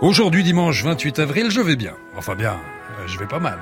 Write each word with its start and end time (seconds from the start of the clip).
Aujourd'hui, 0.00 0.44
dimanche 0.44 0.84
28 0.84 1.18
avril, 1.18 1.50
je 1.50 1.60
vais 1.60 1.74
bien. 1.74 1.94
Enfin 2.16 2.36
bien, 2.36 2.52
euh, 2.52 3.06
je 3.08 3.18
vais 3.18 3.26
pas 3.26 3.40
mal. 3.40 3.58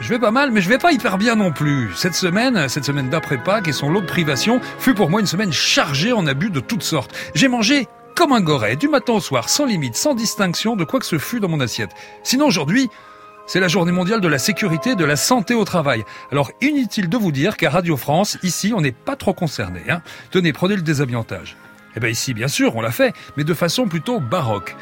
Je 0.00 0.08
vais 0.08 0.18
pas 0.18 0.32
mal, 0.32 0.50
mais 0.50 0.60
je 0.60 0.68
vais 0.68 0.78
pas 0.78 0.90
hyper 0.90 1.16
bien 1.16 1.36
non 1.36 1.52
plus. 1.52 1.94
Cette 1.94 2.16
semaine, 2.16 2.68
cette 2.68 2.84
semaine 2.84 3.08
d'après 3.08 3.38
Pâques 3.38 3.68
et 3.68 3.72
son 3.72 3.88
lot 3.88 4.00
de 4.00 4.06
privation 4.06 4.60
fut 4.80 4.94
pour 4.94 5.10
moi 5.10 5.20
une 5.20 5.28
semaine 5.28 5.52
chargée 5.52 6.12
en 6.12 6.26
abus 6.26 6.50
de 6.50 6.58
toutes 6.58 6.82
sortes. 6.82 7.14
J'ai 7.36 7.46
mangé 7.46 7.86
comme 8.16 8.32
un 8.32 8.40
goret, 8.40 8.74
du 8.74 8.88
matin 8.88 9.12
au 9.12 9.20
soir, 9.20 9.48
sans 9.48 9.64
limite, 9.64 9.94
sans 9.94 10.14
distinction 10.14 10.74
de 10.74 10.82
quoi 10.82 10.98
que 10.98 11.06
ce 11.06 11.18
fût 11.18 11.38
dans 11.38 11.48
mon 11.48 11.60
assiette. 11.60 11.92
Sinon 12.24 12.46
aujourd'hui, 12.46 12.88
c'est 13.46 13.60
la 13.60 13.68
journée 13.68 13.92
mondiale 13.92 14.20
de 14.20 14.26
la 14.26 14.38
sécurité 14.38 14.90
et 14.90 14.96
de 14.96 15.04
la 15.04 15.14
santé 15.14 15.54
au 15.54 15.64
travail. 15.64 16.04
Alors 16.32 16.50
inutile 16.60 17.08
de 17.08 17.16
vous 17.16 17.30
dire 17.30 17.56
qu'à 17.56 17.70
Radio 17.70 17.96
France, 17.96 18.38
ici, 18.42 18.72
on 18.74 18.80
n'est 18.80 18.90
pas 18.90 19.14
trop 19.14 19.34
concerné. 19.34 19.82
Hein. 19.88 20.02
Tenez, 20.32 20.52
prenez 20.52 20.74
le 20.74 20.82
désamiantage. 20.82 21.56
Eh 21.94 22.00
bien 22.00 22.10
ici, 22.10 22.34
bien 22.34 22.48
sûr, 22.48 22.74
on 22.74 22.80
l'a 22.80 22.90
fait, 22.90 23.14
mais 23.36 23.44
de 23.44 23.54
façon 23.54 23.86
plutôt 23.86 24.18
baroque. 24.18 24.74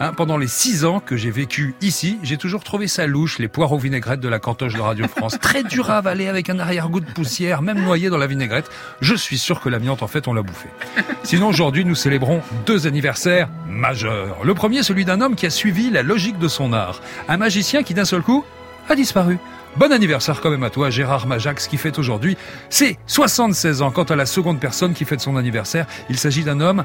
Hein, 0.00 0.12
pendant 0.14 0.36
les 0.36 0.48
six 0.48 0.84
ans 0.84 1.00
que 1.00 1.16
j'ai 1.16 1.30
vécu 1.30 1.74
ici, 1.80 2.18
j'ai 2.22 2.36
toujours 2.36 2.64
trouvé 2.64 2.88
ça 2.88 3.06
louche, 3.06 3.38
les 3.38 3.48
poireaux 3.48 3.78
vinaigrettes 3.78 4.20
de 4.20 4.28
la 4.28 4.38
cantoche 4.38 4.74
de 4.74 4.80
Radio 4.80 5.06
France. 5.06 5.38
Très 5.40 5.62
dur 5.62 5.90
à 5.90 5.98
avaler 5.98 6.28
avec 6.28 6.50
un 6.50 6.58
arrière-goût 6.58 7.00
de 7.00 7.10
poussière, 7.10 7.62
même 7.62 7.82
noyé 7.82 8.10
dans 8.10 8.16
la 8.16 8.26
vinaigrette. 8.26 8.70
Je 9.00 9.14
suis 9.14 9.38
sûr 9.38 9.60
que 9.60 9.68
l'amiante, 9.68 10.02
en 10.02 10.08
fait, 10.08 10.26
on 10.26 10.34
l'a 10.34 10.42
bouffé. 10.42 10.68
Sinon, 11.22 11.48
aujourd'hui, 11.48 11.84
nous 11.84 11.94
célébrons 11.94 12.42
deux 12.66 12.86
anniversaires 12.86 13.48
majeurs. 13.68 14.44
Le 14.44 14.54
premier, 14.54 14.82
celui 14.82 15.04
d'un 15.04 15.20
homme 15.20 15.36
qui 15.36 15.46
a 15.46 15.50
suivi 15.50 15.90
la 15.90 16.02
logique 16.02 16.38
de 16.38 16.48
son 16.48 16.72
art. 16.72 17.00
Un 17.28 17.36
magicien 17.36 17.82
qui, 17.82 17.94
d'un 17.94 18.04
seul 18.04 18.22
coup, 18.22 18.44
a 18.88 18.96
disparu. 18.96 19.38
Bon 19.76 19.90
anniversaire 19.90 20.40
quand 20.40 20.50
même 20.50 20.64
à 20.64 20.70
toi, 20.70 20.90
Gérard 20.90 21.26
Majax, 21.26 21.66
qui 21.66 21.78
fête 21.78 21.98
aujourd'hui 21.98 22.36
C'est 22.68 22.98
76 23.06 23.82
ans. 23.82 23.90
Quant 23.90 24.02
à 24.04 24.16
la 24.16 24.26
seconde 24.26 24.60
personne 24.60 24.92
qui 24.92 25.04
fête 25.04 25.20
son 25.20 25.36
anniversaire, 25.36 25.86
il 26.10 26.18
s'agit 26.18 26.44
d'un 26.44 26.60
homme 26.60 26.84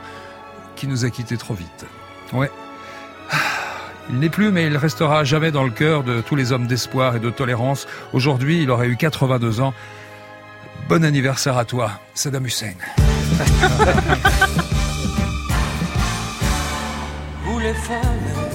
qui 0.76 0.88
nous 0.88 1.04
a 1.04 1.10
quittés 1.10 1.36
trop 1.36 1.54
vite. 1.54 1.86
Ouais, 2.32 2.50
il 4.10 4.20
n'est 4.20 4.30
plus, 4.30 4.52
mais 4.52 4.68
il 4.68 4.78
restera 4.78 5.24
jamais 5.24 5.52
dans 5.52 5.64
le 5.64 5.72
cœur 5.72 6.04
de 6.04 6.22
tous 6.22 6.36
les 6.36 6.52
hommes 6.52 6.68
d'espoir 6.68 7.16
et 7.16 7.20
de 7.20 7.30
tolérance. 7.30 7.88
Aujourd'hui, 8.14 8.64
il 8.64 8.72
aurait 8.72 8.88
eu 8.88 8.96
82 8.96 9.62
ans. 9.62 9.74
Bon 10.88 11.04
anniversaire 11.04 11.58
à 11.58 11.66
toi, 11.66 11.92
Saddam 12.14 12.46
Hussein. 12.46 12.74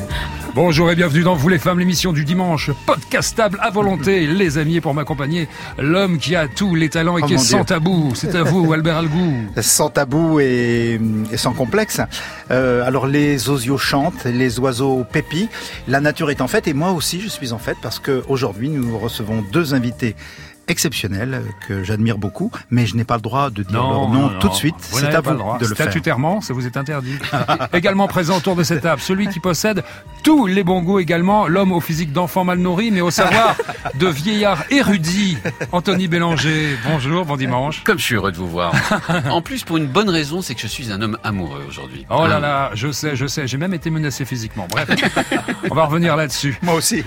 Bonjour 0.54 0.90
et 0.90 0.94
bienvenue 0.94 1.22
dans 1.22 1.34
Vous 1.34 1.48
les 1.48 1.58
femmes, 1.58 1.78
l'émission 1.78 2.12
du 2.12 2.26
dimanche, 2.26 2.70
podcastable 2.84 3.58
à 3.62 3.70
volonté. 3.70 4.26
Les 4.26 4.58
amis, 4.58 4.82
pour 4.82 4.92
m'accompagner, 4.92 5.48
l'homme 5.78 6.18
qui 6.18 6.36
a 6.36 6.46
tous 6.46 6.74
les 6.74 6.90
talents 6.90 7.16
et 7.16 7.22
oh 7.22 7.26
qui 7.26 7.34
est 7.34 7.38
sans 7.38 7.64
tabou. 7.64 8.12
C'est 8.14 8.34
à 8.34 8.42
vous, 8.42 8.70
Albert 8.70 8.98
Algou. 8.98 9.32
Sans 9.62 9.88
tabou 9.88 10.40
et, 10.40 11.00
sans 11.36 11.54
complexe. 11.54 12.02
Euh, 12.50 12.86
alors 12.86 13.06
les 13.06 13.48
osios 13.48 13.78
chantent, 13.78 14.24
les 14.24 14.58
oiseaux 14.58 15.04
pépient, 15.10 15.48
la 15.88 16.00
nature 16.00 16.30
est 16.30 16.42
en 16.42 16.48
fête 16.48 16.68
et 16.68 16.74
moi 16.74 16.90
aussi 16.90 17.22
je 17.22 17.28
suis 17.28 17.52
en 17.52 17.58
fête 17.58 17.78
parce 17.80 17.98
que 17.98 18.22
aujourd'hui 18.28 18.68
nous 18.68 18.98
recevons 18.98 19.42
deux 19.52 19.72
invités 19.72 20.16
exceptionnels 20.72 21.42
que 21.68 21.84
j'admire 21.84 22.18
beaucoup, 22.18 22.50
mais 22.70 22.86
je 22.86 22.96
n'ai 22.96 23.04
pas 23.04 23.16
le 23.16 23.20
droit 23.20 23.50
de 23.50 23.62
dire 23.62 23.82
leur 23.82 24.08
nom 24.08 24.30
tout 24.40 24.48
de 24.48 24.54
suite. 24.54 24.74
C'est 24.80 25.14
à 25.14 25.20
vous 25.20 25.30
de 25.58 25.66
le 25.66 25.74
faire. 25.74 25.86
Statutairement, 25.86 26.40
ça 26.40 26.54
vous 26.54 26.66
est 26.66 26.76
interdit. 26.76 27.18
également 27.72 28.08
présent 28.08 28.38
autour 28.38 28.56
de 28.56 28.64
cette 28.64 28.80
table, 28.80 29.00
celui 29.00 29.28
qui 29.28 29.38
possède 29.38 29.84
tous 30.22 30.46
les 30.46 30.64
bons 30.64 30.82
goûts 30.82 30.98
également, 30.98 31.46
l'homme 31.46 31.72
au 31.72 31.80
physique 31.80 32.12
d'enfant 32.12 32.44
mal 32.44 32.58
nourri, 32.58 32.90
mais 32.90 33.02
au 33.02 33.10
savoir 33.10 33.56
de 33.94 34.06
vieillard 34.06 34.64
érudit, 34.70 35.36
Anthony 35.72 36.08
Bélanger. 36.08 36.78
Bonjour, 36.90 37.26
bon 37.26 37.36
dimanche. 37.36 37.84
Comme 37.84 37.98
je 37.98 38.04
suis 38.04 38.14
heureux 38.14 38.32
de 38.32 38.36
vous 38.38 38.48
voir. 38.48 38.72
En 39.30 39.42
plus, 39.42 39.64
pour 39.64 39.76
une 39.76 39.86
bonne 39.86 40.08
raison, 40.08 40.42
c'est 40.42 40.54
que 40.54 40.60
je 40.60 40.66
suis 40.66 40.90
un 40.90 41.00
homme 41.02 41.18
amoureux 41.22 41.64
aujourd'hui. 41.68 42.06
Oh 42.10 42.26
là 42.26 42.40
là, 42.40 42.70
je 42.74 42.90
sais, 42.92 43.14
je 43.14 43.26
sais, 43.26 43.46
j'ai 43.46 43.56
même 43.58 43.74
été 43.74 43.90
menacé 43.90 44.24
physiquement. 44.24 44.66
Bref, 44.70 44.88
on 45.70 45.74
va 45.74 45.84
revenir 45.84 46.16
là-dessus. 46.16 46.58
Moi 46.62 46.74
aussi. 46.74 47.02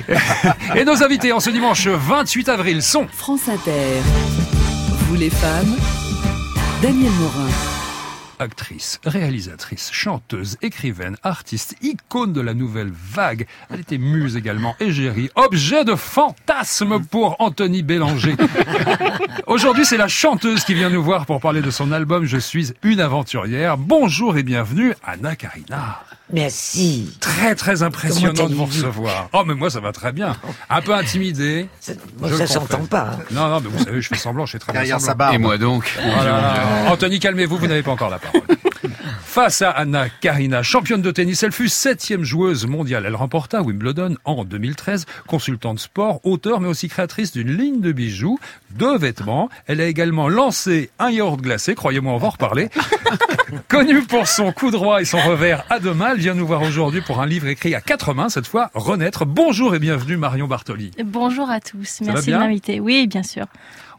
Et 0.76 0.86
nos 0.86 1.04
invités 1.04 1.32
en 1.32 1.40
ce 1.40 1.50
dimanche 1.50 1.88
28 1.88 2.50
avril 2.50 2.82
sont... 2.82 3.08
France 3.12 3.48
Inter. 3.56 4.02
Vous 5.08 5.16
les 5.16 5.30
femmes, 5.30 5.78
Daniel 6.82 7.12
Morin 7.14 7.50
actrice, 8.38 9.00
réalisatrice, 9.06 9.92
chanteuse, 9.94 10.58
écrivaine, 10.62 11.16
artiste, 11.24 11.78
icône 11.82 12.34
de 12.34 12.42
la 12.42 12.54
nouvelle 12.54 12.92
vague. 12.92 13.48
Elle 13.70 13.80
était 13.80 13.98
muse 13.98 14.36
également, 14.36 14.76
égérie, 14.82 15.30
objet 15.36 15.86
de 15.86 15.96
fantasme 15.96 17.00
pour 17.00 17.38
Anthony 17.40 17.82
Bélanger. 17.82 18.36
Aujourd'hui, 19.48 19.86
c'est 19.86 19.96
la 19.96 20.10
chanteuse 20.10 20.66
qui 20.66 20.74
vient 20.74 20.90
nous 20.90 21.02
voir 21.02 21.26
pour 21.26 21.40
parler 21.40 21.62
de 21.62 21.72
son 21.72 21.94
album 21.94 22.26
Je 22.26 22.38
suis 22.38 22.74
une 22.84 23.00
aventurière. 23.00 23.78
Bonjour 23.78 24.36
et 24.36 24.44
bienvenue, 24.44 24.94
Anna 25.02 25.38
Karina. 25.38 26.04
Merci. 26.34 27.16
Très 27.20 27.54
très 27.54 27.84
impressionnant 27.84 28.48
de 28.48 28.56
vous 28.56 28.66
recevoir. 28.66 29.30
Oh 29.34 29.44
mais 29.46 29.54
moi 29.54 29.70
ça 29.70 29.80
va 29.80 29.92
très 29.92 30.12
bien. 30.12 30.36
Un 30.70 30.82
peu 30.82 30.94
intimidé. 30.94 31.68
Ça, 31.80 31.94
ça 32.38 32.48
s'entend 32.48 32.86
pas. 32.86 33.20
Non 33.32 33.48
non 33.48 33.62
mais 33.62 33.70
vous 33.70 33.84
savez 33.84 34.02
je 34.02 34.08
fais 34.08 34.16
semblant, 34.16 34.46
je 34.46 34.54
fais 34.54 34.60
très 34.60 34.74
bien 34.74 35.00
semblant. 35.00 35.32
Et 35.32 35.38
moi 35.38 35.58
donc. 35.58 35.98
Anthony 36.88 37.20
calmez-vous, 37.20 37.58
vous 37.58 37.68
n'avez 37.68 37.84
pas 37.84 37.92
encore 37.92 38.10
la 38.10 38.20
parole. 38.20 38.42
Face 39.22 39.62
à 39.62 39.72
Anna 39.72 40.10
Karina, 40.10 40.64
championne 40.64 41.02
de 41.02 41.12
tennis, 41.12 41.44
elle 41.44 41.52
fut 41.52 41.70
septième 41.70 42.24
joueuse 42.24 42.66
mondiale. 42.66 43.06
Elle 43.06 43.16
remporta 43.16 43.62
Wimbledon 43.62 44.16
en 44.24 44.44
2013, 44.44 45.06
consultante 45.28 45.80
sport, 45.80 46.20
auteur 46.26 46.60
mais 46.60 46.68
aussi 46.68 46.88
créatrice 46.88 47.32
d'une 47.32 47.56
ligne 47.56 47.82
de 47.82 47.92
bijoux, 47.92 48.40
de 48.72 48.98
vêtements. 48.98 49.50
Elle 49.68 49.82
a 49.82 49.86
également 49.86 50.28
lancé 50.28 50.90
un 51.00 51.10
yaourt 51.10 51.42
glacé, 51.42 51.76
croyez-moi 51.76 52.14
on 52.14 52.18
va 52.18 52.28
en 52.28 52.32
reparler. 52.32 52.70
Connue 53.68 54.04
pour 54.04 54.28
son 54.28 54.52
coup 54.52 54.72
droit 54.72 55.02
et 55.02 55.06
son 55.06 55.20
revers 55.20 55.66
à 55.70 55.80
deux 55.80 55.94
mains, 55.94 56.12
elle 56.14 56.20
vient 56.20 56.34
nous 56.34 56.48
voir 56.48 56.62
aujourd'hui 56.62 57.02
pour 57.02 57.22
un 57.22 57.26
livre 57.26 57.48
écrit 57.48 57.76
à 57.76 57.82
quatre 57.82 58.14
mains, 58.14 58.30
cette 58.30 58.48
fois 58.48 58.72
Renaître. 58.74 59.26
Bonjour 59.26 59.76
et 59.76 59.80
bienvenue 59.80 60.18
Marion 60.18 60.48
Bartoli. 60.48 60.92
Bonjour 61.04 61.50
à 61.50 61.60
tous, 61.60 62.02
merci 62.02 62.32
de 62.32 62.38
m'inviter. 62.38 62.80
Oui, 62.80 63.08
bien 63.08 63.24
sûr. 63.24 63.46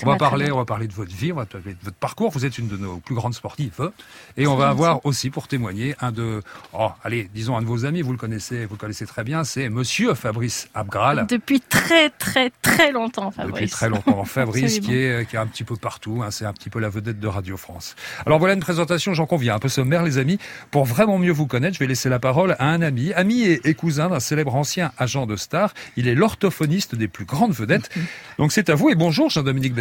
On 0.03 0.07
va 0.07 0.17
parler, 0.17 0.51
on 0.51 0.59
va 0.59 0.65
parler 0.65 0.87
de 0.87 0.93
votre 0.93 1.15
vie, 1.15 1.33
on 1.33 1.37
va 1.37 1.47
parler 1.47 1.75
de 1.75 1.85
votre 1.85 1.97
parcours. 1.97 2.31
Vous 2.31 2.45
êtes 2.45 2.59
une 2.59 2.69
de 2.69 2.77
nos 2.77 2.99
plus 2.99 3.15
grandes 3.15 3.35
sportives, 3.35 3.91
et 4.37 4.47
on 4.47 4.57
va 4.57 4.69
avoir 4.69 5.05
aussi 5.05 5.31
pour 5.31 5.49
témoigner 5.49 5.95
un 6.01 6.13
de, 6.13 6.43
oh, 6.73 6.91
allez, 7.03 7.31
disons 7.35 7.57
un 7.57 7.63
de 7.63 7.67
vos 7.67 7.85
amis. 7.85 8.03
Vous 8.03 8.13
le 8.13 8.19
connaissez, 8.19 8.67
vous 8.67 8.75
le 8.75 8.79
connaissez 8.79 9.07
très 9.07 9.25
bien. 9.25 9.45
C'est 9.45 9.69
Monsieur 9.69 10.15
Fabrice 10.15 10.69
Abgral. 10.75 11.27
Depuis 11.29 11.61
très 11.61 12.11
très 12.11 12.51
très 12.63 12.93
longtemps, 12.93 13.31
Fabrice. 13.31 13.55
Depuis 13.55 13.71
très 13.71 13.89
longtemps, 13.89 14.25
Fabrice 14.25 14.81
qui 14.81 14.95
est 14.95 15.29
qui 15.29 15.37
est 15.37 15.39
un 15.39 15.47
petit 15.47 15.65
peu 15.65 15.77
partout. 15.77 16.23
Hein, 16.23 16.31
c'est 16.31 16.45
un 16.45 16.53
petit 16.53 16.71
peu 16.71 16.79
la 16.79 16.89
vedette 16.89 17.21
de 17.21 17.29
Radio 17.29 17.57
France. 17.57 17.97
Alors 18.25 18.39
voilà 18.39 18.55
une 18.55 18.61
présentation, 18.61 19.15
j'en 19.15 19.27
conviens, 19.27 19.55
un 19.55 19.59
peu 19.59 19.69
sommaire, 19.69 20.03
les 20.03 20.19
amis. 20.19 20.39
Pour 20.71 20.85
vraiment 20.85 21.19
mieux 21.19 21.33
vous 21.33 21.47
connaître, 21.47 21.75
je 21.75 21.81
vais 21.81 21.87
laisser 21.87 22.09
la 22.09 22.19
parole 22.19 22.57
à 22.59 22.69
un 22.69 22.83
ami, 22.83 23.13
ami 23.13 23.43
et, 23.43 23.75
cousin 23.75 24.09
d'un 24.09 24.21
célèbre 24.21 24.55
ancien 24.55 24.93
agent 24.99 25.27
de 25.27 25.37
star. 25.37 25.75
Il 25.97 26.09
est 26.09 26.15
l'orthophoniste 26.15 26.95
des 26.95 27.09
plus 27.09 27.25
grandes 27.25 27.53
vedettes. 27.53 27.91
Donc 28.39 28.53
c'est 28.53 28.71
à 28.71 28.75
vous 28.75 28.91
et 28.91 28.95
bonjour, 28.95 29.31
Jean-Dominique 29.31 29.75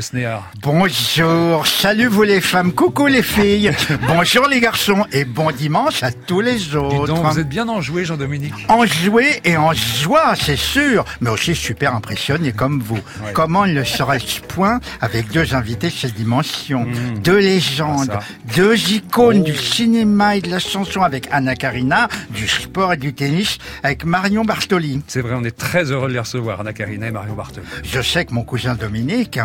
Bonjour, 0.62 1.66
salut 1.66 2.08
vous 2.08 2.24
les 2.24 2.42
femmes, 2.42 2.74
coucou 2.74 3.08
les 3.08 3.24
filles, 3.24 3.72
bonjour 4.08 4.48
les 4.48 4.60
garçons 4.60 5.06
et 5.12 5.26
bon 5.26 5.52
dimanche 5.52 6.04
à 6.04 6.12
tous 6.12 6.42
les 6.42 6.76
autres. 6.76 7.08
donc, 7.08 7.26
vous 7.26 7.40
êtes 7.40 7.50
bien 7.50 7.68
enjoué 7.68 8.06
Jean-Dominique 8.06 8.54
Enjoué 8.68 9.42
et 9.44 9.58
en 9.58 9.74
joie, 9.74 10.36
c'est 10.36 10.58
sûr, 10.58 11.06
mais 11.22 11.30
aussi 11.30 11.56
super 11.56 11.96
impressionné 11.96 12.52
comme 12.52 12.82
vous. 12.82 13.00
Comment 13.34 13.66
ne 13.66 13.84
serait-ce 13.84 14.42
point 14.42 14.80
avec 15.02 15.32
deux 15.32 15.56
invités 15.56 15.90
cette 15.90 16.14
dimension? 16.14 16.86
Mmh. 16.86 17.20
Deux 17.24 17.40
légendes, 17.40 18.12
ah, 18.14 18.20
deux 18.56 18.92
icônes 18.92 19.44
du 19.44 19.54
oh. 19.54 19.62
cinéma 19.62 20.36
et 20.36 20.42
de 20.42 20.52
la 20.52 20.60
chanson 20.60 21.02
avec 21.02 21.28
Anna 21.32 21.56
Karina, 21.56 22.10
du 22.30 22.48
sport 22.48 22.94
et 22.94 22.98
du 22.98 23.14
tennis 23.14 23.58
avec 23.82 24.06
Marion 24.06 24.46
Bartoli. 24.46 25.02
C'est 25.08 25.22
vrai, 25.22 25.34
on 25.36 25.44
est 25.44 25.58
très 25.58 25.92
heureux 25.92 26.10
de 26.10 26.14
les 26.14 26.20
recevoir, 26.20 26.62
Anna 26.62 26.74
Karina 26.74 27.08
et 27.08 27.12
Marion 27.12 27.34
Bartoli. 27.34 27.66
Je 27.84 28.02
sais 28.02 28.26
que 28.26 28.34
mon 28.34 28.44
cousin 28.44 28.76
Dominique, 28.76 29.40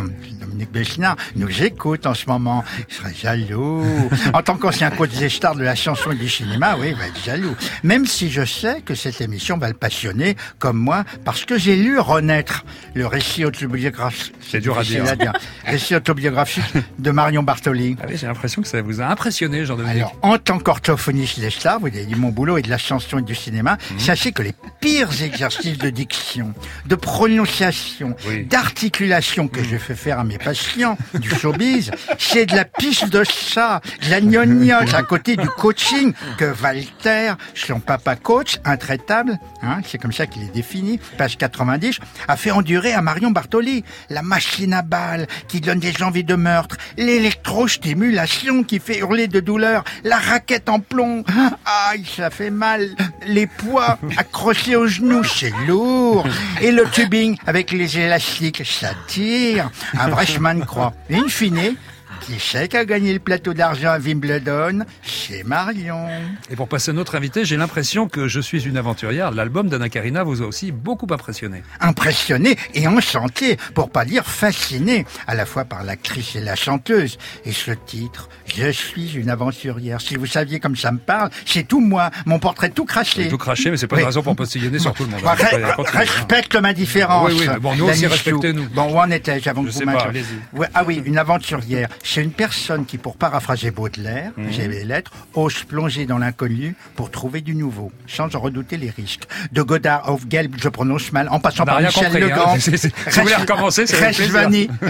Dominique 0.51 0.73
Bechina 0.73 1.17
nous 1.37 1.63
écoute 1.63 2.07
en 2.07 2.15
ce 2.15 2.27
moment. 2.27 2.65
Il 2.89 2.95
serait 2.95 3.15
jaloux. 3.15 3.85
en 4.35 4.43
tant 4.43 4.57
qu'ancien 4.57 4.91
coach 4.91 5.11
des 5.11 5.29
stars 5.29 5.55
de 5.55 5.63
la 5.63 5.77
chanson 5.77 6.11
et 6.11 6.17
du 6.17 6.29
cinéma, 6.29 6.77
oui, 6.79 6.89
il 6.91 6.97
va 6.97 7.07
être 7.07 7.25
jaloux. 7.25 7.55
Même 7.85 8.05
si 8.05 8.31
je 8.31 8.45
sais 8.45 8.81
que 8.83 8.95
cette 8.95 9.21
émission 9.21 9.59
va 9.59 9.69
le 9.69 9.75
passionner, 9.75 10.37
comme 10.59 10.77
moi, 10.77 11.05
parce 11.25 11.45
que 11.45 11.57
j'ai 11.57 11.77
lu 11.77 11.99
Renaître, 11.99 12.65
le 12.95 13.07
récit 13.07 13.45
autobiographique. 13.45 14.35
C'est 14.41 14.61
dur 14.61 14.77
à 14.77 14.83
dire. 14.83 15.05
récit 15.65 15.95
autobiographique 15.95 16.65
de 16.99 17.11
Marion 17.11 17.43
Bartoli. 17.43 17.97
Ah 18.03 18.07
j'ai 18.13 18.27
l'impression 18.27 18.63
que 18.63 18.69
ça 18.69 18.83
vous 18.83 19.01
a 19.01 19.07
impressionné, 19.07 19.65
Jean-Dominique. 19.65 19.99
Alors, 19.99 20.17
en 20.23 20.39
tant 20.39 20.59
qu'orthophoniste 20.59 21.39
des 21.39 21.51
stars, 21.51 21.79
vous 21.79 21.87
avez 21.87 22.05
dit 22.05 22.17
mon 22.17 22.31
boulot 22.31 22.59
et 22.59 22.63
de 22.63 22.71
la 22.71 22.79
chanson 22.79 23.19
et 23.19 23.23
du 23.23 23.35
cinéma, 23.35 23.75
mmh. 23.75 23.99
sachez 23.99 24.33
que 24.33 24.43
les 24.43 24.55
pires 24.81 25.23
exercices 25.23 25.79
de 25.79 25.91
diction, 25.91 26.53
de 26.87 26.95
prononciation, 26.97 28.17
d'articulation 28.49 29.47
que 29.47 29.63
je 29.63 29.77
fais 29.77 29.95
faire 29.95 30.19
à 30.19 30.25
mes 30.25 30.39
patients 30.45 30.97
du 31.15 31.29
showbiz, 31.29 31.91
c'est 32.19 32.47
de 32.47 32.57
la 32.57 32.65
piste 32.65 33.09
de 33.11 33.23
chat, 33.25 33.81
de 34.05 34.11
la 34.11 34.21
gnognotte 34.21 34.95
à 34.95 35.03
côté 35.03 35.37
du 35.37 35.49
coaching 35.49 36.13
que 36.39 36.53
Walter, 36.63 37.35
son 37.55 37.81
papa 37.81 38.17
coach, 38.17 38.59
intraitable, 38.65 39.39
hein, 39.63 39.81
c'est 39.87 39.99
comme 39.99 40.13
ça 40.13 40.27
qu'il 40.27 40.43
est 40.43 40.55
défini, 40.55 40.99
page 41.17 41.37
90, 41.37 41.99
a 42.29 42.37
fait 42.37 42.51
endurer 42.51 42.93
à 42.93 43.03
Marion 43.03 43.31
Bartoli. 43.31 43.85
La 44.09 44.23
machine 44.23 44.73
à 44.73 44.83
balles 44.83 45.27
qui 45.49 45.61
donne 45.61 45.79
des 45.79 46.03
envies 46.03 46.25
de 46.25 46.35
meurtre, 46.35 46.77
l'électrostimulation 46.97 48.65
qui 48.65 48.79
fait 48.79 48.99
hurler 48.99 49.29
de 49.29 49.41
douleur, 49.41 49.85
la 50.05 50.19
raquette 50.19 50.69
en 50.69 50.81
plomb. 50.81 51.25
Aïe, 51.65 52.05
ça 52.17 52.31
fait 52.31 52.51
mal. 52.51 52.89
Les 53.27 53.47
poids 53.47 53.99
accrochés 54.17 54.77
aux 54.77 54.87
genoux, 54.87 55.25
c'est 55.25 55.53
lourd. 55.67 56.27
Et 56.61 56.71
le 56.73 56.85
tubing 56.91 57.37
avec 57.47 57.71
les 57.73 57.99
élastiques, 57.99 58.63
ça 58.65 58.91
tire. 59.07 59.71
Un 59.99 60.09
vrai 60.09 60.27
chemin 60.27 60.55
de 60.55 60.65
croix. 60.65 60.93
Qui 62.39 62.77
a 62.77 62.85
gagné 62.85 63.13
le 63.13 63.19
plateau 63.19 63.55
d'argent 63.55 63.91
à 63.91 63.99
Wimbledon 63.99 64.85
C'est 65.03 65.43
Marion. 65.45 66.07
Et 66.51 66.57
pour 66.57 66.69
passer 66.69 66.91
à 66.91 66.95
notre 66.95 67.17
invité, 67.17 67.45
j'ai 67.45 67.57
l'impression 67.57 68.09
que 68.09 68.29
Je 68.29 68.41
suis 68.41 68.63
une 68.67 68.77
aventurière. 68.77 69.31
L'album 69.33 69.69
d'Anna 69.69 69.89
Karina 69.89 70.23
vous 70.23 70.43
a 70.43 70.47
aussi 70.47 70.71
beaucoup 70.71 71.07
impressionné. 71.11 71.63
Impressionné 71.81 72.57
et 72.75 72.87
enchanté, 72.87 73.57
pour 73.75 73.91
pas 73.91 74.05
dire 74.05 74.25
fasciné, 74.25 75.07
à 75.27 75.35
la 75.35 75.47
fois 75.47 75.65
par 75.65 75.83
l'actrice 75.83 76.37
et 76.37 76.41
la 76.41 76.55
chanteuse. 76.55 77.19
Et 77.45 77.53
ce 77.53 77.73
titre, 77.73 78.29
Je 78.47 78.71
suis 78.71 79.15
une 79.15 79.31
aventurière. 79.31 80.01
Si 80.01 80.17
vous 80.17 80.27
saviez 80.27 80.61
comme 80.61 80.77
ça 80.77 80.93
me 80.93 80.99
parle, 80.99 81.31
c'est 81.47 81.67
tout 81.67 81.81
moi, 81.81 82.11
mon 82.27 82.39
portrait 82.39 82.71
tout 82.71 82.85
craché. 82.85 83.29
Tout 83.29 83.39
craché, 83.39 83.71
mais 83.71 83.77
c'est 83.77 83.87
pas 83.87 83.99
une 84.01 84.07
raison 84.07 84.23
pour 84.23 84.37
postillonner 84.37 84.79
sur 84.79 84.93
tout 84.93 85.05
le 85.05 85.11
monde. 85.11 85.21
respecte 85.93 86.57
ma 86.57 86.73
différence. 86.73 87.31
Oui, 87.33 87.41
oui, 87.41 87.47
bon, 87.61 87.75
nous 87.77 87.87
aussi, 87.87 88.07
respectez-nous. 88.07 88.69
Bon, 88.71 88.93
où 88.93 88.99
en 88.99 89.11
étais-je 89.11 89.49
avant 89.49 89.65
que 89.65 89.71
vous 89.71 89.81
ouais, 90.53 90.69
Ah 90.75 90.85
oui, 90.87 91.03
une 91.05 91.19
aventurière. 91.19 91.89
C'est 92.21 92.25
une 92.25 92.33
personne 92.33 92.85
qui, 92.85 92.99
pour 92.99 93.17
paraphraser 93.17 93.71
Baudelaire, 93.71 94.33
mmh. 94.37 94.51
j'ai 94.51 94.69
les 94.69 94.85
lettres, 94.85 95.11
ose 95.33 95.65
plonger 95.65 96.05
dans 96.05 96.19
l'inconnu 96.19 96.77
pour 96.95 97.11
trouver 97.11 97.41
du 97.41 97.55
nouveau, 97.55 97.93
sans 98.07 98.37
en 98.37 98.41
redouter 98.41 98.77
les 98.77 98.91
risques. 98.91 99.23
De 99.53 99.63
Godard 99.63 100.19
Gelb, 100.29 100.55
je 100.61 100.69
prononce 100.69 101.13
mal, 101.13 101.31
en 101.31 101.41
passant 101.41 101.65
par 101.65 101.81
Michel 101.81 102.09
compris, 102.09 102.21
Legrand, 102.21 102.53
hein. 102.57 102.59
si 102.59 102.71
vous 102.71 103.23
voulez 103.23 103.35
recommencer, 103.37 103.87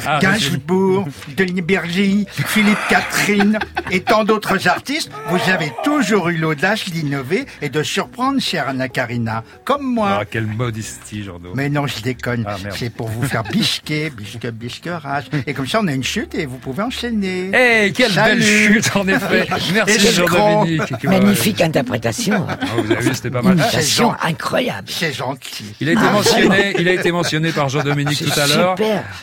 ah, 0.07 0.19
Gainsbourg, 0.21 1.07
Denis 1.37 1.63
Bergy, 1.63 2.27
Philippe 2.29 2.81
Catherine 2.89 3.61
et 3.93 4.01
tant 4.01 4.25
d'autres 4.25 4.67
artistes, 4.67 5.13
vous 5.29 5.53
avez 5.53 5.71
toujours 5.85 6.31
eu 6.31 6.37
l'audace 6.37 6.91
d'innover 6.91 7.47
et 7.63 7.69
de 7.69 7.85
surprendre, 7.85 8.41
chère 8.41 8.69
Anna 8.69 8.89
Karina, 8.89 9.45
comme 9.65 9.85
moi. 9.85 10.19
Ah, 10.23 10.25
quelle 10.25 10.47
modestie, 10.47 11.23
Jordo. 11.23 11.53
Mais 11.55 11.69
non, 11.69 11.87
je 11.87 12.03
déconne. 12.03 12.45
Ah, 12.45 12.57
C'est 12.71 12.91
pour 12.91 13.07
vous 13.07 13.23
faire 13.23 13.45
bisquer, 13.53 14.11
bisque, 14.11 14.49
bisque, 14.49 14.89
rage. 14.91 15.27
Et 15.47 15.55
comme 15.55 15.69
ça, 15.69 15.79
on 15.81 15.87
a 15.87 15.93
une 15.93 16.03
chute 16.03 16.35
et 16.35 16.45
vous 16.45 16.59
pouvez 16.59 16.83
enchaîner. 16.83 17.10
Eh, 17.13 17.93
quelle 17.93 18.13
belle 18.13 18.43
chute, 18.43 18.97
en 18.97 19.07
effet. 19.09 19.47
Merci, 19.75 20.13
Jean-Dominique. 20.15 21.05
Magnifique 21.05 21.61
interprétation. 21.61 22.47
Ah, 22.49 22.59
vous 22.77 22.93
avez 22.93 23.03
vu, 23.03 23.15
c'était 23.15 23.31
pas 23.31 23.43
mal. 23.43 23.55
Imitation 23.55 24.15
incroyable. 24.23 24.89
C'est 24.89 25.13
gentil. 25.13 25.75
Il 25.81 25.89
a 25.89 25.93
été 25.93 26.03
mentionné, 26.03 26.75
il 26.79 26.89
a 26.89 26.93
été 26.93 27.13
mentionné 27.13 27.53
par 27.53 27.69
Jean-Dominique 27.69 28.25
tout 28.25 28.41
à 28.41 28.47
l'heure. 28.47 28.75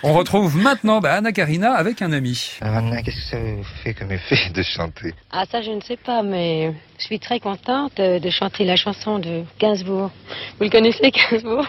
On 0.03 0.13
retrouve 0.13 0.57
maintenant 0.57 0.99
bah, 0.99 1.13
Anna 1.13 1.31
Karina 1.31 1.73
avec 1.73 2.01
un 2.01 2.11
ami. 2.11 2.57
Anna, 2.61 3.01
qu'est-ce 3.01 3.17
que 3.17 3.29
ça 3.31 3.37
vous 3.37 3.63
fait 3.83 3.93
comme 3.93 4.11
effet 4.11 4.49
de 4.53 4.63
chanter? 4.63 5.13
Ah, 5.31 5.45
ça, 5.51 5.61
je 5.61 5.71
ne 5.71 5.81
sais 5.81 5.97
pas, 5.97 6.23
mais 6.23 6.73
je 6.99 7.05
suis 7.05 7.19
très 7.19 7.39
contente 7.39 7.97
de 7.97 8.29
chanter 8.29 8.65
la 8.65 8.75
chanson 8.75 9.19
de 9.19 9.43
Gainsbourg. 9.59 10.11
Vous 10.57 10.63
le 10.63 10.69
connaissez, 10.69 11.11
Gainsbourg? 11.11 11.65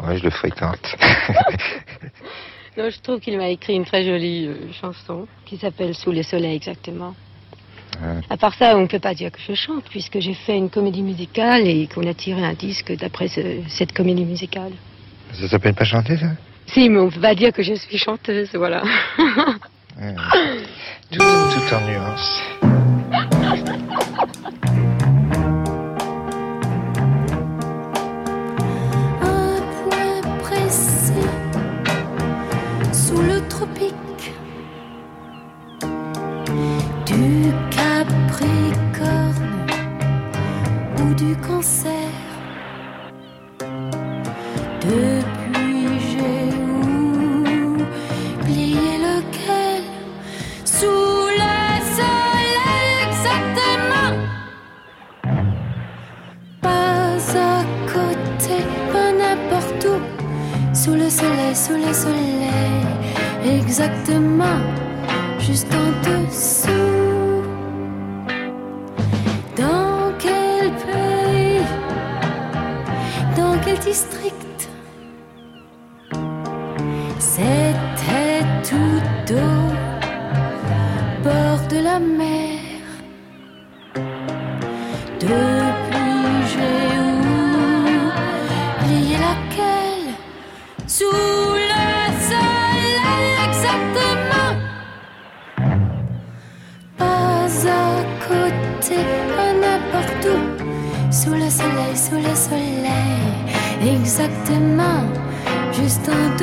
Oui, 0.00 0.18
je 0.18 0.24
le 0.24 0.30
fréquente. 0.30 0.94
Non, 2.76 2.90
je 2.90 3.00
trouve 3.00 3.20
qu'il 3.20 3.36
m'a 3.36 3.48
écrit 3.48 3.74
une 3.74 3.84
très 3.84 4.04
jolie 4.04 4.46
euh, 4.48 4.72
chanson 4.80 5.28
qui 5.44 5.56
s'appelle 5.56 5.94
Sous 5.94 6.10
le 6.10 6.22
soleil 6.22 6.56
exactement. 6.56 7.14
À 8.28 8.36
part 8.36 8.54
ça, 8.54 8.76
on 8.76 8.82
ne 8.82 8.86
peut 8.86 8.98
pas 8.98 9.14
dire 9.14 9.30
que 9.30 9.38
je 9.46 9.54
chante 9.54 9.84
puisque 9.88 10.18
j'ai 10.18 10.34
fait 10.34 10.56
une 10.56 10.68
comédie 10.68 11.02
musicale 11.02 11.68
et 11.68 11.86
qu'on 11.86 12.04
a 12.08 12.14
tiré 12.14 12.42
un 12.42 12.54
disque 12.54 12.92
d'après 12.96 13.28
cette 13.28 13.92
comédie 13.92 14.24
musicale. 14.24 14.72
Ça 15.32 15.48
s'appelle 15.48 15.74
pas 15.74 15.84
chanter 15.84 16.16
ça? 16.16 16.30
Si, 16.66 16.88
mais 16.88 16.98
on 16.98 17.10
peut 17.10 17.20
pas 17.20 17.36
dire 17.36 17.52
que 17.52 17.62
je 17.62 17.74
suis 17.74 17.98
chanteuse, 17.98 18.50
voilà. 18.54 18.82
tout, 21.12 21.18
tout 21.18 21.74
en 21.74 22.73
tropique 33.54 34.32
du 37.06 37.52
Capricorne 37.76 39.52
ou 41.00 41.14
du 41.14 41.36
Cancer. 41.36 42.10
Depuis 44.80 45.86
j'ai 46.08 46.46
oublié 48.40 48.92
lequel 49.08 49.84
sous 50.64 51.26
le 51.42 51.56
soleil 51.98 52.54
exactement. 53.06 54.12
Pas 56.60 57.16
à 57.52 57.62
côté, 57.92 58.56
pas 58.92 59.10
n'importe 59.20 59.82
où, 59.92 59.96
sous 60.74 60.94
le 60.94 61.08
soleil, 61.08 61.54
sous 61.54 61.78
le 61.86 61.92
soleil 61.94 62.23
exactement, 63.44 64.60
juste 65.38 65.66
en 65.74 66.02
te 66.02 66.13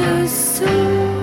dessous 0.01 1.20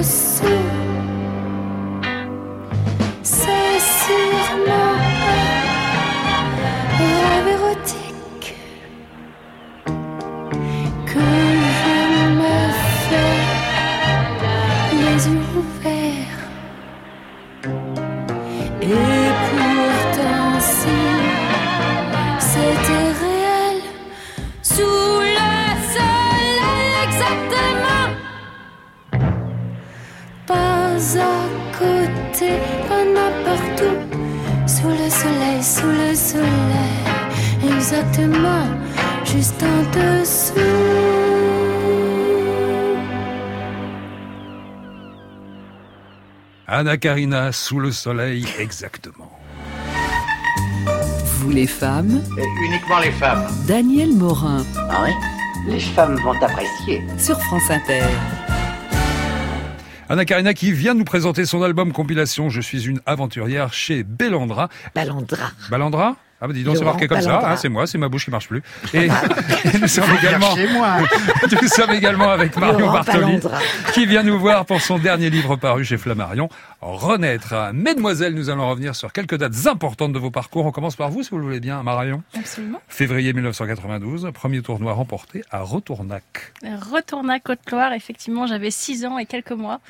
nuances. 0.00 0.79
Anna 46.80 46.96
Karina, 46.96 47.52
sous 47.52 47.78
le 47.78 47.92
soleil, 47.92 48.46
exactement. 48.58 49.30
Vous 51.26 51.50
les 51.50 51.66
femmes 51.66 52.22
Uniquement 52.64 53.00
les 53.00 53.10
femmes. 53.10 53.46
Daniel 53.66 54.14
Morin. 54.14 54.64
Ah 54.88 55.02
oui 55.04 55.10
Les 55.70 55.78
femmes 55.78 56.16
vont 56.24 56.32
apprécier. 56.42 57.02
Sur 57.18 57.38
France 57.38 57.70
Inter. 57.70 58.00
Anna 60.08 60.24
Karina 60.24 60.54
qui 60.54 60.72
vient 60.72 60.94
nous 60.94 61.04
présenter 61.04 61.44
son 61.44 61.62
album 61.62 61.92
compilation 61.92 62.48
Je 62.48 62.62
suis 62.62 62.86
une 62.86 63.02
aventurière 63.04 63.74
chez 63.74 64.02
Bellandra. 64.02 64.70
Bellandra. 64.94 65.50
Bellandra? 65.70 66.16
Ah 66.42 66.46
bah 66.46 66.54
dis 66.54 66.64
donc, 66.64 66.78
c'est 66.78 66.84
marqué 66.84 67.06
comme 67.06 67.20
ça, 67.20 67.50
hein, 67.50 67.56
c'est 67.56 67.68
moi, 67.68 67.86
c'est 67.86 67.98
ma 67.98 68.08
bouche 68.08 68.24
qui 68.24 68.30
marche 68.30 68.48
plus. 68.48 68.62
Et, 68.94 69.08
nous 69.80 69.88
sommes 69.88 70.04
également, 70.18 70.54
nous 71.62 71.68
sommes 71.68 71.90
également 71.90 72.30
avec 72.30 72.56
Marion 72.56 72.90
Bartoli, 72.90 73.40
qui 73.92 74.06
vient 74.06 74.22
nous 74.22 74.38
voir 74.38 74.64
pour 74.64 74.80
son 74.80 74.98
dernier 74.98 75.28
livre 75.28 75.56
paru 75.56 75.84
chez 75.84 75.98
Flammarion, 75.98 76.48
Renaître. 76.80 77.54
Mesdemoiselles, 77.74 78.34
nous 78.34 78.48
allons 78.48 78.70
revenir 78.70 78.96
sur 78.96 79.12
quelques 79.12 79.36
dates 79.36 79.66
importantes 79.66 80.14
de 80.14 80.18
vos 80.18 80.30
parcours. 80.30 80.64
On 80.64 80.72
commence 80.72 80.96
par 80.96 81.10
vous, 81.10 81.22
si 81.22 81.30
vous 81.30 81.36
le 81.36 81.44
voulez 81.44 81.60
bien, 81.60 81.82
Marion. 81.82 82.22
Absolument. 82.34 82.80
Février 82.88 83.34
1992, 83.34 84.30
premier 84.32 84.62
tournoi 84.62 84.94
remporté 84.94 85.44
à 85.50 85.60
Retournac. 85.60 86.54
Retournac, 86.62 87.42
Côte-Loire, 87.42 87.92
effectivement, 87.92 88.46
j'avais 88.46 88.70
6 88.70 89.04
ans 89.04 89.18
et 89.18 89.26
quelques 89.26 89.52
mois. 89.52 89.80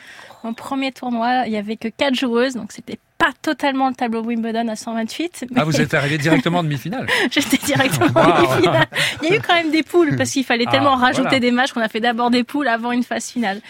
Mon 0.42 0.52
premier 0.52 0.90
tournoi, 0.90 1.44
il 1.46 1.52
y 1.52 1.56
avait 1.56 1.76
que 1.76 1.88
4 1.88 2.14
joueuses, 2.14 2.54
donc 2.54 2.72
c'était 2.72 2.98
pas 3.20 3.32
totalement 3.42 3.90
le 3.90 3.94
tableau 3.94 4.22
Wimbledon 4.22 4.66
à 4.68 4.76
128. 4.76 5.44
Ah, 5.54 5.64
vous 5.64 5.78
êtes 5.78 5.92
arrivé 5.92 6.16
directement 6.26 6.60
en 6.60 6.64
demi-finale 6.64 7.06
J'étais 7.30 7.58
directement 7.58 8.06
en 8.14 8.40
demi-finale. 8.40 8.86
Il 9.22 9.28
y 9.28 9.32
a 9.32 9.36
eu 9.36 9.40
quand 9.40 9.54
même 9.54 9.70
des 9.70 9.82
poules 9.82 10.16
parce 10.16 10.30
qu'il 10.30 10.44
fallait 10.44 10.64
tellement 10.64 10.94
ah, 10.94 11.06
rajouter 11.06 11.38
des 11.38 11.50
matchs 11.50 11.72
qu'on 11.72 11.82
a 11.82 11.88
fait 11.88 12.00
d'abord 12.00 12.30
des 12.30 12.44
poules 12.44 12.66
avant 12.66 12.92
une 12.92 13.02
phase 13.02 13.28
finale. 13.28 13.60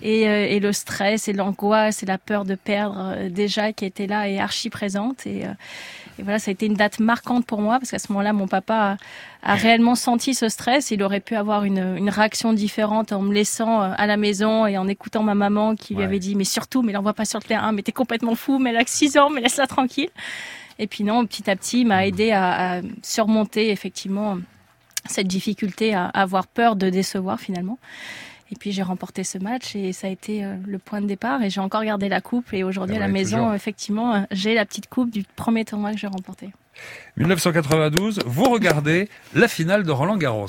Et, 0.00 0.26
euh, 0.26 0.46
et 0.48 0.58
le 0.58 0.72
stress 0.72 1.28
et 1.28 1.34
l'angoisse 1.34 2.02
et 2.02 2.06
la 2.06 2.16
peur 2.16 2.46
de 2.46 2.54
perdre 2.54 2.96
euh, 2.98 3.28
déjà 3.28 3.74
qui 3.74 3.84
était 3.84 4.06
là 4.06 4.26
et 4.26 4.40
archi 4.40 4.70
présente. 4.70 5.26
Et, 5.26 5.44
euh, 5.44 5.48
et 6.18 6.22
voilà, 6.22 6.38
ça 6.38 6.50
a 6.50 6.52
été 6.52 6.66
une 6.66 6.74
date 6.74 7.00
marquante 7.00 7.44
pour 7.44 7.60
moi 7.60 7.78
parce 7.78 7.90
qu'à 7.90 7.98
ce 7.98 8.12
moment-là, 8.12 8.32
mon 8.32 8.46
papa 8.46 8.96
a, 9.42 9.52
a, 9.52 9.54
réellement 9.54 9.94
senti 9.94 10.34
ce 10.34 10.48
stress. 10.48 10.90
Il 10.90 11.02
aurait 11.02 11.20
pu 11.20 11.34
avoir 11.34 11.64
une, 11.64 11.96
une, 11.96 12.08
réaction 12.08 12.52
différente 12.52 13.12
en 13.12 13.22
me 13.22 13.34
laissant 13.34 13.82
euh, 13.82 13.90
à 13.96 14.06
la 14.06 14.16
maison 14.16 14.66
et 14.66 14.78
en 14.78 14.86
écoutant 14.86 15.22
ma 15.22 15.34
maman 15.34 15.74
qui 15.74 15.94
lui 15.94 16.04
avait 16.04 16.20
dit 16.20 16.36
mais 16.36 16.44
surtout, 16.44 16.82
mais 16.82 16.92
l'envoie 16.92 17.14
pas 17.14 17.24
sur 17.24 17.40
le 17.40 17.44
terrain, 17.44 17.72
mais 17.72 17.82
t'es 17.82 17.92
complètement 17.92 18.36
fou, 18.36 18.58
mais 18.58 18.70
elle 18.70 18.76
a 18.76 18.84
que 18.84 18.90
6 18.90 19.18
ans, 19.18 19.30
mais 19.30 19.40
laisse-la 19.40 19.66
tranquille. 19.66 20.10
Et 20.78 20.86
puis 20.86 21.04
non, 21.04 21.26
petit 21.26 21.50
à 21.50 21.56
petit, 21.56 21.80
il 21.80 21.86
m'a 21.86 22.06
aidé 22.06 22.30
à, 22.30 22.76
à, 22.76 22.80
surmonter 23.02 23.70
effectivement 23.70 24.38
cette 25.06 25.26
difficulté 25.26 25.94
à 25.94 26.06
avoir 26.06 26.46
peur 26.46 26.76
de 26.76 26.90
décevoir 26.90 27.40
finalement. 27.40 27.78
Et 28.52 28.56
puis 28.56 28.72
j'ai 28.72 28.82
remporté 28.82 29.24
ce 29.24 29.38
match 29.38 29.74
et 29.74 29.92
ça 29.92 30.06
a 30.06 30.10
été 30.10 30.44
euh, 30.44 30.54
le 30.66 30.78
point 30.78 31.00
de 31.00 31.06
départ. 31.06 31.42
Et 31.42 31.50
j'ai 31.50 31.60
encore 31.60 31.84
gardé 31.84 32.08
la 32.08 32.20
coupe. 32.20 32.52
Et 32.52 32.64
aujourd'hui 32.64 32.96
à 32.96 33.00
la 33.00 33.08
maison, 33.08 33.38
toujours. 33.38 33.54
effectivement, 33.54 34.26
j'ai 34.30 34.54
la 34.54 34.64
petite 34.64 34.88
coupe 34.88 35.10
du 35.10 35.24
premier 35.36 35.64
tournoi 35.64 35.92
que 35.92 35.98
j'ai 35.98 36.06
remporté. 36.06 36.50
1992, 37.16 38.20
vous 38.26 38.50
regardez 38.50 39.08
la 39.34 39.48
finale 39.48 39.84
de 39.84 39.90
Roland 39.90 40.16
Garros. 40.16 40.48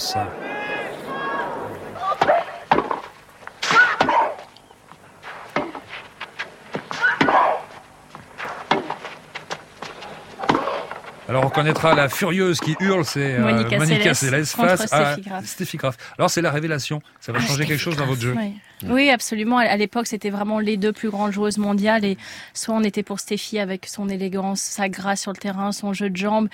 Alors 11.28 11.46
on 11.46 11.50
connaîtra 11.50 11.96
la 11.96 12.08
furieuse 12.08 12.60
qui 12.60 12.76
hurle, 12.80 13.04
c'est 13.04 13.34
euh, 13.34 13.40
Monica, 13.40 13.78
Monica 13.80 14.14
Seles 14.14 14.46
face 14.46 14.94
à 14.94 15.18
Steffi 15.44 15.78
Graf. 15.78 15.98
Alors 16.20 16.30
c'est 16.30 16.42
la 16.42 16.52
révélation, 16.52 17.02
ça 17.20 17.32
va 17.32 17.40
ah, 17.42 17.48
changer 17.48 17.66
quelque 17.66 17.80
chose 17.80 17.98
dans 17.98 18.06
votre 18.06 18.22
jeu. 18.22 18.36
Oui, 18.38 18.54
oui 18.84 19.10
absolument. 19.10 19.58
À 19.58 19.76
l'époque, 19.76 20.06
c'était 20.06 20.30
vraiment 20.30 20.60
les 20.60 20.78
deux 20.78 20.94
plus 20.94 21.10
grandes 21.10 21.32
joueuses 21.32 21.58
mondiales 21.58 22.06
et 22.06 22.18
soit 22.54 22.76
on 22.76 22.84
était 22.84 23.02
pour 23.02 23.20
Steffi 23.20 23.58
avec 23.58 23.88
son 23.88 24.08
élégance, 24.08 24.62
sa 24.62 24.88
grâce 24.88 25.22
sur 25.22 25.32
le 25.32 25.38
terrain, 25.38 25.72
son 25.72 25.94
jeu 25.94 26.12
de 26.12 26.16
jambes, 26.16 26.48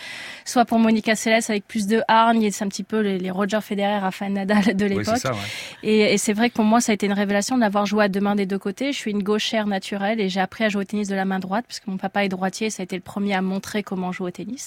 soit 0.45 0.63
pour 0.63 0.79
Monica 0.79 1.15
Seles 1.15 1.43
avec 1.49 1.67
plus 1.67 1.87
de 1.87 2.01
hargne 2.07 2.43
et 2.43 2.51
c'est 2.51 2.63
un 2.63 2.69
petit 2.69 2.83
peu 2.83 3.01
les, 3.01 3.19
les 3.19 3.31
Roger 3.31 3.59
Federer, 3.61 3.97
Rafael 3.99 4.31
Nadal 4.31 4.77
de 4.77 4.85
l'époque. 4.85 5.19
Oui, 5.25 5.31
ouais. 5.31 5.37
Et, 5.83 6.13
et 6.13 6.17
c'est 6.17 6.33
vrai 6.33 6.49
que 6.49 6.55
pour 6.55 6.65
moi, 6.65 6.79
ça 6.79 6.93
a 6.93 6.95
été 6.95 7.07
une 7.07 7.13
révélation 7.13 7.57
d'avoir 7.57 7.85
joué 7.85 8.05
à 8.05 8.07
deux 8.07 8.21
mains 8.21 8.35
des 8.35 8.45
deux 8.45 8.59
côtés. 8.59 8.93
Je 8.93 8.97
suis 8.97 9.11
une 9.11 9.23
gauchère 9.23 9.67
naturelle 9.67 10.21
et 10.21 10.29
j'ai 10.29 10.39
appris 10.39 10.63
à 10.63 10.69
jouer 10.69 10.83
au 10.83 10.85
tennis 10.85 11.09
de 11.09 11.15
la 11.15 11.25
main 11.25 11.39
droite 11.39 11.65
parce 11.67 11.81
que 11.81 11.91
mon 11.91 11.97
papa 11.97 12.23
est 12.23 12.29
droitier. 12.29 12.69
Ça 12.69 12.83
a 12.83 12.85
été 12.85 12.95
le 12.95 13.01
premier 13.01 13.33
à 13.33 13.41
montrer 13.41 13.83
comment 13.83 14.13
jouer 14.13 14.29
au 14.29 14.31
tennis. 14.31 14.60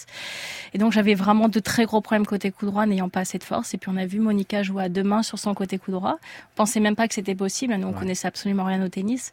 Et 0.73 0.79
donc 0.79 0.93
j'avais 0.93 1.15
vraiment 1.15 1.49
de 1.49 1.61
très 1.61 1.85
gros 1.85 2.01
problèmes 2.01 2.27
côté 2.27 2.51
coup 2.51 2.67
droit, 2.67 2.87
n'ayant 2.87 3.09
pas 3.09 3.21
assez 3.21 3.39
de 3.39 3.45
force. 3.45 3.75
Et 3.75 3.79
puis 3.79 3.91
on 3.93 3.97
a 3.97 4.07
vu 4.07 4.19
Monica 4.19 4.63
jouer 4.63 4.85
à 4.85 4.89
deux 4.89 5.03
mains 5.03 5.23
sur 5.23 5.39
son 5.39 5.55
côté 5.55 5.79
coup 5.79 5.93
droit. 5.93 6.19
On 6.21 6.57
pensait 6.57 6.81
même 6.81 6.97
pas 6.97 7.09
que 7.09 7.15
c'était 7.15 7.35
possible. 7.35 7.75
Nous 7.75 7.87
on 7.87 7.93
ouais. 7.93 7.99
connaissait 7.99 8.29
absolument 8.29 8.65
rien 8.65 8.85
au 8.85 8.89
tennis. 8.89 9.33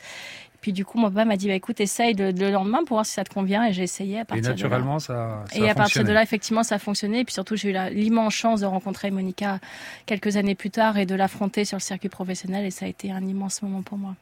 Puis 0.62 0.74
du 0.74 0.86
coup, 0.86 1.00
mon 1.00 1.10
papa 1.10 1.26
m'a 1.26 1.38
dit, 1.38 1.48
bah, 1.48 1.56
écoute, 1.56 1.82
essaye 1.82 2.14
le, 2.14 2.32
le, 2.32 2.52
lendemain 2.52 2.80
pour 2.86 2.98
voir 2.98 3.06
si 3.06 3.14
ça 3.14 3.24
te 3.24 3.34
convient. 3.34 3.66
Et 3.66 3.74
j'ai 3.74 3.82
essayé 3.82 4.20
à 4.20 4.26
partir 4.26 4.46
Et 4.46 4.50
naturellement, 4.50 4.98
de 4.98 5.00
là. 5.00 5.00
ça, 5.00 5.44
ça 5.52 5.60
Et 5.60 5.68
à 5.68 5.74
partir 5.74 6.04
de 6.04 6.12
là, 6.12 6.22
effectivement, 6.22 6.62
ça 6.62 6.76
a 6.76 6.80
fonctionné. 6.80 7.22
Et 7.22 7.26
puis 7.26 7.34
surtout, 7.34 7.56
j'ai 7.56 7.72
eu 7.72 7.78
l'immense 7.94 8.34
chance 8.36 8.62
de 8.62 8.68
rencontrer 8.68 9.10
Monica 9.10 9.60
quelques 10.06 10.38
années 10.38 10.54
plus 10.54 10.70
tard 10.70 11.00
et 11.00 11.08
de 11.08 11.16
l'affronter 11.16 11.66
sur 11.66 11.78
le 11.78 11.82
circuit 11.82 12.10
professionnel. 12.10 12.64
Et 12.64 12.72
ça 12.72 12.86
a 12.86 12.88
été 12.88 13.12
un 13.12 13.26
immense 13.26 13.64
moment 13.64 13.82
pour 13.82 13.98
moi. 13.98 14.16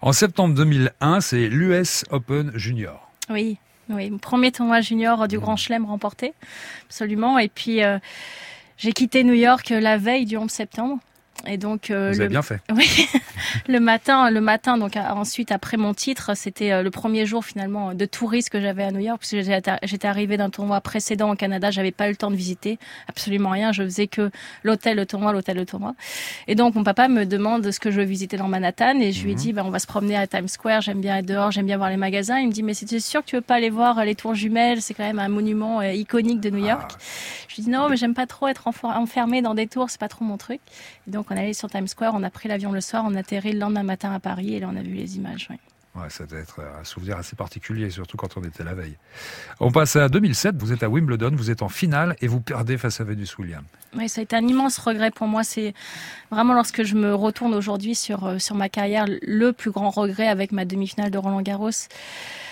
En 0.00 0.12
septembre 0.12 0.54
2001, 0.54 1.20
c'est 1.20 1.48
l'US 1.48 2.04
Open 2.10 2.50
Junior. 2.54 3.10
Oui. 3.28 3.58
Oui, 3.88 4.10
mon 4.10 4.18
premier 4.18 4.52
tournoi 4.52 4.80
junior 4.80 5.26
du 5.28 5.38
Grand 5.38 5.56
Chelem 5.56 5.84
remporté, 5.84 6.34
absolument. 6.86 7.38
Et 7.38 7.48
puis, 7.48 7.82
euh, 7.82 7.98
j'ai 8.78 8.92
quitté 8.92 9.24
New 9.24 9.34
York 9.34 9.70
la 9.70 9.98
veille 9.98 10.24
du 10.24 10.36
11 10.36 10.50
septembre. 10.50 10.98
Et 11.46 11.56
donc, 11.56 11.90
euh, 11.90 12.10
Vous 12.12 12.18
le... 12.18 12.24
avez 12.24 12.30
bien 12.30 12.42
fait. 12.42 12.60
Oui, 12.74 13.08
le 13.68 13.80
matin, 13.80 14.30
le 14.30 14.40
matin, 14.40 14.78
donc 14.78 14.96
ensuite 14.96 15.52
après 15.52 15.76
mon 15.76 15.94
titre, 15.94 16.36
c'était 16.36 16.72
euh, 16.72 16.82
le 16.82 16.90
premier 16.90 17.26
jour 17.26 17.44
finalement 17.44 17.94
de 17.94 18.04
touriste 18.04 18.50
que 18.50 18.60
j'avais 18.60 18.84
à 18.84 18.90
New 18.90 19.00
York, 19.00 19.20
parce 19.20 19.30
que 19.30 19.42
j'étais 19.42 20.08
arrivée 20.08 20.36
d'un 20.36 20.50
tournoi 20.50 20.80
précédent 20.80 21.30
au 21.30 21.36
Canada, 21.36 21.70
j'avais 21.70 21.90
pas 21.90 22.06
eu 22.06 22.10
le 22.10 22.16
temps 22.16 22.30
de 22.30 22.36
visiter 22.36 22.78
absolument 23.08 23.50
rien, 23.50 23.72
je 23.72 23.82
faisais 23.82 24.06
que 24.06 24.30
l'hôtel, 24.62 24.96
le 24.96 25.06
tournoi, 25.06 25.32
l'hôtel, 25.32 25.56
le 25.56 25.66
tournoi. 25.66 25.94
Et 26.48 26.54
donc 26.54 26.74
mon 26.74 26.84
papa 26.84 27.08
me 27.08 27.24
demande 27.24 27.70
ce 27.70 27.80
que 27.80 27.90
je 27.90 28.00
veux 28.00 28.06
visiter 28.06 28.36
dans 28.36 28.48
Manhattan, 28.48 29.00
et 29.00 29.12
je 29.12 29.24
lui 29.24 29.32
ai 29.32 29.34
dit, 29.34 29.52
ben, 29.52 29.64
on 29.64 29.70
va 29.70 29.78
se 29.78 29.86
promener 29.86 30.16
à 30.16 30.26
Times 30.26 30.48
Square, 30.48 30.80
j'aime 30.80 31.00
bien 31.00 31.18
être 31.18 31.26
dehors, 31.26 31.50
j'aime 31.50 31.66
bien 31.66 31.76
voir 31.76 31.90
les 31.90 31.96
magasins. 31.96 32.38
Il 32.38 32.48
me 32.48 32.52
dit, 32.52 32.62
mais 32.62 32.74
c'est 32.74 33.00
sûr 33.00 33.22
que 33.22 33.26
tu 33.26 33.36
veux 33.36 33.42
pas 33.42 33.56
aller 33.56 33.70
voir 33.70 34.04
les 34.04 34.14
tours 34.14 34.34
jumelles, 34.34 34.82
c'est 34.82 34.94
quand 34.94 35.04
même 35.04 35.18
un 35.18 35.28
monument 35.28 35.80
euh, 35.80 35.92
iconique 35.92 36.40
de 36.40 36.50
New 36.50 36.64
York. 36.64 36.92
Ah. 36.94 36.98
Je 37.48 37.56
lui 37.56 37.64
dis 37.64 37.70
non, 37.70 37.88
mais 37.88 37.96
j'aime 37.96 38.14
pas 38.14 38.26
trop 38.26 38.48
être 38.48 38.68
enfermée 38.84 39.42
dans 39.42 39.54
des 39.54 39.66
tours, 39.66 39.90
c'est 39.90 40.00
pas 40.00 40.08
trop 40.08 40.24
mon 40.24 40.36
truc. 40.36 40.60
Et 41.06 41.10
donc 41.10 41.30
on 41.32 41.36
allait 41.36 41.52
sur 41.52 41.70
Times 41.70 41.88
Square, 41.88 42.12
on 42.14 42.22
a 42.22 42.30
pris 42.30 42.48
l'avion 42.48 42.72
le 42.72 42.80
soir, 42.80 43.04
on 43.06 43.14
a 43.14 43.20
atterri 43.20 43.52
le 43.52 43.58
lendemain 43.58 43.82
matin 43.82 44.12
à 44.12 44.20
Paris 44.20 44.54
et 44.54 44.60
là 44.60 44.68
on 44.70 44.76
a 44.76 44.82
vu 44.82 44.94
les 44.94 45.16
images. 45.16 45.48
Ouais, 45.94 46.08
ça 46.08 46.24
doit 46.24 46.38
être 46.38 46.60
un 46.60 46.84
souvenir 46.84 47.18
assez 47.18 47.36
particulier, 47.36 47.90
surtout 47.90 48.16
quand 48.16 48.38
on 48.38 48.42
était 48.42 48.64
la 48.64 48.72
veille. 48.72 48.96
On 49.60 49.70
passe 49.70 49.96
à 49.96 50.08
2007, 50.08 50.56
vous 50.58 50.72
êtes 50.72 50.82
à 50.82 50.88
Wimbledon, 50.88 51.32
vous 51.34 51.50
êtes 51.50 51.60
en 51.60 51.68
finale 51.68 52.16
et 52.22 52.28
vous 52.28 52.40
perdez 52.40 52.78
face 52.78 53.00
à 53.02 53.04
Venus 53.04 53.36
Williams. 53.36 53.66
Oui, 53.94 54.08
ça 54.08 54.20
a 54.20 54.24
été 54.24 54.34
un 54.34 54.46
immense 54.46 54.78
regret 54.78 55.10
pour 55.10 55.26
moi. 55.26 55.44
C'est 55.44 55.74
vraiment 56.30 56.54
lorsque 56.54 56.82
je 56.82 56.94
me 56.94 57.14
retourne 57.14 57.52
aujourd'hui 57.54 57.94
sur, 57.94 58.24
euh, 58.24 58.38
sur 58.38 58.54
ma 58.54 58.70
carrière, 58.70 59.04
le 59.06 59.52
plus 59.52 59.70
grand 59.70 59.90
regret 59.90 60.28
avec 60.28 60.50
ma 60.50 60.64
demi-finale 60.64 61.10
de 61.10 61.18
Roland 61.18 61.42
Garros. 61.42 61.70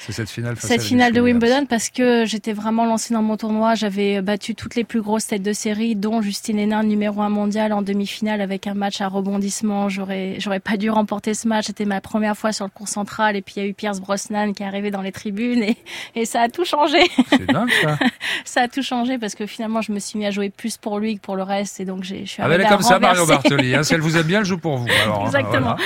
C'est 0.01 0.13
cette 0.13 0.31
finale 0.31 0.57
face 0.57 0.71
Cette 0.71 0.83
finale 0.83 1.13
de 1.13 1.21
Wimbledon 1.21 1.67
parce 1.67 1.91
que 1.91 2.25
j'étais 2.25 2.53
vraiment 2.53 2.87
lancée 2.87 3.13
dans 3.15 3.23
mon 3.23 3.37
tournoi. 3.37 3.75
J'avais 3.75 4.23
battu 4.23 4.55
toutes 4.55 4.75
les 4.75 4.85
plus 4.85 5.03
grosses 5.03 5.27
têtes 5.27 5.43
de 5.43 5.53
série, 5.53 5.95
dont 5.95 6.23
Justine 6.23 6.59
Hénin, 6.59 6.83
numéro 6.83 7.21
un 7.21 7.29
mondial 7.29 7.73
en 7.73 7.83
demi-finale 7.83 8.41
avec 8.41 8.67
un 8.67 8.75
match 8.75 9.01
à 9.01 9.09
rebondissement. 9.09 9.89
J'aurais, 9.89 10.37
j'aurais 10.41 10.61
pas 10.61 10.77
dû 10.79 10.91
remporter 10.91 11.35
ce 11.35 11.49
match. 11.49 11.67
C'était 11.67 11.85
ma 11.85 12.01
première 12.01 12.37
fois 12.37 12.53
sur 12.53 12.65
le 12.65 12.71
cours 12.71 12.89
central 12.89 13.30
et 13.37 13.43
puis 13.43 13.55
il 13.57 13.63
y 13.63 13.67
a 13.67 13.69
eu 13.69 13.75
Pierce 13.75 14.01
Brosnan 14.01 14.53
qui 14.53 14.63
est 14.63 14.67
arrivé 14.67 14.91
dans 14.91 15.03
les 15.03 15.13
tribunes 15.13 15.63
et, 15.63 15.77
et 16.15 16.25
ça 16.25 16.43
a 16.43 16.49
tout 16.49 16.65
changé. 16.65 17.01
C'est 17.29 17.47
dingue 17.47 17.71
ça. 17.83 17.99
ça 18.45 18.61
a 18.63 18.69
tout 18.69 18.83
changé 18.83 19.19
parce 19.19 19.35
que 19.35 19.47
finalement 19.47 19.83
je 19.83 19.93
me 19.93 19.99
suis 19.99 20.19
mis 20.19 20.27
à 20.27 20.31
jouer 20.31 20.51
plus 20.51 20.77
pour 20.77 20.99
lui 20.99 21.17
que 21.17 21.21
pour 21.21 21.37
le 21.37 21.43
reste 21.43 21.81
et 21.81 21.85
donc 21.85 22.05
j'ai, 22.05 22.25
je 22.27 22.31
suis 22.31 22.43
ah 22.43 22.49
ben, 22.49 22.55
arrivée 22.55 22.69
comme 22.69 22.83
ça. 22.83 22.99
Mario 22.99 23.27
Bartoli. 23.27 23.75
Hein, 23.75 23.83
si 23.83 23.95
elle 23.95 24.01
vous 24.01 24.17
aime 24.17 24.27
bien, 24.27 24.41
elle 24.41 24.45
joue 24.45 24.59
pour 24.59 24.77
vous. 24.77 24.89
Alors, 25.03 25.25
Exactement. 25.27 25.77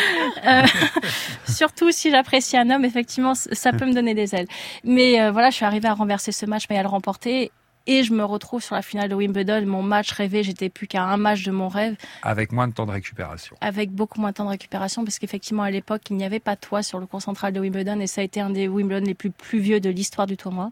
Voilà. 0.42 0.64
Euh, 0.64 0.66
surtout 1.48 1.90
si 1.90 2.10
j'apprécie 2.10 2.56
un 2.56 2.70
homme, 2.70 2.84
effectivement, 2.84 3.34
ça 3.34 3.72
peut 3.72 3.86
me 3.86 3.94
donner 3.94 4.14
des 4.14 4.34
ailes. 4.34 4.48
Mais 4.84 5.20
euh, 5.20 5.30
voilà, 5.30 5.50
je 5.50 5.56
suis 5.56 5.64
arrivée 5.64 5.88
à 5.88 5.94
renverser 5.94 6.32
ce 6.32 6.46
match, 6.46 6.64
mais 6.70 6.78
à 6.78 6.82
le 6.82 6.88
remporter. 6.88 7.50
Et 7.86 8.02
je 8.02 8.14
me 8.14 8.24
retrouve 8.24 8.62
sur 8.62 8.74
la 8.74 8.80
finale 8.80 9.10
de 9.10 9.14
Wimbledon, 9.14 9.66
mon 9.66 9.82
match 9.82 10.10
rêvé, 10.12 10.42
j'étais 10.42 10.70
plus 10.70 10.86
qu'à 10.86 11.04
un 11.04 11.18
match 11.18 11.42
de 11.42 11.50
mon 11.50 11.68
rêve. 11.68 11.96
Avec 12.22 12.50
moins 12.50 12.66
de 12.66 12.72
temps 12.72 12.86
de 12.86 12.92
récupération. 12.92 13.56
Avec 13.60 13.90
beaucoup 13.90 14.22
moins 14.22 14.30
de 14.30 14.36
temps 14.36 14.46
de 14.46 14.50
récupération, 14.50 15.04
parce 15.04 15.18
qu'effectivement, 15.18 15.64
à 15.64 15.70
l'époque, 15.70 16.00
il 16.08 16.16
n'y 16.16 16.24
avait 16.24 16.40
pas 16.40 16.54
de 16.54 16.60
toit 16.60 16.82
sur 16.82 16.98
le 16.98 17.04
cours 17.04 17.20
central 17.20 17.52
de 17.52 17.60
Wimbledon, 17.60 18.00
et 18.00 18.06
ça 18.06 18.22
a 18.22 18.24
été 18.24 18.40
un 18.40 18.48
des 18.48 18.68
Wimbledon 18.68 19.04
les 19.04 19.12
plus 19.12 19.30
pluvieux 19.30 19.80
de 19.80 19.90
l'histoire 19.90 20.26
du 20.26 20.38
tournoi. 20.38 20.70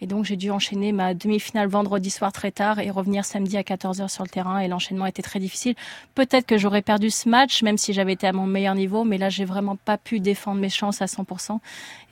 Et 0.00 0.06
donc, 0.06 0.26
j'ai 0.26 0.36
dû 0.36 0.52
enchaîner 0.52 0.92
ma 0.92 1.12
demi-finale 1.14 1.66
vendredi 1.66 2.10
soir 2.10 2.30
très 2.30 2.52
tard 2.52 2.78
et 2.78 2.90
revenir 2.90 3.24
samedi 3.24 3.56
à 3.56 3.62
14h 3.62 4.08
sur 4.08 4.22
le 4.22 4.28
terrain, 4.30 4.60
et 4.60 4.68
l'enchaînement 4.68 5.06
était 5.06 5.22
très 5.22 5.40
difficile. 5.40 5.74
Peut-être 6.14 6.46
que 6.46 6.56
j'aurais 6.56 6.82
perdu 6.82 7.10
ce 7.10 7.28
match, 7.28 7.64
même 7.64 7.78
si 7.78 7.92
j'avais 7.92 8.12
été 8.12 8.28
à 8.28 8.32
mon 8.32 8.46
meilleur 8.46 8.76
niveau, 8.76 9.02
mais 9.02 9.18
là, 9.18 9.28
j'ai 9.28 9.44
vraiment 9.44 9.74
pas 9.74 9.98
pu 9.98 10.20
défendre 10.20 10.60
mes 10.60 10.68
chances 10.68 11.02
à 11.02 11.06
100%. 11.06 11.56
Et 11.56 11.58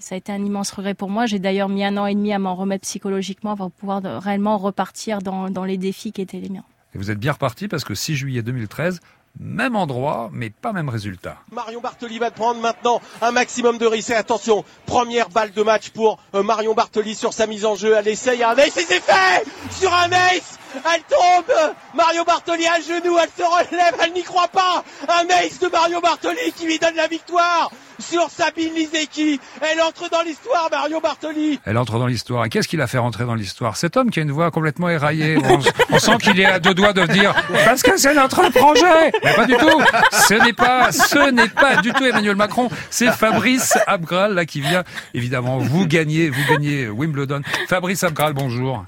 ça 0.00 0.16
a 0.16 0.18
été 0.18 0.32
un 0.32 0.44
immense 0.44 0.72
regret 0.72 0.94
pour 0.94 1.10
moi. 1.10 1.26
J'ai 1.26 1.38
d'ailleurs 1.38 1.68
mis 1.68 1.84
un 1.84 1.96
an 1.96 2.06
et 2.06 2.14
demi 2.16 2.32
à 2.32 2.40
m'en 2.40 2.56
remettre 2.56 2.82
psychologiquement 2.82 3.56
pour 3.56 3.70
pouvoir 3.70 4.02
repartir 4.38 5.20
dans, 5.20 5.50
dans 5.50 5.64
les 5.64 5.78
défis 5.78 6.12
qui 6.12 6.20
étaient 6.22 6.38
les 6.40 6.48
miens. 6.48 6.64
Et 6.94 6.98
vous 6.98 7.10
êtes 7.10 7.18
bien 7.18 7.32
reparti 7.32 7.68
parce 7.68 7.84
que 7.84 7.94
6 7.94 8.16
juillet 8.16 8.42
2013, 8.42 9.00
Même 9.40 9.76
endroit, 9.76 10.28
mais 10.30 10.50
pas 10.50 10.74
même 10.74 10.90
résultat. 10.90 11.38
Marion 11.50 11.80
Bartoli 11.80 12.18
va 12.18 12.30
prendre 12.30 12.60
maintenant 12.60 13.00
un 13.22 13.30
maximum 13.30 13.78
de 13.78 13.86
risques. 13.86 14.10
Et 14.10 14.14
attention, 14.14 14.62
première 14.84 15.30
balle 15.30 15.52
de 15.52 15.62
match 15.62 15.88
pour 15.88 16.18
euh, 16.34 16.42
Marion 16.42 16.74
Bartoli 16.74 17.14
sur 17.14 17.32
sa 17.32 17.46
mise 17.46 17.64
en 17.64 17.74
jeu. 17.74 17.94
Elle 17.96 18.08
essaye 18.08 18.44
un 18.44 18.54
ace 18.58 18.76
et 18.76 18.84
c'est 18.84 19.00
fait 19.00 19.46
Sur 19.70 19.94
un 19.94 20.12
ace 20.12 20.58
Elle 20.74 21.02
tombe 21.08 21.54
Mario 21.94 22.24
Bartoli 22.24 22.66
à 22.66 22.78
genoux, 22.80 23.16
elle 23.22 23.30
se 23.30 23.42
relève, 23.42 23.94
elle 24.02 24.12
n'y 24.12 24.22
croit 24.22 24.48
pas 24.48 24.84
Un 25.08 25.26
ace 25.28 25.58
de 25.60 25.68
Mario 25.68 26.00
Bartoli 26.02 26.52
qui 26.56 26.66
lui 26.66 26.78
donne 26.78 26.96
la 26.96 27.08
victoire 27.08 27.70
sur 28.02 28.28
Sabine 28.30 28.74
Lisecki. 28.74 29.40
Elle 29.60 29.80
entre 29.80 30.10
dans 30.10 30.22
l'histoire, 30.22 30.68
Mario 30.70 31.00
Bartoli. 31.00 31.58
Elle 31.64 31.78
entre 31.78 31.98
dans 31.98 32.06
l'histoire. 32.06 32.44
Et 32.44 32.48
qu'est-ce 32.48 32.68
qui 32.68 32.76
l'a 32.76 32.86
fait 32.86 32.98
rentrer 32.98 33.24
dans 33.24 33.34
l'histoire? 33.34 33.76
Cet 33.76 33.96
homme 33.96 34.10
qui 34.10 34.18
a 34.20 34.22
une 34.22 34.32
voix 34.32 34.50
complètement 34.50 34.88
éraillée. 34.88 35.38
On, 35.42 35.58
on 35.94 35.98
sent 35.98 36.18
qu'il 36.22 36.38
est 36.40 36.44
à 36.44 36.58
deux 36.58 36.74
doigts 36.74 36.92
de 36.92 37.06
dire 37.06 37.34
parce 37.64 37.82
que 37.82 37.96
c'est 37.96 38.14
notre 38.14 38.50
projet. 38.50 39.12
Mais 39.24 39.34
pas 39.34 39.46
du 39.46 39.54
tout. 39.56 39.80
Ce 40.28 40.34
n'est 40.34 40.52
pas, 40.52 40.92
ce 40.92 41.30
n'est 41.30 41.48
pas 41.48 41.76
du 41.76 41.92
tout 41.92 42.04
Emmanuel 42.04 42.36
Macron. 42.36 42.68
C'est 42.90 43.10
Fabrice 43.12 43.78
Abgral 43.86 44.34
là 44.34 44.44
qui 44.44 44.60
vient. 44.60 44.84
Évidemment, 45.14 45.58
vous 45.58 45.86
gagnez, 45.86 46.28
vous 46.30 46.42
gagnez 46.50 46.88
Wimbledon. 46.88 47.42
Fabrice 47.68 48.02
Abgral, 48.04 48.32
bonjour. 48.34 48.84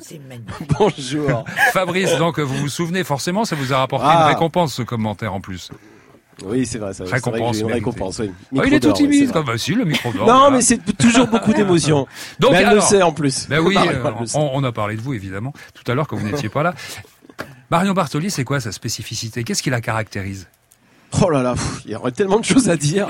Bonjour. 0.78 1.44
Fabrice, 1.72 2.16
donc 2.16 2.38
vous 2.38 2.56
vous 2.56 2.68
souvenez 2.68 3.04
forcément, 3.04 3.44
ça 3.44 3.56
vous 3.56 3.72
a 3.72 3.78
rapporté 3.78 4.06
Ah. 4.08 4.22
une 4.22 4.34
récompense 4.34 4.74
ce 4.74 4.82
commentaire 4.82 5.32
en 5.34 5.40
plus. 5.40 5.70
Oui, 6.44 6.66
c'est 6.66 6.78
vrai. 6.78 6.92
ça- 6.94 7.04
vrai 7.04 7.14
Récompense. 7.14 7.56
j'ai 7.56 7.62
une 7.62 7.72
récompense. 7.72 8.18
Oui. 8.18 8.30
Ah, 8.58 8.62
il 8.66 8.74
est 8.74 8.80
tout 8.80 8.92
timide. 8.92 9.24
vrai. 9.24 9.32
comme 9.32 9.46
bah, 9.46 9.58
si, 9.58 9.74
le 9.74 9.84
micro 9.84 10.12
d'or. 10.12 10.26
Non, 10.26 10.50
mais 10.50 10.62
c'est 10.62 10.78
toujours 10.96 11.26
beaucoup 11.28 11.52
d'émotions. 11.52 12.06
Donc, 12.40 12.52
Mais 12.52 12.58
elle 12.58 12.66
alors- 12.66 12.74
le 12.76 12.80
sait 12.88 13.02
en 13.02 13.12
plus. 13.12 13.46
Ben 13.48 13.60
oui, 13.60 13.76
euh, 13.88 14.02
on, 14.34 14.50
on 14.54 14.64
a 14.64 14.72
parlé 14.72 14.96
de 14.96 15.00
vous 15.00 15.14
évidemment 15.14 15.52
tout 15.74 15.90
à 15.90 15.94
l'heure 15.94 16.06
quand 16.08 16.16
vous 16.16 16.26
n'étiez 16.26 16.48
pas 16.48 16.62
là. 16.62 16.74
Marion 17.70 17.92
Bartoli, 17.92 18.30
c'est 18.30 18.44
quoi 18.44 18.60
sa 18.60 18.72
spécificité? 18.72 19.42
Qu'est-ce 19.44 19.62
qui 19.62 19.70
la 19.70 19.80
caractérise? 19.80 20.48
Oh 21.22 21.30
là 21.30 21.42
là, 21.42 21.54
il 21.84 21.92
y 21.92 21.94
aurait 21.94 22.10
tellement 22.10 22.40
de 22.40 22.44
choses 22.44 22.68
à 22.68 22.76
dire. 22.76 23.06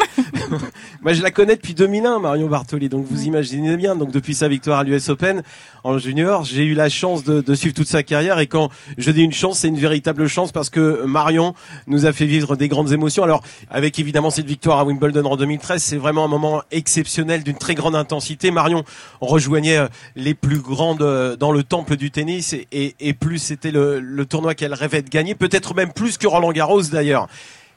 Moi, 1.03 1.15
je 1.15 1.23
la 1.23 1.31
connais 1.31 1.57
depuis 1.57 1.75
2001, 1.75 2.19
Marion 2.19 2.49
Bartoli. 2.49 2.89
Donc, 2.89 3.07
vous 3.09 3.25
imaginez 3.25 3.77
bien. 3.77 3.97
Donc, 3.97 4.11
depuis 4.11 4.35
sa 4.35 4.47
victoire 4.47 4.81
à 4.81 4.85
l'US 4.85 5.09
Open 5.09 5.43
en 5.85 5.97
junior, 5.97 6.45
j'ai 6.45 6.65
eu 6.65 6.75
la 6.75 6.89
chance 6.89 7.25
de, 7.25 7.41
de 7.41 7.55
suivre 7.55 7.75
toute 7.75 7.89
sa 7.89 8.03
carrière. 8.03 8.39
Et 8.41 8.47
quand 8.47 8.69
je 8.99 9.11
dis 9.11 9.23
une 9.23 9.33
chance, 9.33 9.61
c'est 9.61 9.69
une 9.69 9.79
véritable 9.79 10.27
chance 10.29 10.53
parce 10.53 10.71
que 10.71 11.05
Marion 11.07 11.55
nous 11.87 12.05
a 12.05 12.13
fait 12.13 12.27
vivre 12.27 12.57
des 12.57 12.69
grandes 12.69 12.93
émotions. 12.93 13.23
Alors, 13.23 13.43
avec 13.71 13.99
évidemment 13.99 14.31
cette 14.31 14.47
victoire 14.47 14.81
à 14.81 14.85
Wimbledon 14.85 15.25
en 15.25 15.37
2013, 15.37 15.83
c'est 15.83 15.97
vraiment 15.97 16.25
un 16.25 16.29
moment 16.29 16.63
exceptionnel 16.71 17.43
d'une 17.43 17.57
très 17.57 17.75
grande 17.75 17.97
intensité. 17.97 18.51
Marion 18.51 18.85
rejoignait 19.21 19.79
euh, 19.79 19.89
les 20.15 20.35
plus 20.35 20.59
grandes 20.59 21.03
euh, 21.03 21.37
dans 21.37 21.53
le 21.53 21.63
temple 21.63 21.97
du 21.97 22.11
tennis 22.11 22.53
et, 22.53 22.69
et, 22.71 22.95
et 23.01 23.15
plus 23.15 23.39
c'était 23.39 23.71
le, 23.71 23.99
le 24.01 24.27
tournoi 24.27 24.55
qu'elle 24.55 24.75
rêvait 24.75 25.03
de 25.03 25.09
gagner, 25.09 25.35
peut-être 25.35 25.75
même 25.75 25.93
plus 25.93 26.19
que 26.19 26.27
Roland 26.27 26.53
Garros 26.53 26.83
d'ailleurs. 26.83 27.29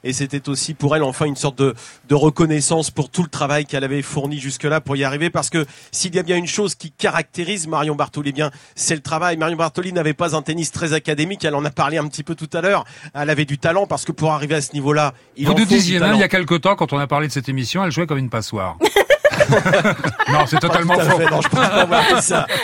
Et 0.04 0.12
c'était 0.12 0.48
aussi 0.48 0.74
pour 0.74 0.96
elle 0.96 1.02
enfin 1.02 1.26
une 1.26 1.36
sorte 1.36 1.58
de, 1.58 1.74
de 2.08 2.14
reconnaissance 2.14 2.90
pour 2.90 3.10
tout 3.10 3.22
le 3.22 3.28
travail 3.28 3.66
qu'elle 3.66 3.84
avait 3.84 4.02
fourni 4.02 4.38
jusque-là 4.38 4.80
pour 4.80 4.96
y 4.96 5.04
arriver. 5.04 5.30
Parce 5.30 5.50
que 5.50 5.66
s'il 5.92 6.14
y 6.14 6.18
a 6.18 6.22
bien 6.22 6.36
une 6.36 6.46
chose 6.46 6.74
qui 6.74 6.90
caractérise 6.90 7.66
Marion 7.66 7.94
Bartoli, 7.94 8.30
eh 8.30 8.32
bien 8.32 8.50
c'est 8.74 8.94
le 8.94 9.02
travail. 9.02 9.36
Marion 9.36 9.56
Bartoli 9.56 9.92
n'avait 9.92 10.14
pas 10.14 10.36
un 10.36 10.42
tennis 10.42 10.72
très 10.72 10.92
académique. 10.92 11.44
Elle 11.44 11.54
en 11.54 11.64
a 11.64 11.70
parlé 11.70 11.98
un 11.98 12.06
petit 12.08 12.22
peu 12.22 12.34
tout 12.34 12.50
à 12.52 12.60
l'heure. 12.60 12.84
Elle 13.14 13.30
avait 13.30 13.44
du 13.44 13.58
talent 13.58 13.86
parce 13.86 14.04
que 14.04 14.12
pour 14.12 14.32
arriver 14.32 14.54
à 14.56 14.62
ce 14.62 14.72
niveau-là, 14.72 15.14
il 15.36 15.46
Vous 15.46 15.52
en 15.52 15.58
nous 15.58 15.64
disiez 15.64 15.98
il 16.14 16.20
y 16.20 16.22
a 16.22 16.28
quelque 16.28 16.54
temps 16.54 16.76
quand 16.76 16.92
on 16.92 16.98
a 16.98 17.06
parlé 17.06 17.28
de 17.28 17.32
cette 17.32 17.48
émission, 17.48 17.84
elle 17.84 17.92
jouait 17.92 18.06
comme 18.06 18.18
une 18.18 18.30
passoire. 18.30 18.76
non, 20.32 20.46
c'est 20.46 20.58
totalement 20.58 20.94
à 20.98 21.04
faux. 21.04 21.18
fait, 21.18 21.30
non, 21.30 21.40
je 21.40 21.48
pense 21.48 21.68
pas 21.68 21.82
avoir 21.82 22.02
dit 22.14 22.22
ça. 22.22 22.46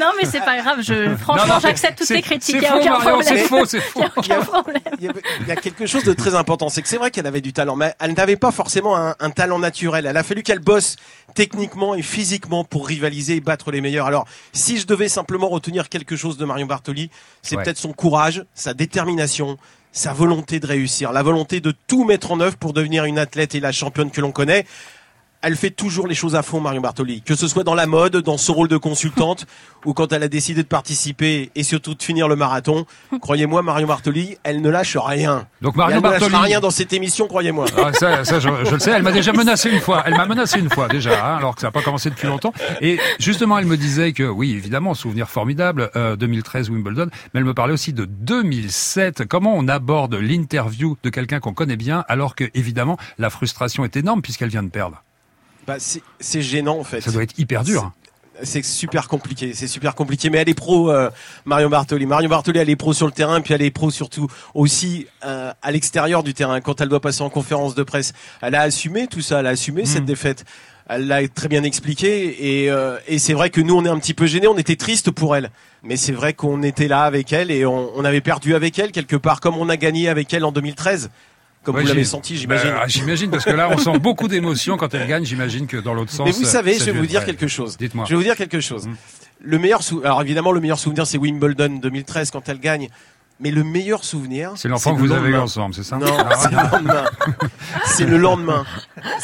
Non, 0.00 0.12
mais 0.20 0.26
c'est 0.26 0.40
pas 0.40 0.60
grave. 0.60 0.78
Je, 0.82 1.14
franchement, 1.16 1.58
j'accepte 1.60 1.98
toutes 1.98 2.08
tes 2.08 2.22
critiques. 2.22 2.56
c'est 2.56 2.58
Il 2.58 2.62
y 2.62 2.66
a 2.66 2.70
faux, 2.72 2.78
aucun 2.80 2.90
Marion, 2.98 3.10
problème. 3.20 3.22
c'est 3.38 3.38
faux, 3.48 3.64
c'est 3.66 3.80
faux. 3.80 4.00
Il 4.22 4.28
y 4.28 4.32
a 4.32 4.38
aucun 4.38 4.44
problème. 4.44 4.82
Il 4.98 5.04
y, 5.04 5.08
avait- 5.08 5.22
il 5.40 5.46
y 5.48 5.50
a 5.52 5.56
quelque 5.56 5.86
chose 5.86 6.04
de 6.04 6.12
très 6.12 6.34
important, 6.34 6.68
c'est 6.68 6.82
que 6.82 6.88
c'est 6.88 6.96
vrai 6.96 7.10
qu'elle 7.10 7.26
avait 7.26 7.40
du 7.40 7.52
talent, 7.52 7.76
mais 7.76 7.94
elle 8.00 8.14
n'avait 8.14 8.36
pas 8.36 8.50
forcément 8.50 8.96
un, 8.96 9.14
un 9.20 9.30
talent 9.30 9.58
naturel. 9.58 10.06
Elle 10.06 10.16
a 10.16 10.22
fallu 10.22 10.42
qu'elle 10.42 10.58
bosse 10.60 10.96
techniquement 11.34 11.94
et 11.94 12.02
physiquement 12.02 12.64
pour 12.64 12.86
rivaliser 12.86 13.36
et 13.36 13.40
battre 13.40 13.70
les 13.70 13.80
meilleurs. 13.80 14.06
Alors, 14.06 14.26
si 14.52 14.78
je 14.78 14.86
devais 14.86 15.08
simplement 15.08 15.48
retenir 15.48 15.88
quelque 15.88 16.16
chose 16.16 16.36
de 16.36 16.44
Marion 16.44 16.66
Bartoli, 16.66 17.10
c'est 17.42 17.56
Ouais. 17.56 17.62
peut-être 17.64 17.78
son 17.78 17.92
courage, 17.92 18.44
sa 18.54 18.74
détermination, 18.74 19.56
sa 19.92 20.12
volonté 20.12 20.60
de 20.60 20.66
réussir, 20.66 21.12
la 21.12 21.22
volonté 21.22 21.60
de 21.60 21.72
tout 21.86 22.04
mettre 22.04 22.30
en 22.32 22.40
œuvre 22.40 22.56
pour 22.56 22.72
devenir 22.72 23.04
une 23.04 23.18
athlète 23.18 23.54
et 23.54 23.60
la 23.60 23.72
championne 23.72 24.10
que 24.10 24.20
l'on 24.20 24.32
connaît. 24.32 24.66
Elle 25.40 25.54
fait 25.54 25.70
toujours 25.70 26.08
les 26.08 26.16
choses 26.16 26.34
à 26.34 26.42
fond, 26.42 26.60
Marion 26.60 26.80
Bartoli. 26.80 27.22
Que 27.22 27.36
ce 27.36 27.46
soit 27.46 27.62
dans 27.62 27.76
la 27.76 27.86
mode, 27.86 28.16
dans 28.16 28.36
son 28.36 28.54
rôle 28.54 28.68
de 28.68 28.76
consultante, 28.76 29.46
ou 29.84 29.94
quand 29.94 30.12
elle 30.12 30.24
a 30.24 30.28
décidé 30.28 30.62
de 30.64 30.68
participer 30.68 31.50
et 31.54 31.62
surtout 31.62 31.94
de 31.94 32.02
finir 32.02 32.26
le 32.26 32.34
marathon. 32.34 32.86
Croyez-moi, 33.20 33.62
Marion 33.62 33.86
Bartoli, 33.86 34.36
elle 34.42 34.60
ne 34.60 34.68
lâche 34.68 34.96
rien. 34.96 35.46
Donc 35.62 35.76
Marion 35.76 35.98
elle 35.98 36.02
ne 36.02 36.10
lâchera 36.10 36.42
rien 36.42 36.58
dans 36.58 36.70
cette 36.70 36.92
émission, 36.92 37.28
croyez-moi. 37.28 37.66
Ah, 37.76 37.92
ça, 37.92 38.24
ça, 38.24 38.40
je, 38.40 38.48
je 38.64 38.74
le 38.74 38.80
sais. 38.80 38.90
Elle 38.90 39.04
m'a 39.04 39.12
déjà 39.12 39.32
menacé 39.32 39.70
une 39.70 39.80
fois. 39.80 40.02
Elle 40.06 40.16
m'a 40.16 40.26
menacé 40.26 40.58
une 40.58 40.70
fois 40.70 40.88
déjà, 40.88 41.24
hein, 41.24 41.36
alors 41.36 41.54
que 41.54 41.60
ça 41.60 41.68
n'a 41.68 41.72
pas 41.72 41.82
commencé 41.82 42.10
depuis 42.10 42.26
longtemps. 42.26 42.52
Et 42.80 42.98
justement, 43.20 43.58
elle 43.58 43.66
me 43.66 43.76
disait 43.76 44.12
que 44.12 44.24
oui, 44.24 44.52
évidemment, 44.52 44.94
souvenir 44.94 45.28
formidable, 45.28 45.90
euh, 45.94 46.16
2013 46.16 46.70
Wimbledon, 46.70 47.10
mais 47.32 47.40
elle 47.40 47.44
me 47.44 47.54
parlait 47.54 47.74
aussi 47.74 47.92
de 47.92 48.04
2007. 48.04 49.24
Comment 49.26 49.54
on 49.54 49.68
aborde 49.68 50.14
l'interview 50.14 50.96
de 51.04 51.10
quelqu'un 51.10 51.38
qu'on 51.38 51.54
connaît 51.54 51.76
bien, 51.76 52.04
alors 52.08 52.34
que 52.34 52.44
évidemment 52.54 52.98
la 53.18 53.30
frustration 53.30 53.84
est 53.84 53.96
énorme 53.96 54.22
puisqu'elle 54.22 54.50
vient 54.50 54.64
de 54.64 54.70
perdre? 54.70 55.04
Bah, 55.68 55.76
c'est 55.78 56.40
gênant 56.40 56.78
en 56.78 56.84
fait. 56.84 57.02
Ça 57.02 57.10
doit 57.10 57.22
être 57.22 57.38
hyper 57.38 57.62
dur. 57.62 57.92
C'est 58.42 58.64
super 58.64 59.06
compliqué, 59.06 59.52
c'est 59.52 59.66
super 59.66 59.94
compliqué. 59.94 60.30
Mais 60.30 60.38
elle 60.38 60.48
est 60.48 60.54
pro, 60.54 60.90
euh, 60.90 61.10
Marion 61.44 61.68
Bartoli. 61.68 62.06
Marion 62.06 62.30
Bartoli, 62.30 62.58
elle 62.58 62.70
est 62.70 62.76
pro 62.76 62.94
sur 62.94 63.04
le 63.04 63.12
terrain, 63.12 63.42
puis 63.42 63.52
elle 63.52 63.60
est 63.60 63.70
pro 63.70 63.90
surtout 63.90 64.28
aussi 64.54 65.06
euh, 65.26 65.52
à 65.60 65.70
l'extérieur 65.70 66.22
du 66.22 66.32
terrain. 66.32 66.62
Quand 66.62 66.80
elle 66.80 66.88
doit 66.88 67.00
passer 67.00 67.20
en 67.20 67.28
conférence 67.28 67.74
de 67.74 67.82
presse, 67.82 68.14
elle 68.40 68.54
a 68.54 68.62
assumé 68.62 69.08
tout 69.08 69.20
ça, 69.20 69.40
elle 69.40 69.46
a 69.46 69.50
assumé 69.50 69.84
cette 69.84 70.06
défaite. 70.06 70.46
Elle 70.88 71.06
l'a 71.06 71.28
très 71.28 71.48
bien 71.48 71.64
expliqué 71.64 72.62
et, 72.62 72.70
euh, 72.70 72.96
et 73.06 73.18
c'est 73.18 73.34
vrai 73.34 73.50
que 73.50 73.60
nous 73.60 73.76
on 73.76 73.84
est 73.84 73.90
un 73.90 73.98
petit 73.98 74.14
peu 74.14 74.24
gênés, 74.24 74.48
on 74.48 74.56
était 74.56 74.76
triste 74.76 75.10
pour 75.10 75.36
elle. 75.36 75.50
Mais 75.82 75.98
c'est 75.98 76.12
vrai 76.12 76.32
qu'on 76.32 76.62
était 76.62 76.88
là 76.88 77.02
avec 77.02 77.30
elle 77.34 77.50
et 77.50 77.66
on, 77.66 77.94
on 77.94 78.06
avait 78.06 78.22
perdu 78.22 78.54
avec 78.54 78.78
elle 78.78 78.90
quelque 78.90 79.16
part, 79.16 79.40
comme 79.40 79.58
on 79.58 79.68
a 79.68 79.76
gagné 79.76 80.08
avec 80.08 80.32
elle 80.32 80.46
en 80.46 80.52
2013. 80.52 81.10
Comme 81.68 81.76
Ouais, 81.76 81.82
vous 81.82 81.88
l'avez 81.88 82.04
senti, 82.04 82.38
j'imagine. 82.38 82.70
Bah, 82.70 82.84
j'imagine, 82.86 83.30
parce 83.30 83.44
que 83.44 83.50
là, 83.50 83.68
on 83.70 83.76
sent 83.76 83.98
beaucoup 84.00 84.26
d'émotions 84.26 84.78
quand 84.78 84.94
elle 84.94 85.06
gagne. 85.06 85.26
J'imagine 85.26 85.66
que 85.66 85.76
dans 85.76 85.92
l'autre 85.92 86.10
sens. 86.10 86.24
Mais 86.24 86.32
vous 86.32 86.44
savez, 86.44 86.78
je 86.78 86.84
vais 86.84 86.92
vous 86.92 87.04
être 87.04 87.10
dire 87.10 87.24
quelque 87.26 87.46
chose. 87.46 87.76
Dites-moi. 87.76 88.06
Je 88.06 88.10
vais 88.12 88.16
vous 88.16 88.22
dire 88.22 88.36
quelque 88.36 88.60
chose. 88.60 88.88
Le 89.42 89.58
meilleur 89.58 89.82
sou... 89.82 90.00
alors 90.02 90.22
évidemment 90.22 90.50
le 90.50 90.60
meilleur 90.60 90.78
souvenir 90.78 91.06
c'est 91.06 91.18
Wimbledon 91.18 91.78
2013 91.82 92.30
quand 92.30 92.48
elle 92.48 92.58
gagne. 92.58 92.88
Mais 93.38 93.50
le 93.50 93.64
meilleur 93.64 94.02
souvenir, 94.02 94.52
C'est 94.56 94.68
l'enfant 94.68 94.96
que 94.96 95.02
le 95.02 95.06
vous 95.08 95.12
avez 95.12 95.28
eu 95.28 95.36
ensemble, 95.36 95.74
c'est 95.74 95.82
ça 95.84 95.96
Non, 95.98 96.06
Ah, 96.18 96.36
c'est 96.40 96.50
le 96.50 96.56
lendemain. 96.56 97.04
C'est 97.84 98.04
le 98.06 98.16
lendemain. 98.16 98.64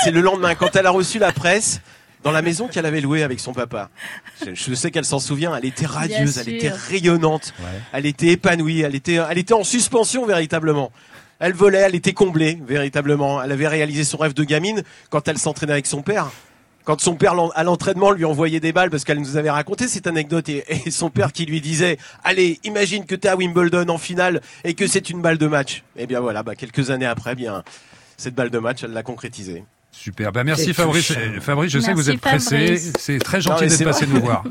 C'est 0.04 0.10
le 0.10 0.20
lendemain 0.20 0.54
quand 0.54 0.76
elle 0.76 0.86
a 0.86 0.90
reçu 0.90 1.18
la 1.18 1.32
presse 1.32 1.80
dans 2.22 2.30
la 2.30 2.42
maison 2.42 2.68
qu'elle 2.68 2.86
avait 2.86 3.00
louée 3.00 3.22
avec 3.22 3.40
son 3.40 3.54
papa. 3.54 3.88
Je, 4.44 4.54
je 4.54 4.74
sais 4.74 4.90
qu'elle 4.90 5.04
s'en 5.06 5.18
souvient. 5.18 5.56
Elle 5.56 5.64
était 5.64 5.86
radieuse, 5.86 6.36
elle 6.38 6.50
était 6.50 6.68
rayonnante, 6.70 7.54
elle 7.92 8.04
était 8.06 8.28
épanouie, 8.28 8.82
elle 8.82 8.94
était, 8.94 9.14
elle 9.14 9.38
était 9.38 9.54
en 9.54 9.64
suspension 9.64 10.26
véritablement. 10.26 10.92
Elle 11.38 11.52
volait, 11.52 11.78
elle 11.78 11.94
était 11.94 12.12
comblée 12.12 12.58
véritablement. 12.66 13.42
Elle 13.42 13.52
avait 13.52 13.68
réalisé 13.68 14.04
son 14.04 14.18
rêve 14.18 14.34
de 14.34 14.44
gamine 14.44 14.82
quand 15.10 15.26
elle 15.28 15.38
s'entraînait 15.38 15.72
avec 15.72 15.86
son 15.86 16.02
père. 16.02 16.30
Quand 16.84 17.00
son 17.00 17.16
père 17.16 17.34
à 17.54 17.64
l'entraînement 17.64 18.10
lui 18.10 18.26
envoyait 18.26 18.60
des 18.60 18.72
balles 18.72 18.90
parce 18.90 19.04
qu'elle 19.04 19.18
nous 19.18 19.38
avait 19.38 19.50
raconté 19.50 19.88
cette 19.88 20.06
anecdote 20.06 20.48
et, 20.50 20.90
son 20.90 21.08
père 21.08 21.32
qui 21.32 21.46
lui 21.46 21.62
disait 21.62 21.96
allez 22.22 22.60
imagine 22.62 23.06
que 23.06 23.14
t'es 23.14 23.28
à 23.28 23.36
Wimbledon 23.36 23.88
en 23.88 23.96
finale 23.96 24.42
et 24.64 24.74
que 24.74 24.86
c'est 24.86 25.08
une 25.08 25.22
balle 25.22 25.38
de 25.38 25.46
match. 25.46 25.82
Et 25.96 26.06
bien 26.06 26.20
voilà, 26.20 26.42
bah, 26.42 26.54
quelques 26.54 26.90
années 26.90 27.06
après, 27.06 27.34
bien 27.34 27.64
cette 28.16 28.34
balle 28.34 28.50
de 28.50 28.58
match, 28.58 28.84
elle 28.84 28.92
l'a 28.92 29.02
concrétisée. 29.02 29.64
Super. 29.96 30.32
Ben 30.32 30.44
merci 30.44 30.66
C'est 30.66 30.72
Fabrice. 30.74 31.06
touchant. 31.08 31.20
Euh, 31.20 31.40
Fabrice, 31.40 31.72
je 31.72 31.78
sais 31.78 31.92
que 31.92 31.96
vous 31.96 32.10
êtes 32.10 32.20
pressé. 32.20 32.76
C'est 32.98 33.18
très 33.18 33.40
gentil 33.40 33.66
d'être 33.66 33.84
passé 33.84 34.06
nous 34.06 34.20
voir. 34.20 34.44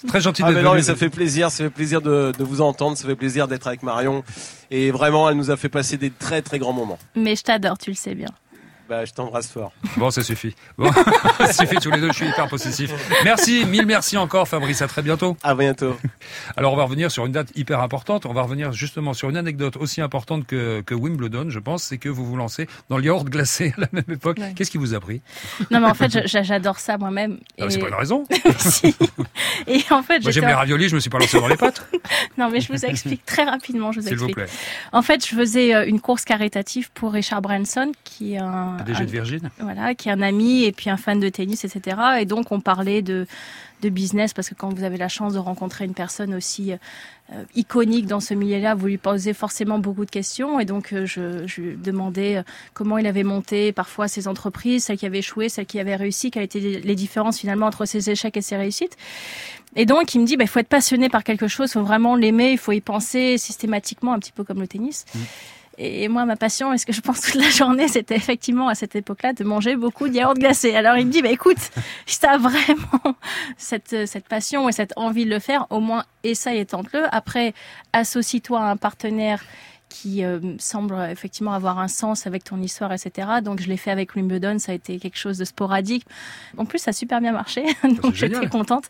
C'est 0.00 0.06
Très 0.06 0.20
gentil 0.20 0.42
Ah 0.44 0.52
d'être 0.52 0.68
venu. 0.70 0.82
ça 0.82 0.94
fait 0.96 1.08
plaisir, 1.08 1.50
ça 1.50 1.64
fait 1.64 1.70
plaisir 1.70 2.00
de, 2.02 2.32
de 2.38 2.44
vous 2.44 2.60
entendre, 2.60 2.96
ça 2.96 3.06
fait 3.06 3.16
plaisir 3.16 3.48
d'être 3.48 3.66
avec 3.66 3.82
Marion. 3.82 4.22
Et 4.70 4.90
vraiment, 4.90 5.28
elle 5.30 5.36
nous 5.36 5.50
a 5.50 5.56
fait 5.56 5.68
passer 5.68 5.96
des 5.96 6.10
très 6.10 6.42
très 6.42 6.58
grands 6.58 6.72
moments. 6.72 6.98
Mais 7.16 7.34
je 7.36 7.42
t'adore, 7.42 7.78
tu 7.78 7.90
le 7.90 7.96
sais 7.96 8.14
bien. 8.14 8.28
Bah, 8.88 9.04
je 9.04 9.12
t'embrasse 9.12 9.48
fort. 9.50 9.70
Bon, 9.98 10.10
ça 10.10 10.22
suffit. 10.22 10.54
Bon, 10.78 10.90
ça 11.38 11.52
suffit 11.52 11.76
tous 11.76 11.90
les 11.90 12.00
deux. 12.00 12.08
Je 12.08 12.14
suis 12.16 12.26
hyper 12.28 12.48
possessif. 12.48 12.90
Merci, 13.22 13.66
mille 13.66 13.84
merci 13.84 14.16
encore, 14.16 14.48
Fabrice. 14.48 14.80
À 14.80 14.86
très 14.88 15.02
bientôt. 15.02 15.36
À 15.42 15.54
bientôt. 15.54 15.94
Alors, 16.56 16.72
on 16.72 16.76
va 16.76 16.84
revenir 16.84 17.10
sur 17.10 17.26
une 17.26 17.32
date 17.32 17.48
hyper 17.54 17.80
importante. 17.82 18.24
On 18.24 18.32
va 18.32 18.40
revenir 18.40 18.72
justement 18.72 19.12
sur 19.12 19.28
une 19.28 19.36
anecdote 19.36 19.76
aussi 19.76 20.00
importante 20.00 20.46
que, 20.46 20.80
que 20.80 20.94
Wimbledon, 20.94 21.50
je 21.50 21.58
pense. 21.58 21.82
C'est 21.82 21.98
que 21.98 22.08
vous 22.08 22.24
vous 22.24 22.36
lancez 22.36 22.66
dans 22.88 22.96
le 22.96 23.04
yaourt 23.04 23.26
glacé 23.28 23.74
à 23.76 23.80
la 23.82 23.88
même 23.92 24.04
époque. 24.08 24.38
Ouais. 24.38 24.54
Qu'est-ce 24.56 24.70
qui 24.70 24.78
vous 24.78 24.94
a 24.94 25.00
pris? 25.00 25.20
Non, 25.70 25.80
mais 25.80 25.88
en 25.88 25.94
fait, 25.94 26.26
j'adore 26.26 26.78
ça 26.78 26.96
moi-même. 26.96 27.38
Ah, 27.60 27.64
mais 27.66 27.70
C'est 27.70 27.78
pas 27.80 27.88
une 27.88 27.94
raison. 27.94 28.24
Si. 28.58 28.94
Et 29.66 29.82
en 29.90 30.02
fait, 30.02 30.20
Moi, 30.22 30.30
j'aime 30.32 30.44
en- 30.44 30.48
les 30.48 30.54
raviolis. 30.54 30.88
Je 30.88 30.94
me 30.94 31.00
suis 31.00 31.10
pas 31.10 31.18
lancé 31.18 31.38
dans 31.38 31.48
les 31.48 31.56
pâtes. 31.56 31.86
Non, 32.38 32.48
mais 32.50 32.60
je 32.60 32.72
vous 32.72 32.84
explique 32.86 33.26
très 33.26 33.44
rapidement. 33.44 33.92
Je 33.92 34.00
vous 34.00 34.06
S'il 34.06 34.16
vous 34.16 34.24
explique. 34.28 34.46
plaît. 34.46 34.58
En 34.92 35.02
fait, 35.02 35.26
je 35.26 35.34
faisais 35.34 35.74
euh, 35.74 35.86
une 35.86 36.00
course 36.00 36.24
caritative 36.24 36.90
pour 36.92 37.12
Richard 37.12 37.42
Branson, 37.42 37.92
qui 38.04 38.34
est 38.34 38.38
un, 38.38 38.76
PDG 38.78 39.06
de 39.06 39.10
Virgin. 39.10 39.50
Voilà, 39.60 39.94
qui 39.94 40.08
est 40.08 40.12
un 40.12 40.22
ami 40.22 40.64
et 40.64 40.72
puis 40.72 40.90
un 40.90 40.96
fan 40.96 41.20
de 41.20 41.28
tennis, 41.28 41.64
etc. 41.64 41.96
Et 42.20 42.24
donc 42.24 42.52
on 42.52 42.60
parlait 42.60 43.02
de 43.02 43.26
de 43.82 43.88
business 43.88 44.32
parce 44.32 44.48
que 44.48 44.54
quand 44.54 44.72
vous 44.74 44.84
avez 44.84 44.96
la 44.96 45.08
chance 45.08 45.34
de 45.34 45.38
rencontrer 45.38 45.84
une 45.84 45.94
personne 45.94 46.34
aussi 46.34 46.72
euh, 46.72 47.44
iconique 47.54 48.06
dans 48.06 48.20
ce 48.20 48.34
milieu-là, 48.34 48.74
vous 48.74 48.86
lui 48.86 48.98
posez 48.98 49.34
forcément 49.34 49.78
beaucoup 49.78 50.04
de 50.04 50.10
questions 50.10 50.58
et 50.58 50.64
donc 50.64 50.92
euh, 50.92 51.06
je, 51.06 51.46
je 51.46 51.60
lui 51.60 51.76
demandais 51.76 52.38
euh, 52.38 52.42
comment 52.74 52.98
il 52.98 53.06
avait 53.06 53.22
monté 53.22 53.72
parfois 53.72 54.08
ses 54.08 54.26
entreprises, 54.26 54.84
celles 54.84 54.98
qui 54.98 55.06
avaient 55.06 55.18
échoué, 55.18 55.48
celles 55.48 55.66
qui 55.66 55.78
avaient 55.78 55.96
réussi, 55.96 56.30
quelles 56.30 56.44
étaient 56.44 56.58
les 56.60 56.94
différences 56.94 57.38
finalement 57.38 57.66
entre 57.66 57.84
ses 57.84 58.10
échecs 58.10 58.36
et 58.36 58.42
ses 58.42 58.56
réussites. 58.56 58.96
Et 59.76 59.86
donc 59.86 60.14
il 60.14 60.20
me 60.20 60.26
dit, 60.26 60.36
bah, 60.36 60.44
il 60.44 60.48
faut 60.48 60.60
être 60.60 60.68
passionné 60.68 61.08
par 61.08 61.22
quelque 61.22 61.46
chose, 61.46 61.70
il 61.70 61.72
faut 61.74 61.82
vraiment 61.82 62.16
l'aimer, 62.16 62.52
il 62.52 62.58
faut 62.58 62.72
y 62.72 62.80
penser 62.80 63.38
systématiquement, 63.38 64.12
un 64.12 64.18
petit 64.18 64.32
peu 64.32 64.42
comme 64.42 64.60
le 64.60 64.66
tennis. 64.66 65.04
Mmh. 65.14 65.18
Et 65.80 66.08
moi, 66.08 66.24
ma 66.24 66.34
passion, 66.34 66.72
et 66.72 66.78
ce 66.78 66.84
que 66.84 66.92
je 66.92 67.00
pense 67.00 67.20
toute 67.20 67.36
la 67.36 67.50
journée, 67.50 67.86
c'était 67.86 68.16
effectivement 68.16 68.66
à 68.68 68.74
cette 68.74 68.96
époque-là 68.96 69.32
de 69.32 69.44
manger 69.44 69.76
beaucoup 69.76 70.08
de 70.08 70.14
yaourt 70.14 70.36
glacé. 70.36 70.74
Alors 70.74 70.96
il 70.96 71.06
me 71.06 71.12
dit, 71.12 71.22
bah 71.22 71.30
écoute, 71.30 71.58
si 72.04 72.18
t'as 72.18 72.36
vraiment 72.36 73.16
cette, 73.56 74.06
cette 74.06 74.26
passion 74.26 74.68
et 74.68 74.72
cette 74.72 74.92
envie 74.96 75.24
de 75.24 75.30
le 75.30 75.38
faire, 75.38 75.66
au 75.70 75.78
moins 75.78 76.04
essaye 76.24 76.58
et 76.58 76.66
tente-le. 76.66 77.04
Après, 77.12 77.54
associe-toi 77.92 78.58
à 78.58 78.64
un 78.64 78.76
partenaire 78.76 79.44
qui 79.88 80.24
euh, 80.24 80.38
semble 80.58 80.94
effectivement 81.10 81.52
avoir 81.52 81.78
un 81.78 81.88
sens 81.88 82.26
avec 82.26 82.44
ton 82.44 82.60
histoire, 82.60 82.92
etc. 82.92 83.28
Donc 83.42 83.60
je 83.60 83.68
l'ai 83.68 83.76
fait 83.76 83.90
avec 83.90 84.14
Wimbledon, 84.14 84.58
ça 84.58 84.72
a 84.72 84.74
été 84.74 84.98
quelque 84.98 85.18
chose 85.18 85.38
de 85.38 85.44
sporadique. 85.44 86.04
En 86.56 86.64
plus, 86.64 86.78
ça 86.78 86.90
a 86.90 86.92
super 86.92 87.20
bien 87.20 87.32
marché, 87.32 87.64
donc 88.02 88.14
j'étais 88.14 88.46
contente. 88.48 88.84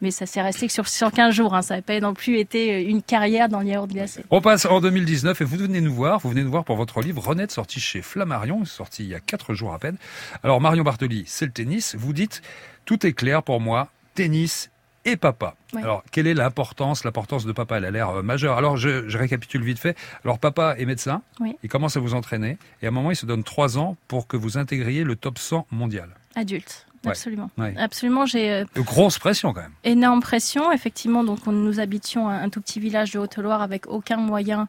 Mais 0.00 0.10
ça 0.10 0.26
s'est 0.26 0.42
resté 0.42 0.66
que 0.66 0.72
sur, 0.72 0.88
sur 0.88 1.12
15 1.12 1.34
jours, 1.34 1.54
hein. 1.54 1.62
ça 1.62 1.76
n'a 1.76 1.82
pas 1.82 1.98
non 2.00 2.14
plus 2.14 2.38
été 2.38 2.82
une 2.82 3.02
carrière 3.02 3.48
dans 3.48 3.60
le 3.60 3.66
yaourt 3.66 3.88
glacé. 3.88 4.24
On 4.30 4.40
passe 4.40 4.66
en 4.66 4.80
2019 4.80 5.40
et 5.40 5.44
vous 5.44 5.56
venez 5.56 5.80
nous 5.80 5.94
voir, 5.94 6.20
vous 6.20 6.30
venez 6.30 6.42
nous 6.42 6.50
voir 6.50 6.64
pour 6.64 6.76
votre 6.76 7.00
livre 7.00 7.22
Renette, 7.26 7.52
sorti 7.52 7.80
chez 7.80 8.02
Flammarion, 8.02 8.64
sorti 8.64 9.04
il 9.04 9.10
y 9.10 9.14
a 9.14 9.20
4 9.20 9.54
jours 9.54 9.74
à 9.74 9.78
peine. 9.78 9.96
Alors 10.42 10.60
Marion 10.60 10.84
Bartoli, 10.84 11.24
c'est 11.26 11.46
le 11.46 11.52
tennis, 11.52 11.94
vous 11.96 12.12
dites, 12.12 12.42
tout 12.84 13.06
est 13.06 13.12
clair 13.12 13.42
pour 13.42 13.60
moi, 13.60 13.88
tennis 14.14 14.70
et 15.04 15.16
papa. 15.16 15.56
Alors, 15.76 16.04
quelle 16.10 16.26
est 16.26 16.34
l'importance 16.34 17.04
L'importance 17.04 17.44
de 17.44 17.52
papa, 17.52 17.78
elle 17.78 17.84
a 17.84 17.90
l'air 17.90 18.10
euh, 18.10 18.22
majeure. 18.22 18.56
Alors, 18.56 18.76
je, 18.76 19.08
je, 19.08 19.18
récapitule 19.18 19.62
vite 19.62 19.78
fait. 19.78 19.96
Alors, 20.24 20.38
papa 20.38 20.76
est 20.78 20.84
médecin. 20.84 21.22
Il 21.62 21.68
commence 21.68 21.96
à 21.96 22.00
vous 22.00 22.14
entraîner. 22.14 22.58
Et 22.82 22.86
à 22.86 22.88
un 22.88 22.92
moment, 22.92 23.10
il 23.10 23.16
se 23.16 23.26
donne 23.26 23.44
trois 23.44 23.78
ans 23.78 23.96
pour 24.08 24.26
que 24.26 24.36
vous 24.36 24.58
intégriez 24.58 25.04
le 25.04 25.16
top 25.16 25.38
100 25.38 25.66
mondial. 25.70 26.10
Adulte. 26.34 26.86
Absolument. 27.06 27.50
Absolument, 27.76 28.24
j'ai. 28.24 28.50
Euh, 28.50 28.64
de 28.74 28.80
grosses 28.80 29.18
pressions 29.18 29.52
quand 29.52 29.60
même. 29.60 29.72
Énorme 29.84 30.20
pression, 30.20 30.72
effectivement. 30.72 31.22
Donc, 31.22 31.46
nous 31.46 31.80
habitions 31.80 32.28
un, 32.28 32.42
un 32.42 32.48
tout 32.48 32.62
petit 32.62 32.80
village 32.80 33.12
de 33.12 33.18
Haute-Loire 33.18 33.60
avec 33.60 33.86
aucun 33.88 34.16
moyen 34.16 34.68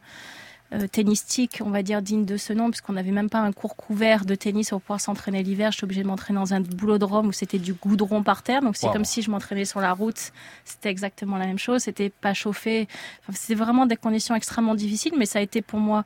euh, 0.72 0.88
tennistique, 0.88 1.62
on 1.64 1.70
va 1.70 1.82
dire 1.82 2.02
digne 2.02 2.24
de 2.24 2.36
ce 2.36 2.52
nom, 2.52 2.70
puisqu'on 2.70 2.94
n'avait 2.94 3.12
même 3.12 3.30
pas 3.30 3.38
un 3.38 3.52
cours 3.52 3.76
couvert 3.76 4.24
de 4.24 4.34
tennis 4.34 4.70
pour 4.70 4.80
pouvoir 4.80 5.00
s'entraîner 5.00 5.42
l'hiver. 5.42 5.70
Je 5.70 5.78
suis 5.78 5.84
obligée 5.84 6.02
de 6.02 6.08
m'entraîner 6.08 6.38
dans 6.38 6.54
un 6.54 6.60
boulot 6.60 6.98
de 6.98 7.04
Rome 7.04 7.28
où 7.28 7.32
c'était 7.32 7.58
du 7.58 7.74
goudron 7.74 8.22
par 8.22 8.42
terre. 8.42 8.62
Donc 8.62 8.76
c'est 8.76 8.90
comme 8.90 9.04
si 9.04 9.22
je 9.22 9.30
m'entraînais 9.30 9.64
sur 9.64 9.80
la 9.80 9.92
route. 9.92 10.32
C'était 10.64 10.90
exactement 10.90 11.36
la 11.36 11.46
même 11.46 11.58
chose. 11.58 11.82
C'était 11.82 12.10
pas 12.10 12.34
chauffé. 12.34 12.88
Enfin, 13.22 13.32
c'était 13.34 13.54
vraiment 13.54 13.86
des 13.86 13.96
conditions 13.96 14.34
extrêmement 14.34 14.74
difficiles, 14.74 15.14
mais 15.16 15.26
ça 15.26 15.38
a 15.38 15.42
été 15.42 15.62
pour 15.62 15.78
moi 15.78 16.04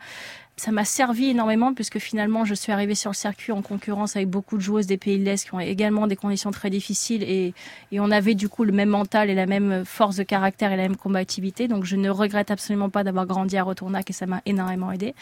ça 0.61 0.73
m'a 0.73 0.85
servi 0.85 1.31
énormément 1.31 1.73
puisque 1.73 1.99
finalement 1.99 2.45
je 2.45 2.53
suis 2.53 2.71
arrivée 2.71 2.95
sur 2.95 3.13
le 3.13 3.15
circuit 3.17 3.51
en 3.51 3.63
concurrence 3.63 4.15
avec 4.15 4.29
beaucoup 4.29 4.59
de 4.59 4.61
joueuses 4.61 4.87
des 4.87 4.99
pays 4.99 5.19
de 5.19 5.25
l'Est 5.25 5.47
qui 5.47 5.55
ont 5.55 5.61
également 5.61 6.07
des 6.07 6.17
conditions 6.17 6.51
très 6.51 6.69
difficiles 6.69 7.23
et, 7.23 7.55
et, 7.93 7.99
on 7.99 8.11
avait 8.11 8.35
du 8.35 8.51
coup 8.51 8.65
le 8.65 8.73
même 8.73 8.91
mental 8.91 9.31
et 9.31 9.35
la 9.35 9.47
même 9.47 9.87
force 9.87 10.17
de 10.17 10.23
caractère 10.23 10.71
et 10.71 10.77
la 10.77 10.83
même 10.83 10.97
combativité. 10.97 11.67
Donc 11.67 11.85
je 11.85 11.97
ne 11.97 12.11
regrette 12.11 12.51
absolument 12.51 12.91
pas 12.91 13.05
d'avoir 13.05 13.25
grandi 13.25 13.57
à 13.57 13.63
Retournac 13.63 14.11
et 14.11 14.13
ça 14.13 14.27
m'a 14.27 14.43
énormément 14.45 14.93
aidé. 14.93 15.15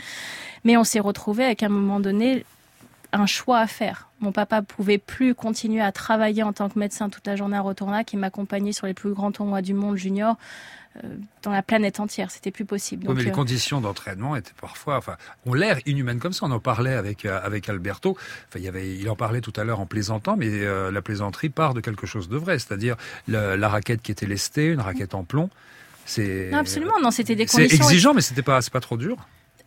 Mais 0.65 0.77
on 0.77 0.83
s'est 0.83 0.99
retrouvé 0.99 1.45
avec 1.45 1.63
à 1.63 1.67
un 1.67 1.69
moment 1.69 2.01
donné 2.01 2.45
un 3.13 3.27
choix 3.27 3.59
à 3.59 3.67
faire. 3.67 4.09
Mon 4.21 4.33
papa 4.33 4.63
pouvait 4.63 4.99
plus 4.99 5.35
continuer 5.35 5.81
à 5.81 5.93
travailler 5.93 6.43
en 6.43 6.53
tant 6.53 6.69
que 6.69 6.79
médecin 6.79 7.09
toute 7.09 7.27
la 7.27 7.37
journée 7.37 7.57
à 7.57 7.61
Retournac 7.61 8.13
et 8.13 8.17
m'accompagner 8.17 8.73
sur 8.73 8.87
les 8.87 8.95
plus 8.95 9.13
grands 9.13 9.33
tournois 9.33 9.63
du 9.63 9.75
monde 9.75 9.97
junior 9.97 10.37
euh, 10.97 11.09
dans 11.43 11.53
la 11.53 11.63
planète 11.63 12.01
entière. 12.01 12.31
C'était 12.31 12.51
plus 12.51 12.65
possible. 12.65 13.07
mais 13.15 13.23
les 13.23 13.31
euh, 13.31 13.33
conditions 13.33 13.81
d'entraînement 13.81 14.37
étaient 14.37 14.53
parfois, 14.61 14.97
enfin, 14.97 15.17
ont 15.47 15.55
l'air 15.55 15.79
inhumaines 15.87 16.19
comme 16.19 16.33
ça. 16.33 16.47
On 16.47 16.51
en 16.51 16.61
parlait 16.61 16.95
avec 16.95 17.25
euh, 17.25 17.41
avec 17.43 17.69
Alberto. 17.69 18.17
Enfin, 18.49 18.59
il 18.59 18.65
y 18.65 18.69
avait, 18.69 18.97
il 18.97 19.09
en 19.09 19.17
parlait 19.17 19.41
tout 19.41 19.53
à 19.57 19.65
l'heure 19.65 19.81
en 19.81 19.87
plaisantant, 19.87 20.37
mais 20.37 20.49
la 20.91 21.03
plaisanterie 21.03 21.51
part 21.51 21.75
de 21.75 21.81
quelque 21.81 22.07
chose 22.07 22.29
de 22.29 22.37
vrai, 22.37 22.59
c'est-à-dire 22.59 22.97
la 23.29 23.69
raquette 23.69 24.03
qui 24.03 24.11
était 24.11 24.27
lestée, 24.27 24.67
une 24.67 24.81
raquette 24.81 25.15
en 25.15 25.25
plomb. 25.25 25.51
C'est 26.05 26.53
absolument 26.55 26.99
non, 27.03 27.11
c'était 27.11 27.35
des 27.35 27.45
conditions. 27.47 27.69
C'est 27.69 27.85
exigeant, 27.85 28.15
mais 28.15 28.23
c'était 28.23 28.43
pas, 28.43 28.63
c'est 28.63 28.73
pas 28.73 28.81
trop 28.81 28.97
dur 28.97 29.19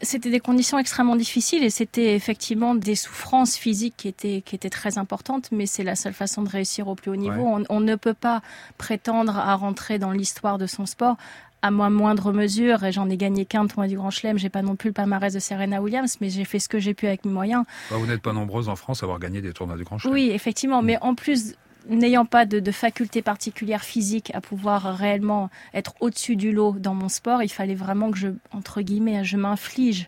c'était 0.02 0.30
des 0.30 0.40
conditions 0.40 0.80
extrêmement 0.80 1.16
difficiles 1.16 1.64
et 1.64 1.70
c'était 1.70 2.16
effectivement 2.16 2.76
des 2.76 2.96
souffrances 2.96 3.56
physiques 3.56 3.96
qui 3.98 4.08
étaient, 4.08 4.42
qui 4.46 4.56
étaient 4.56 4.70
très 4.70 4.98
importantes, 4.98 5.50
mais 5.52 5.66
c'est 5.66 5.84
la 5.84 5.96
seule 5.96 6.14
façon 6.14 6.42
de 6.42 6.50
réussir 6.50 6.88
au 6.88 6.96
plus 6.96 7.12
haut 7.12 7.16
niveau. 7.16 7.42
On, 7.42 7.64
on, 7.70 7.80
ne 7.80 7.96
peut 7.96 8.14
pas 8.14 8.42
prétendre 8.78 9.38
à 9.38 9.56
rentrer 9.56 10.00
dans 10.00 10.12
l'histoire 10.12 10.58
de 10.58 10.66
son 10.66 10.86
sport 10.86 11.18
à 11.62 11.72
moins 11.72 11.90
moindre 11.90 12.32
mesure, 12.32 12.84
et 12.84 12.92
j'en 12.92 13.10
ai 13.10 13.18
gagné 13.18 13.46
qu'un 13.46 13.68
tournoi 13.68 13.88
du 13.88 13.96
Grand 13.96 14.10
Chelem, 14.10 14.38
j'ai 14.38 14.50
pas 14.50 14.62
non 14.62 14.76
plus 14.76 14.90
le 14.90 14.94
palmarès 14.94 15.32
de 15.32 15.40
Serena 15.40 15.82
Williams, 15.82 16.18
mais 16.20 16.30
j'ai 16.30 16.46
fait 16.46 16.60
ce 16.60 16.68
que 16.68 16.80
j'ai 16.80 16.94
pu 16.94 17.06
avec 17.08 17.24
mes 17.24 17.32
moyens. 17.32 17.66
Bah, 17.92 17.98
vous 17.98 18.08
n'êtes 18.08 18.22
pas 18.22 18.34
nombreuses 18.34 18.68
en 18.68 18.76
France 18.76 19.04
à 19.04 19.06
avoir 19.06 19.20
gagné 19.20 19.42
des 19.42 19.54
tournois 19.54 19.78
du 19.78 19.84
Grand 19.84 19.98
Chelem. 20.00 20.14
Oui, 20.14 20.32
effectivement, 20.32 20.82
mais 20.82 20.98
en 21.02 21.14
plus 21.14 21.56
n'ayant 21.90 22.26
pas 22.26 22.46
de, 22.46 22.72
faculté 22.72 23.22
particulière 23.22 23.84
physique 23.84 24.32
à 24.34 24.42
pouvoir 24.42 24.96
réellement 24.96 25.50
être 25.74 25.94
au-dessus 26.00 26.36
du 26.36 26.52
lot 26.52 26.74
dans 26.80 26.94
mon 26.94 27.10
sport, 27.10 27.44
il 27.44 27.50
fallait 27.50 27.76
vraiment 27.76 28.12
que 28.12 28.18
je, 28.18 28.30
entre 28.52 28.82
guillemets, 28.82 29.24
je 29.24 29.38
m'inflige 29.38 30.08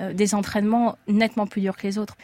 euh, 0.00 0.12
des 0.12 0.34
entraînements 0.34 0.96
nettement 1.06 1.46
plus 1.46 1.60
durs 1.60 1.76
que 1.76 1.86
les 1.86 1.98
autres. 1.98 2.16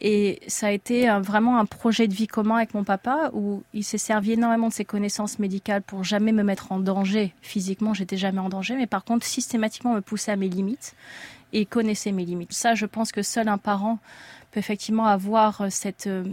Et 0.00 0.40
ça 0.46 0.68
a 0.68 0.70
été 0.70 1.08
vraiment 1.20 1.58
un 1.58 1.66
projet 1.66 2.06
de 2.06 2.14
vie 2.14 2.28
commun 2.28 2.56
avec 2.56 2.72
mon 2.72 2.84
papa 2.84 3.30
où 3.32 3.64
il 3.74 3.82
s'est 3.82 3.98
servi 3.98 4.32
énormément 4.32 4.68
de 4.68 4.72
ses 4.72 4.84
connaissances 4.84 5.40
médicales 5.40 5.82
pour 5.82 6.04
jamais 6.04 6.30
me 6.30 6.44
mettre 6.44 6.70
en 6.70 6.78
danger 6.78 7.34
physiquement. 7.42 7.94
J'étais 7.94 8.16
jamais 8.16 8.38
en 8.38 8.48
danger, 8.48 8.76
mais 8.76 8.86
par 8.86 9.04
contre 9.04 9.26
systématiquement 9.26 9.94
me 9.94 10.00
pousser 10.00 10.30
à 10.30 10.36
mes 10.36 10.48
limites 10.48 10.94
et 11.52 11.66
connaissait 11.66 12.12
mes 12.12 12.24
limites. 12.24 12.52
Ça, 12.52 12.74
je 12.74 12.86
pense 12.86 13.10
que 13.10 13.22
seul 13.22 13.48
un 13.48 13.58
parent 13.58 13.98
peut 14.52 14.60
effectivement 14.60 15.06
avoir 15.06 15.66
cette 15.70 16.06
euh, 16.06 16.24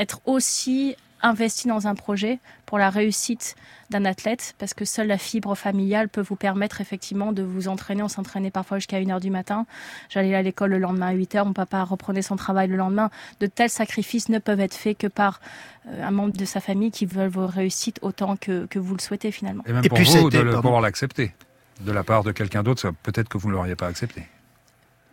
être 0.00 0.20
aussi 0.24 0.96
investi 1.22 1.68
dans 1.68 1.86
un 1.86 1.94
projet 1.94 2.38
pour 2.64 2.78
la 2.78 2.88
réussite 2.88 3.54
d'un 3.90 4.04
athlète, 4.04 4.54
parce 4.58 4.72
que 4.72 4.84
seule 4.84 5.08
la 5.08 5.18
fibre 5.18 5.54
familiale 5.54 6.08
peut 6.08 6.20
vous 6.20 6.36
permettre 6.36 6.80
effectivement 6.80 7.32
de 7.32 7.42
vous 7.42 7.68
entraîner. 7.68 8.02
On 8.02 8.08
s'entraînait 8.08 8.50
parfois 8.50 8.78
jusqu'à 8.78 9.00
1h 9.00 9.20
du 9.20 9.30
matin. 9.30 9.66
J'allais 10.08 10.34
à 10.34 10.42
l'école 10.42 10.70
le 10.70 10.78
lendemain 10.78 11.08
à 11.08 11.14
8h, 11.14 11.44
mon 11.44 11.52
papa 11.52 11.82
reprenait 11.82 12.22
son 12.22 12.36
travail 12.36 12.68
le 12.68 12.76
lendemain. 12.76 13.10
De 13.40 13.46
tels 13.46 13.68
sacrifices 13.68 14.28
ne 14.28 14.38
peuvent 14.38 14.60
être 14.60 14.74
faits 14.74 14.96
que 14.96 15.08
par 15.08 15.40
euh, 15.88 16.02
un 16.02 16.10
membre 16.10 16.36
de 16.36 16.44
sa 16.44 16.60
famille 16.60 16.90
qui 16.90 17.04
veut 17.04 17.28
vos 17.28 17.46
réussites 17.46 17.98
autant 18.02 18.36
que, 18.36 18.66
que 18.66 18.78
vous 18.78 18.94
le 18.94 19.00
souhaitez 19.00 19.32
finalement. 19.32 19.64
Et 19.66 19.72
même 19.72 19.86
pour 19.86 19.98
vous, 19.98 20.30
de 20.30 20.54
pouvoir 20.56 20.80
l'accepter 20.80 21.32
de 21.80 21.92
la 21.92 22.04
part 22.04 22.24
de 22.24 22.32
quelqu'un 22.32 22.62
d'autre, 22.62 22.92
peut-être 23.02 23.28
que 23.28 23.38
vous 23.38 23.48
ne 23.48 23.54
l'auriez 23.54 23.76
pas 23.76 23.88
accepté. 23.88 24.22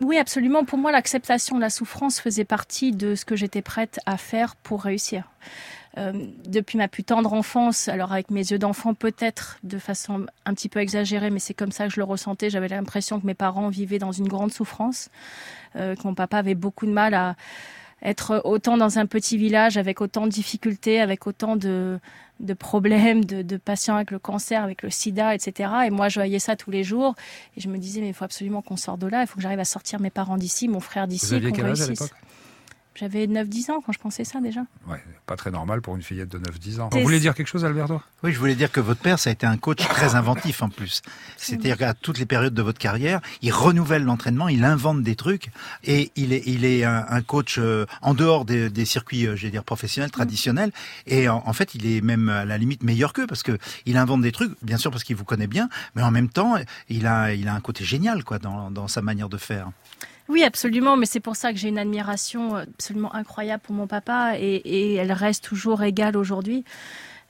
Oui, 0.00 0.16
absolument. 0.16 0.64
Pour 0.64 0.78
moi, 0.78 0.92
l'acceptation 0.92 1.56
de 1.56 1.60
la 1.60 1.70
souffrance 1.70 2.20
faisait 2.20 2.44
partie 2.44 2.92
de 2.92 3.14
ce 3.14 3.24
que 3.24 3.34
j'étais 3.34 3.62
prête 3.62 3.98
à 4.06 4.16
faire 4.16 4.54
pour 4.54 4.82
réussir. 4.82 5.24
Euh, 5.96 6.12
depuis 6.46 6.78
ma 6.78 6.86
plus 6.86 7.02
tendre 7.02 7.32
enfance, 7.32 7.88
alors 7.88 8.12
avec 8.12 8.30
mes 8.30 8.52
yeux 8.52 8.58
d'enfant 8.58 8.94
peut-être 8.94 9.58
de 9.64 9.78
façon 9.78 10.26
un 10.44 10.54
petit 10.54 10.68
peu 10.68 10.78
exagérée, 10.78 11.30
mais 11.30 11.40
c'est 11.40 11.54
comme 11.54 11.72
ça 11.72 11.88
que 11.88 11.92
je 11.92 11.98
le 11.98 12.04
ressentais. 12.04 12.50
J'avais 12.50 12.68
l'impression 12.68 13.18
que 13.18 13.26
mes 13.26 13.34
parents 13.34 13.68
vivaient 13.68 13.98
dans 13.98 14.12
une 14.12 14.28
grande 14.28 14.52
souffrance, 14.52 15.08
euh, 15.74 15.96
que 15.96 16.02
mon 16.04 16.14
papa 16.14 16.38
avait 16.38 16.54
beaucoup 16.54 16.86
de 16.86 16.92
mal 16.92 17.14
à 17.14 17.34
être 18.02 18.42
autant 18.44 18.76
dans 18.76 18.98
un 18.98 19.06
petit 19.06 19.36
village 19.36 19.76
avec 19.76 20.00
autant 20.00 20.26
de 20.26 20.30
difficultés, 20.30 21.00
avec 21.00 21.26
autant 21.26 21.56
de, 21.56 21.98
de 22.40 22.54
problèmes, 22.54 23.24
de, 23.24 23.42
de, 23.42 23.56
patients 23.56 23.96
avec 23.96 24.10
le 24.10 24.18
cancer, 24.18 24.62
avec 24.62 24.82
le 24.82 24.90
sida, 24.90 25.34
etc. 25.34 25.70
Et 25.86 25.90
moi, 25.90 26.08
je 26.08 26.20
voyais 26.20 26.38
ça 26.38 26.56
tous 26.56 26.70
les 26.70 26.84
jours. 26.84 27.14
Et 27.56 27.60
je 27.60 27.68
me 27.68 27.78
disais, 27.78 28.00
mais 28.00 28.08
il 28.08 28.14
faut 28.14 28.24
absolument 28.24 28.62
qu'on 28.62 28.76
sorte 28.76 29.00
de 29.00 29.06
là. 29.06 29.22
Il 29.22 29.26
faut 29.26 29.36
que 29.36 29.42
j'arrive 29.42 29.58
à 29.58 29.64
sortir 29.64 30.00
mes 30.00 30.10
parents 30.10 30.36
d'ici, 30.36 30.68
mon 30.68 30.80
frère 30.80 31.08
d'ici. 31.08 31.26
Vous 31.26 31.34
aviez 31.34 31.52
quel 31.52 31.66
âge 31.66 31.82
à 31.82 31.86
l'époque? 31.86 32.12
J'avais 32.98 33.26
9-10 33.26 33.70
ans 33.70 33.80
quand 33.84 33.92
je 33.92 33.98
pensais 33.98 34.24
ça 34.24 34.40
déjà. 34.40 34.62
Ouais, 34.88 35.02
pas 35.26 35.36
très 35.36 35.50
normal 35.50 35.80
pour 35.82 35.94
une 35.94 36.02
fillette 36.02 36.28
de 36.28 36.38
9-10 36.38 36.80
ans. 36.80 36.88
Vous 36.90 37.00
voulez 37.00 37.20
dire 37.20 37.34
quelque 37.34 37.46
chose, 37.46 37.64
Alberto? 37.64 38.00
Oui, 38.24 38.32
je 38.32 38.38
voulais 38.38 38.56
dire 38.56 38.72
que 38.72 38.80
votre 38.80 39.00
père, 39.00 39.18
ça 39.20 39.30
a 39.30 39.32
été 39.32 39.46
un 39.46 39.56
coach 39.56 39.78
très 39.78 40.16
inventif 40.16 40.62
en 40.62 40.68
plus. 40.68 41.02
C'est-à-dire 41.36 41.76
qu'à 41.76 41.94
toutes 41.94 42.18
les 42.18 42.26
périodes 42.26 42.54
de 42.54 42.62
votre 42.62 42.78
carrière, 42.78 43.20
il 43.40 43.52
renouvelle 43.52 44.02
l'entraînement, 44.02 44.48
il 44.48 44.64
invente 44.64 45.02
des 45.02 45.14
trucs 45.14 45.50
et 45.84 46.10
il 46.16 46.32
est, 46.32 46.42
il 46.46 46.64
est 46.64 46.82
un, 46.84 47.22
coach 47.22 47.58
euh, 47.58 47.86
en 48.02 48.14
dehors 48.14 48.44
des, 48.44 48.68
des 48.68 48.84
circuits, 48.84 49.26
euh, 49.26 49.36
je 49.36 49.42
vais 49.44 49.50
dire, 49.50 49.64
professionnels, 49.64 50.10
traditionnels. 50.10 50.72
Et 51.06 51.28
en, 51.28 51.52
fait, 51.52 51.76
il 51.76 51.86
est 51.86 52.00
même 52.00 52.28
à 52.28 52.44
la 52.44 52.58
limite 52.58 52.82
meilleur 52.82 53.12
qu'eux 53.12 53.26
parce 53.26 53.44
que 53.44 53.58
il 53.86 53.96
invente 53.96 54.22
des 54.22 54.32
trucs, 54.32 54.52
bien 54.62 54.76
sûr 54.76 54.90
parce 54.90 55.04
qu'il 55.04 55.14
vous 55.14 55.24
connaît 55.24 55.46
bien, 55.46 55.68
mais 55.94 56.02
en 56.02 56.10
même 56.10 56.28
temps, 56.28 56.56
il 56.88 57.06
a, 57.06 57.32
il 57.34 57.46
a 57.46 57.54
un 57.54 57.60
côté 57.60 57.84
génial 57.84 58.24
quoi 58.24 58.40
dans, 58.40 58.72
dans 58.72 58.88
sa 58.88 59.02
manière 59.02 59.28
de 59.28 59.36
faire. 59.36 59.70
Oui, 60.28 60.44
absolument, 60.44 60.98
mais 60.98 61.06
c'est 61.06 61.20
pour 61.20 61.36
ça 61.36 61.52
que 61.52 61.58
j'ai 61.58 61.68
une 61.68 61.78
admiration 61.78 62.56
absolument 62.56 63.14
incroyable 63.14 63.62
pour 63.62 63.74
mon 63.74 63.86
papa 63.86 64.34
et, 64.38 64.94
elle 64.94 65.12
reste 65.12 65.42
toujours 65.42 65.82
égale 65.82 66.18
aujourd'hui. 66.18 66.64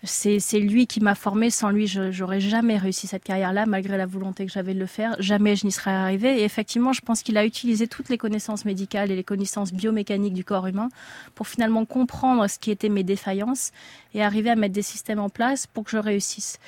c'est 0.02 0.58
lui 0.58 0.88
qui 0.88 1.00
m'a 1.00 1.14
formé. 1.14 1.50
Sans 1.50 1.70
lui, 1.70 1.86
j'aurais 1.86 2.40
jamais 2.40 2.76
réussi 2.76 3.06
cette 3.06 3.22
carrière-là, 3.22 3.66
malgré 3.66 3.96
la 3.96 4.06
volonté 4.06 4.46
que 4.46 4.52
j'avais 4.52 4.74
de 4.74 4.80
le 4.80 4.86
faire. 4.86 5.14
Jamais 5.20 5.54
je 5.54 5.66
n'y 5.66 5.70
serais 5.70 5.92
arrivée. 5.92 6.40
Et 6.40 6.44
effectivement, 6.44 6.92
je 6.92 7.00
pense 7.00 7.22
qu'il 7.22 7.36
a 7.36 7.44
utilisé 7.44 7.86
toutes 7.86 8.08
les 8.08 8.18
connaissances 8.18 8.64
médicales 8.64 9.12
et 9.12 9.16
les 9.16 9.24
connaissances 9.24 9.72
biomécaniques 9.72 10.34
du 10.34 10.44
corps 10.44 10.66
humain 10.66 10.88
pour 11.36 11.46
finalement 11.46 11.84
comprendre 11.84 12.48
ce 12.48 12.58
qui 12.58 12.72
étaient 12.72 12.88
mes 12.88 13.04
défaillances 13.04 13.70
et 14.12 14.24
arriver 14.24 14.50
à 14.50 14.56
mettre 14.56 14.74
des 14.74 14.82
systèmes 14.82 15.20
en 15.20 15.28
place 15.28 15.68
pour 15.68 15.84
que 15.84 15.92
je 15.92 15.98
réussisse. 15.98 16.58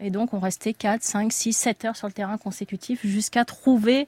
Et 0.00 0.10
donc, 0.10 0.34
on 0.34 0.40
restait 0.40 0.74
4, 0.74 1.02
5, 1.02 1.32
6, 1.32 1.52
7 1.52 1.84
heures 1.86 1.96
sur 1.96 2.06
le 2.06 2.12
terrain 2.12 2.36
consécutif 2.38 3.00
jusqu'à 3.04 3.44
trouver 3.44 4.06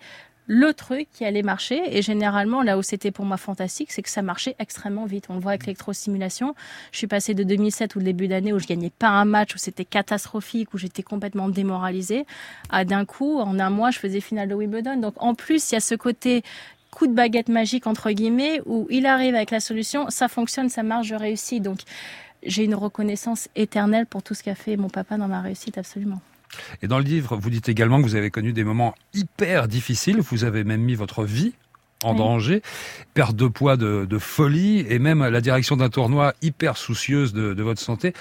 le 0.49 0.73
truc 0.73 1.09
qui 1.13 1.25
allait 1.25 1.43
marcher. 1.43 1.81
Et 1.97 2.03
généralement, 2.03 2.63
là 2.63 2.79
où 2.79 2.83
c'était 2.83 3.13
pour 3.13 3.25
moi 3.25 3.37
fantastique, 3.37 3.93
c'est 3.93 4.03
que 4.03 4.09
ça 4.09 4.23
marchait 4.23 4.57
extrêmement 4.59 5.05
vite. 5.05 5.27
On 5.29 5.35
le 5.35 5.41
voit 5.41 5.53
avec 5.53 5.67
l'électrostimulation. 5.67 6.55
Je 6.91 6.99
suis 6.99 7.07
passée 7.07 7.35
de 7.35 7.45
2007 7.45 7.95
ou 7.95 7.99
le 8.01 8.07
début 8.07 8.27
d'année 8.27 8.53
où 8.53 8.59
je 8.59 8.67
gagnais 8.67 8.91
pas 8.91 9.09
un 9.09 9.27
match, 9.27 9.55
où 9.55 9.59
c'était 9.59 9.85
catastrophique, 9.85 10.75
où 10.75 10.79
j'étais 10.79 11.03
complètement 11.03 11.49
démoralisée, 11.49 12.27
à 12.71 12.85
d'un 12.85 13.05
coup, 13.05 13.39
en 13.39 13.59
un 13.61 13.71
mois, 13.71 13.91
je 13.91 13.99
faisais 13.99 14.21
finale 14.21 14.49
de 14.49 14.55
Wimbledon. 14.55 14.97
Donc 14.97 15.15
en 15.19 15.35
plus, 15.35 15.71
il 15.71 15.75
y 15.75 15.77
a 15.77 15.81
ce 15.81 15.95
côté 15.95 16.43
coup 16.91 17.07
de 17.07 17.13
baguette 17.13 17.51
magique 17.51 17.87
entre 17.87 18.11
guillemets 18.11 18.63
où 18.65 18.87
il 18.91 19.05
arrive 19.05 19.35
avec 19.35 19.51
la 19.51 19.61
solution, 19.61 20.09
ça 20.09 20.27
fonctionne, 20.27 20.71
ça 20.71 20.83
marche, 20.83 21.09
je 21.09 21.15
réussis. 21.15 21.61
Donc 21.61 21.81
j'ai 22.43 22.65
une 22.65 22.75
reconnaissance 22.75 23.49
éternelle 23.55 24.07
pour 24.07 24.23
tout 24.23 24.35
ce 24.35 24.43
qu'a 24.43 24.55
fait 24.55 24.77
mon 24.77 24.89
papa 24.89 25.19
dans 25.19 25.29
ma 25.29 25.43
réussite, 25.43 25.77
absolument. 25.77 26.21
Et 26.83 26.89
dans 26.89 26.99
le 26.99 27.05
livre, 27.05 27.37
vous 27.37 27.51
dites 27.51 27.69
également 27.69 27.99
que 27.99 28.07
vous 28.07 28.17
avez 28.17 28.31
connu 28.31 28.53
des 28.53 28.65
moments 28.65 28.95
hyper 29.15 29.69
difficiles. 29.69 30.21
Vous 30.21 30.45
avez 30.45 30.65
même 30.65 30.83
mis 30.83 30.95
votre 30.95 31.25
vie 31.25 31.53
en 32.05 32.15
danger, 32.15 32.63
perte 33.15 33.35
de 33.35 33.49
poids 33.49 33.77
de, 33.77 34.19
folie, 34.19 34.87
et 34.89 34.99
même 34.99 35.27
la 35.27 35.41
direction 35.41 35.77
d'un 35.77 35.89
tournoi 35.89 36.35
hyper 36.43 36.77
soucieuse 36.77 37.33
de, 37.33 37.63
votre 37.63 37.81
santé 37.81 38.13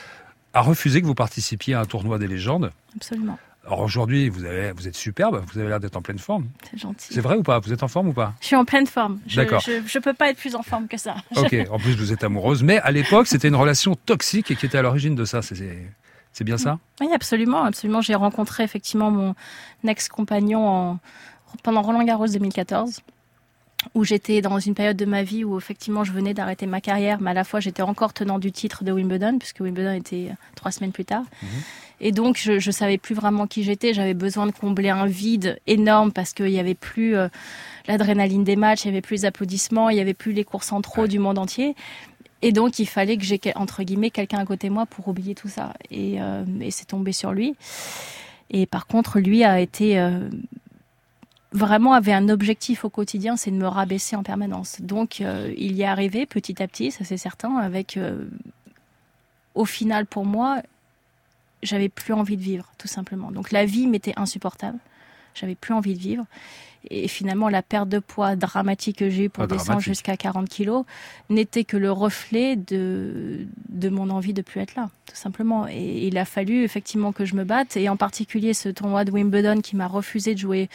a 0.54 0.62
refusé 0.62 1.02
que 1.02 1.06
vous 1.06 1.16
participiez 1.16 1.76
à 1.76 1.82
un 1.82 1.86
tournoi 1.86 2.18
des 2.18 2.28
légendes. 2.28 2.72
Absolument. 2.96 3.38
Alors 3.66 3.82
aujourd'hui, 3.82 4.30
vous, 4.30 4.40
vous 4.76 4.88
êtes 4.88 4.96
superbe, 4.96 5.44
vous 5.52 5.60
avez 5.60 5.68
l'air 5.68 5.80
d'être 5.80 5.98
en 5.98 6.02
pleine 6.02 6.20
forme. 6.20 6.48
C'est 6.72 6.80
gentil. 6.80 7.14
C'est 7.14 7.20
vrai 7.20 7.36
ou 7.36 7.44
pas? 7.44 7.60
Vous 7.60 7.74
êtes 7.74 7.84
en 7.84 7.90
forme 7.90 8.08
ou 8.08 8.14
pas? 8.14 8.34
Je 8.40 8.48
suis 8.48 8.56
en 8.56 8.64
pleine 8.64 8.88
forme. 8.88 9.20
D'accord. 9.36 9.60
Je 9.62 9.74
ne 9.98 10.04
peux 10.04 10.14
pas 10.14 10.30
être 10.30 10.38
plus 10.38 10.56
en 10.56 10.64
forme 10.64 10.88
que 10.88 10.98
ça. 10.98 11.18
Ok, 11.36 11.54
en 11.70 11.78
plus 11.78 11.96
vous 11.96 12.14
êtes 12.14 12.24
amoureuse, 12.24 12.64
mais 12.64 12.80
à 12.80 12.92
l'époque 12.92 13.28
c'était 13.28 13.50
une 13.50 13.56
relation 13.56 13.96
toxique 13.96 14.52
et 14.52 14.56
qui 14.56 14.66
était 14.66 14.78
à 14.78 14.82
l'origine 14.82 15.16
de 15.16 15.26
ça. 15.26 15.42
C'est 15.42 15.78
c'est 16.38 16.44
bien 16.44 16.60
ça? 16.60 16.78
Oui, 17.02 17.08
absolument, 17.12 17.64
absolument. 17.64 18.00
J'ai 18.00 18.14
rencontré 18.14 18.64
effectivement 18.64 19.10
mon 19.10 19.34
ex-compagnon 19.88 21.00
pendant 21.64 21.82
Roland 21.82 22.04
Garros 22.04 22.28
2014 22.28 23.02
où 23.96 24.04
j'étais 24.04 24.42
dans 24.42 24.60
une 24.60 24.76
période 24.76 24.98
de 24.98 25.06
ma 25.06 25.24
vie 25.24 25.44
où 25.44 25.58
effectivement 25.58 26.04
je 26.04 26.12
venais 26.12 26.36
d'arrêter 26.36 26.68
ma 26.68 26.80
carrière, 26.80 27.20
mais 27.22 27.32
à 27.32 27.34
la 27.34 27.44
fois 27.44 27.60
j'étais 27.60 27.82
encore 27.82 28.14
tenant 28.14 28.38
du 28.38 28.52
titre 28.52 28.84
de 28.84 28.92
Wimbledon, 28.92 29.40
puisque 29.40 29.62
Wimbledon 29.62 29.94
était 29.94 30.30
trois 30.56 30.72
semaines 30.72 30.92
plus 30.92 31.06
tard. 31.06 31.24
Mhm. 31.42 31.50
Et 32.02 32.12
donc 32.12 32.38
je, 32.38 32.54
ne 32.54 32.72
savais 32.72 33.00
plus 33.00 33.16
vraiment 33.16 33.48
qui 33.48 33.64
j'étais, 33.64 33.96
j'avais 33.96 34.14
besoin 34.14 34.46
de 34.46 34.52
combler 34.52 34.90
un 34.90 35.08
vide 35.08 35.60
énorme 35.66 36.12
parce 36.12 36.34
qu'il 36.34 36.52
n'y 36.52 36.60
avait 36.60 36.76
plus 36.76 37.16
euh, 37.16 37.30
l'adrénaline 37.88 38.44
des 38.44 38.56
matchs, 38.56 38.86
il 38.86 38.90
n'y 38.90 38.98
avait 38.98 39.02
plus 39.02 39.16
les 39.16 39.26
applaudissements, 39.26 39.90
il 39.90 39.96
n'y 39.96 40.02
avait 40.02 40.14
plus 40.14 40.34
les 40.34 40.44
cours 40.44 40.64
centraux 40.64 41.08
du 41.08 41.18
monde 41.18 41.40
entier. 41.40 41.76
Et 42.42 42.52
donc, 42.52 42.80
il 42.80 42.86
fallait 42.88 43.18
que 43.18 43.24
j'ai, 43.24 43.40
entre 43.56 43.84
guillemets, 43.84 44.12
quelqu'un 44.12 44.40
à 44.40 44.46
côté 44.46 44.68
de 44.68 44.74
moi 44.74 44.86
pour 44.86 45.08
oublier 45.08 45.36
tout 45.36 45.48
ça. 45.48 45.74
Et, 45.90 46.22
euh, 46.22 46.44
c'est 46.70 46.88
tombé 46.88 47.12
sur 47.12 47.32
lui. 47.32 47.56
Et 48.50 48.66
par 48.66 48.88
contre, 48.88 49.20
lui 49.20 49.44
a 49.44 49.60
été... 49.60 50.00
Euh, 50.00 50.30
vraiment 51.54 51.94
avait 51.94 52.14
un 52.14 52.30
objectif 52.30 52.84
au 52.84 52.90
quotidien, 52.90 53.38
c'est 53.38 53.52
de 53.52 53.56
me 53.56 53.68
rabaisser 53.68 54.16
en 54.16 54.24
permanence. 54.24 54.82
Donc, 54.82 55.22
euh, 55.22 55.52
il 55.58 55.74
y 55.74 55.82
est 55.82 55.86
arrivé 55.86 56.26
petit 56.26 56.62
à 56.62 56.68
petit, 56.68 56.92
ça 56.92 57.06
c'est 57.06 57.18
certain, 57.18 57.56
avec... 57.56 57.98
au 59.56 59.66
final, 59.66 60.06
pour 60.06 60.26
moi, 60.26 60.62
j'avais 61.64 61.90
plus 61.90 62.14
envie 62.14 62.38
de 62.38 62.44
vivre, 62.44 62.72
tout 62.78 62.88
simplement. 62.88 63.32
Donc, 63.32 63.52
la 63.52 63.66
vie 63.66 63.88
m'était 63.88 64.14
insupportable. 64.18 64.78
J'avais 65.40 65.56
plus 65.56 65.74
envie 65.74 65.94
de 65.94 66.00
vivre. 66.00 66.26
Et 66.90 67.08
finalement, 67.08 67.50
la 67.50 67.62
perte 67.62 67.90
de 67.90 68.00
poids 68.00 68.36
dramatique 68.36 68.98
que 68.98 69.10
j'ai 69.10 69.26
eue 69.26 69.30
pour 69.30 69.44
ah, 69.44 69.48
descendre 69.48 69.82
jusqu'à 69.82 70.16
40 70.16 70.48
kilos 70.48 70.86
n'était 71.30 71.64
que 71.64 71.76
le 71.76 71.92
reflet 71.92 72.56
de, 72.56 73.48
de 73.70 73.90
mon 73.90 74.10
envie 74.10 74.34
de 74.34 74.42
plus 74.42 74.62
être 74.62 74.76
là, 74.76 74.90
tout 75.06 75.16
simplement. 75.16 75.68
Et 75.68 76.08
il 76.08 76.18
a 76.18 76.26
fallu 76.26 76.64
effectivement 76.64 77.12
que 77.12 77.26
je 77.26 77.36
me 77.36 77.44
batte, 77.44 77.76
et 77.76 77.90
en 77.90 77.98
particulier 77.98 78.54
ce 78.54 78.70
tournoi 78.70 79.04
de 79.04 79.12
Wimbledon 79.12 79.62
qui 79.62 79.76
m'a 79.76 79.88
refusé 79.88 80.34
de 80.34 80.40
jouer 80.40 80.70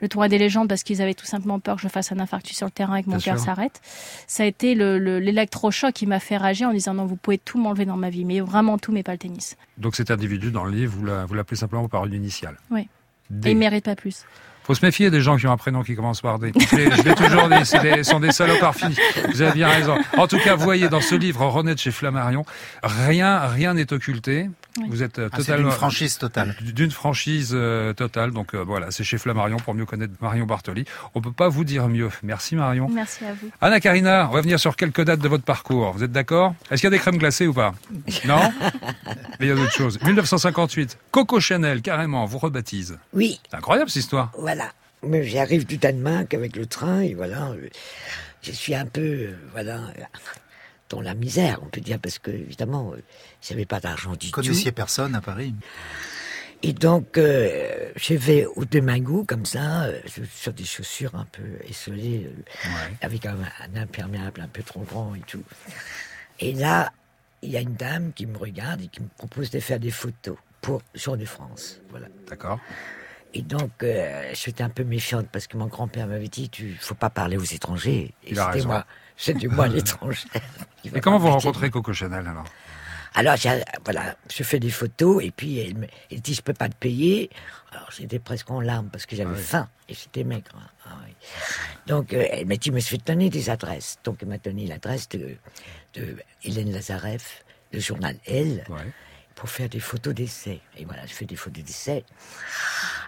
le 0.00 0.08
tournoi 0.08 0.28
des 0.28 0.38
légendes 0.38 0.68
parce 0.68 0.82
qu'ils 0.82 1.02
avaient 1.02 1.14
tout 1.14 1.26
simplement 1.26 1.58
peur 1.58 1.76
que 1.76 1.82
je 1.82 1.88
fasse 1.88 2.12
un 2.12 2.20
infarctus 2.20 2.56
sur 2.56 2.66
le 2.66 2.70
terrain 2.72 2.96
et 2.96 3.02
que 3.02 3.10
mon 3.10 3.18
cœur 3.18 3.38
s'arrête. 3.38 3.80
Ça 4.26 4.44
a 4.44 4.46
été 4.46 4.74
l'électrochoc 4.74 5.92
qui 5.92 6.06
m'a 6.06 6.20
fait 6.20 6.36
rager 6.36 6.64
en 6.64 6.72
disant 6.72 6.94
non, 6.94 7.06
vous 7.06 7.16
pouvez 7.16 7.38
tout 7.38 7.58
m'enlever 7.58 7.84
dans 7.84 7.96
ma 7.96 8.10
vie, 8.10 8.24
mais 8.24 8.40
vraiment 8.40 8.78
tout, 8.78 8.92
mais 8.92 9.02
pas 9.02 9.12
le 9.12 9.18
tennis. 9.18 9.56
Donc 9.76 9.96
cet 9.96 10.10
individu 10.10 10.50
dans 10.50 10.64
le 10.64 10.70
livre, 10.70 10.94
vous 11.26 11.34
l'appelez 11.34 11.56
simplement 11.56 11.88
par 11.88 12.06
une 12.06 12.14
initiale. 12.14 12.56
Oui. 12.70 12.88
Et 13.44 13.50
il 13.50 13.56
mérite 13.56 13.84
pas 13.84 13.96
plus 13.96 14.24
faut 14.68 14.74
se 14.74 14.84
méfier 14.84 15.10
des 15.10 15.22
gens 15.22 15.38
qui 15.38 15.46
ont 15.46 15.50
un 15.50 15.56
prénom 15.56 15.82
qui 15.82 15.96
commence 15.96 16.20
par 16.20 16.38
D. 16.38 16.52
Je 16.54 17.02
l'ai 17.02 17.14
toujours 17.14 17.48
dit, 17.48 17.64
ce 17.64 18.02
sont 18.02 18.20
des 18.20 18.32
salopards 18.32 18.74
finis. 18.74 18.98
Vous 19.32 19.40
avez 19.40 19.52
bien 19.52 19.68
raison. 19.68 19.96
En 20.18 20.26
tout 20.26 20.38
cas, 20.38 20.56
vous 20.56 20.62
voyez 20.62 20.90
dans 20.90 21.00
ce 21.00 21.14
livre, 21.14 21.40
René 21.46 21.74
de 21.74 21.78
chez 21.78 21.90
Flammarion, 21.90 22.44
rien, 22.82 23.38
rien 23.46 23.72
n'est 23.72 23.90
occulté. 23.94 24.50
Vous 24.88 25.02
êtes 25.02 25.18
euh, 25.18 25.28
ah, 25.32 25.36
totalement 25.36 25.68
d'une 25.68 25.76
franchise 25.76 26.18
totale. 26.18 26.54
D'une 26.60 26.90
franchise 26.90 27.50
euh, 27.52 27.92
totale. 27.92 28.32
Donc 28.32 28.54
euh, 28.54 28.62
voilà, 28.62 28.90
c'est 28.90 29.04
chez 29.04 29.18
Flammarion 29.18 29.56
pour 29.58 29.74
mieux 29.74 29.86
connaître 29.86 30.14
Marion 30.20 30.46
Bartoli. 30.46 30.84
On 31.14 31.20
peut 31.20 31.32
pas 31.32 31.48
vous 31.48 31.64
dire 31.64 31.88
mieux. 31.88 32.10
Merci 32.22 32.56
Marion. 32.56 32.88
Merci 32.88 33.24
à 33.24 33.32
vous. 33.32 33.50
Anna 33.60 33.80
Karina, 33.80 34.28
on 34.30 34.34
va 34.34 34.40
venir 34.40 34.60
sur 34.60 34.76
quelques 34.76 35.02
dates 35.02 35.20
de 35.20 35.28
votre 35.28 35.44
parcours. 35.44 35.92
Vous 35.92 36.04
êtes 36.04 36.12
d'accord? 36.12 36.54
Est-ce 36.70 36.80
qu'il 36.80 36.90
y 36.90 36.94
a 36.94 36.96
des 36.96 36.98
crèmes 36.98 37.18
glacées 37.18 37.46
ou 37.46 37.54
pas? 37.54 37.74
Non? 38.24 38.52
Mais 39.38 39.46
il 39.46 39.48
y 39.48 39.52
a 39.52 39.54
d'autres 39.54 39.72
choses. 39.72 39.98
1958, 40.02 40.98
Coco 41.12 41.40
Chanel, 41.40 41.82
carrément, 41.82 42.26
vous 42.26 42.38
rebaptise. 42.38 42.98
Oui. 43.14 43.40
C'est 43.48 43.56
incroyable 43.56 43.88
cette 43.88 44.02
histoire. 44.02 44.32
Voilà. 44.36 44.72
Mais 45.02 45.22
j'arrive 45.24 45.64
à 45.82 45.92
demain 45.92 46.24
qu'avec 46.24 46.56
le 46.56 46.66
train 46.66 47.00
et 47.00 47.14
voilà. 47.14 47.52
Je 48.42 48.50
suis 48.50 48.74
un 48.74 48.86
peu, 48.86 49.28
voilà 49.52 49.80
dans 50.88 51.00
la 51.00 51.14
misère, 51.14 51.60
on 51.62 51.66
peut 51.66 51.80
dire, 51.80 51.98
parce 51.98 52.18
que 52.18 52.30
évidemment, 52.30 52.92
euh, 53.38 53.46
j'avais 53.48 53.66
pas 53.66 53.80
d'argent 53.80 54.12
du 54.12 54.18
tout. 54.18 54.26
Vous 54.26 54.42
connaissiez 54.42 54.72
personne 54.72 55.14
à 55.14 55.20
Paris 55.20 55.54
Et 56.62 56.72
donc, 56.72 57.18
euh, 57.18 57.92
je 57.96 58.14
vais 58.14 58.46
au 58.46 58.64
Demingou, 58.64 59.24
comme 59.24 59.46
ça, 59.46 59.84
euh, 59.84 60.00
sur 60.34 60.52
des 60.52 60.64
chaussures 60.64 61.14
un 61.14 61.26
peu 61.30 61.42
esselées, 61.68 62.30
avec 63.00 63.26
un, 63.26 63.36
imperméable 63.74 64.40
un 64.40 64.48
peu 64.48 64.62
trop 64.62 64.80
grand 64.80 65.14
et 65.14 65.22
tout. 65.26 65.44
Et 66.40 66.52
là, 66.52 66.92
il 67.42 67.50
y 67.50 67.56
a 67.56 67.60
une 67.60 67.74
dame 67.74 68.12
qui 68.12 68.26
me 68.26 68.36
regarde 68.36 68.82
et 68.82 68.88
qui 68.88 69.00
me 69.00 69.08
propose 69.16 69.50
de 69.50 69.60
faire 69.60 69.80
des 69.80 69.90
photos 69.90 70.36
pour 70.60 70.82
Jour 70.94 71.16
de 71.16 71.24
France. 71.24 71.80
Voilà. 71.90 72.06
D'accord. 72.28 72.58
Et 73.34 73.42
donc, 73.42 73.84
j'étais 74.32 74.62
un 74.62 74.70
peu 74.70 74.84
méfiante 74.84 75.28
parce 75.30 75.46
que 75.46 75.56
mon 75.56 75.66
grand-père 75.66 76.06
m'avait 76.06 76.28
dit, 76.28 76.48
tu 76.48 76.76
faut 76.80 76.94
pas 76.94 77.10
parler 77.10 77.36
aux 77.36 77.44
étrangers. 77.44 78.14
Et 78.24 78.34
c'était 78.34 78.64
moi. 78.64 78.84
Du 79.34 79.48
moi 79.48 79.66
l'étranger. 79.66 80.28
Et 80.84 81.00
comment 81.00 81.18
vous 81.18 81.28
rencontrez 81.28 81.70
Coco 81.70 81.92
Chanel 81.92 82.26
alors? 82.26 82.44
Alors, 83.18 83.34
voilà, 83.84 84.14
je 84.32 84.44
fais 84.44 84.60
des 84.60 84.70
photos 84.70 85.24
et 85.24 85.32
puis 85.32 85.58
elle 85.58 85.76
me 85.76 85.86
dit 86.12 86.34
je 86.34 86.40
peux 86.40 86.52
pas 86.52 86.68
te 86.68 86.76
payer. 86.76 87.30
Alors 87.72 87.90
j'étais 87.90 88.20
presque 88.20 88.48
en 88.48 88.60
larmes 88.60 88.90
parce 88.90 89.06
que 89.06 89.16
j'avais 89.16 89.34
faim 89.34 89.68
et 89.88 89.94
j'étais 89.94 90.22
maigre. 90.22 90.52
Hein. 90.54 90.68
Ah 90.86 90.98
donc 91.88 92.12
euh, 92.12 92.24
elle 92.30 92.46
m'a 92.46 92.54
dit 92.54 92.70
mais 92.70 92.80
je 92.80 92.90
vais 92.90 92.98
te 92.98 93.06
donner 93.06 93.28
des 93.28 93.50
adresses. 93.50 93.98
Donc 94.04 94.18
elle 94.22 94.28
m'a 94.28 94.38
donné 94.38 94.68
l'adresse 94.68 95.08
de, 95.08 95.34
de 95.94 96.16
Hélène 96.44 96.70
Lazareff, 96.70 97.44
le 97.72 97.80
journal 97.80 98.16
Elle, 98.24 98.64
pour 99.38 99.48
faire 99.48 99.68
des 99.68 99.78
photos 99.78 100.14
d'essai. 100.14 100.60
Et 100.76 100.84
voilà, 100.84 101.06
je 101.06 101.12
fais 101.12 101.24
des 101.24 101.36
photos 101.36 101.62
d'essai 101.62 102.04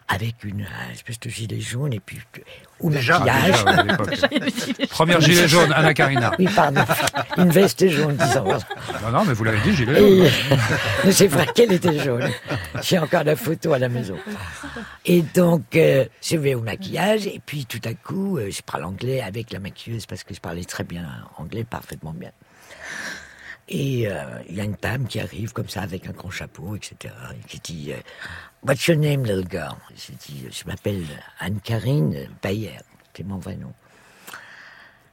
avec 0.06 0.44
une 0.44 0.64
espèce 0.92 1.18
de 1.18 1.28
gilet 1.28 1.60
jaune 1.60 1.92
et 1.92 1.98
puis 1.98 2.20
ou 2.78 2.88
déjà, 2.88 3.18
maquillage. 3.18 3.64
Première 4.90 5.20
gilet 5.20 5.48
jaune, 5.48 5.72
Anna 5.72 5.92
Karina. 5.92 6.30
Oui, 6.38 6.46
pardon. 6.54 6.82
Une 7.36 7.50
veste 7.50 7.88
jaune, 7.88 8.16
disons. 8.16 8.44
Non, 8.44 9.10
non, 9.10 9.24
mais 9.24 9.32
vous 9.32 9.42
l'avez 9.42 9.60
dit, 9.62 9.74
gilet 9.74 9.96
jaune. 9.96 10.30
mais 11.04 11.10
c'est 11.10 11.26
vrai 11.26 11.48
qu'elle 11.52 11.72
était 11.72 11.98
jaune. 11.98 12.30
J'ai 12.80 13.00
encore 13.00 13.24
la 13.24 13.34
photo 13.34 13.72
à 13.72 13.80
la 13.80 13.88
maison. 13.88 14.16
Et 15.06 15.22
donc, 15.22 15.74
euh, 15.74 16.04
je 16.22 16.36
vais 16.36 16.54
au 16.54 16.60
maquillage 16.60 17.26
et 17.26 17.40
puis 17.44 17.66
tout 17.66 17.82
à 17.84 17.94
coup, 17.94 18.38
euh, 18.38 18.52
je 18.52 18.62
parle 18.62 18.84
anglais 18.84 19.20
avec 19.20 19.50
la 19.50 19.58
maquilleuse 19.58 20.06
parce 20.06 20.22
que 20.22 20.32
je 20.32 20.40
parlais 20.40 20.64
très 20.64 20.84
bien 20.84 21.08
anglais, 21.38 21.64
parfaitement 21.64 22.12
bien. 22.12 22.30
Et 23.70 24.08
euh, 24.08 24.42
il 24.48 24.56
y 24.56 24.60
a 24.60 24.64
une 24.64 24.76
dame 24.82 25.06
qui 25.06 25.20
arrive 25.20 25.52
comme 25.52 25.68
ça 25.68 25.82
avec 25.82 26.06
un 26.08 26.12
grand 26.12 26.30
chapeau, 26.30 26.74
etc. 26.74 27.14
Et 27.32 27.46
qui 27.46 27.60
dit 27.60 27.92
What's 28.64 28.86
your 28.86 28.98
name, 28.98 29.24
little 29.24 29.48
girl? 29.48 29.76
Je 29.96 30.64
m'appelle 30.66 31.04
Anne-Karine 31.38 32.28
Bayer. 32.42 32.80
C'est 33.14 33.22
mon 33.22 33.38
vrai 33.38 33.56
nom. 33.56 33.72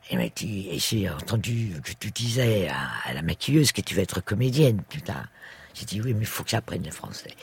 Elle 0.09 0.17
m'a 0.17 0.29
dit 0.29 0.69
Et 0.71 0.79
j'ai 0.79 1.09
entendu 1.09 1.73
que 1.83 1.91
tu 1.93 2.09
disais 2.09 2.67
à, 2.69 3.13
la 3.13 3.21
maquilleuse 3.21 3.71
que 3.71 3.81
tu 3.81 3.93
vas 3.93 4.01
être 4.01 4.21
comédienne 4.21 4.81
plus 4.81 5.03
tard. 5.03 5.27
J'ai 5.75 5.85
dit 5.85 6.01
Oui, 6.01 6.15
mais 6.15 6.21
il 6.21 6.25
faut 6.25 6.43
que 6.43 6.49
j'apprenne 6.49 6.83
le 6.83 6.91
français. 6.91 7.35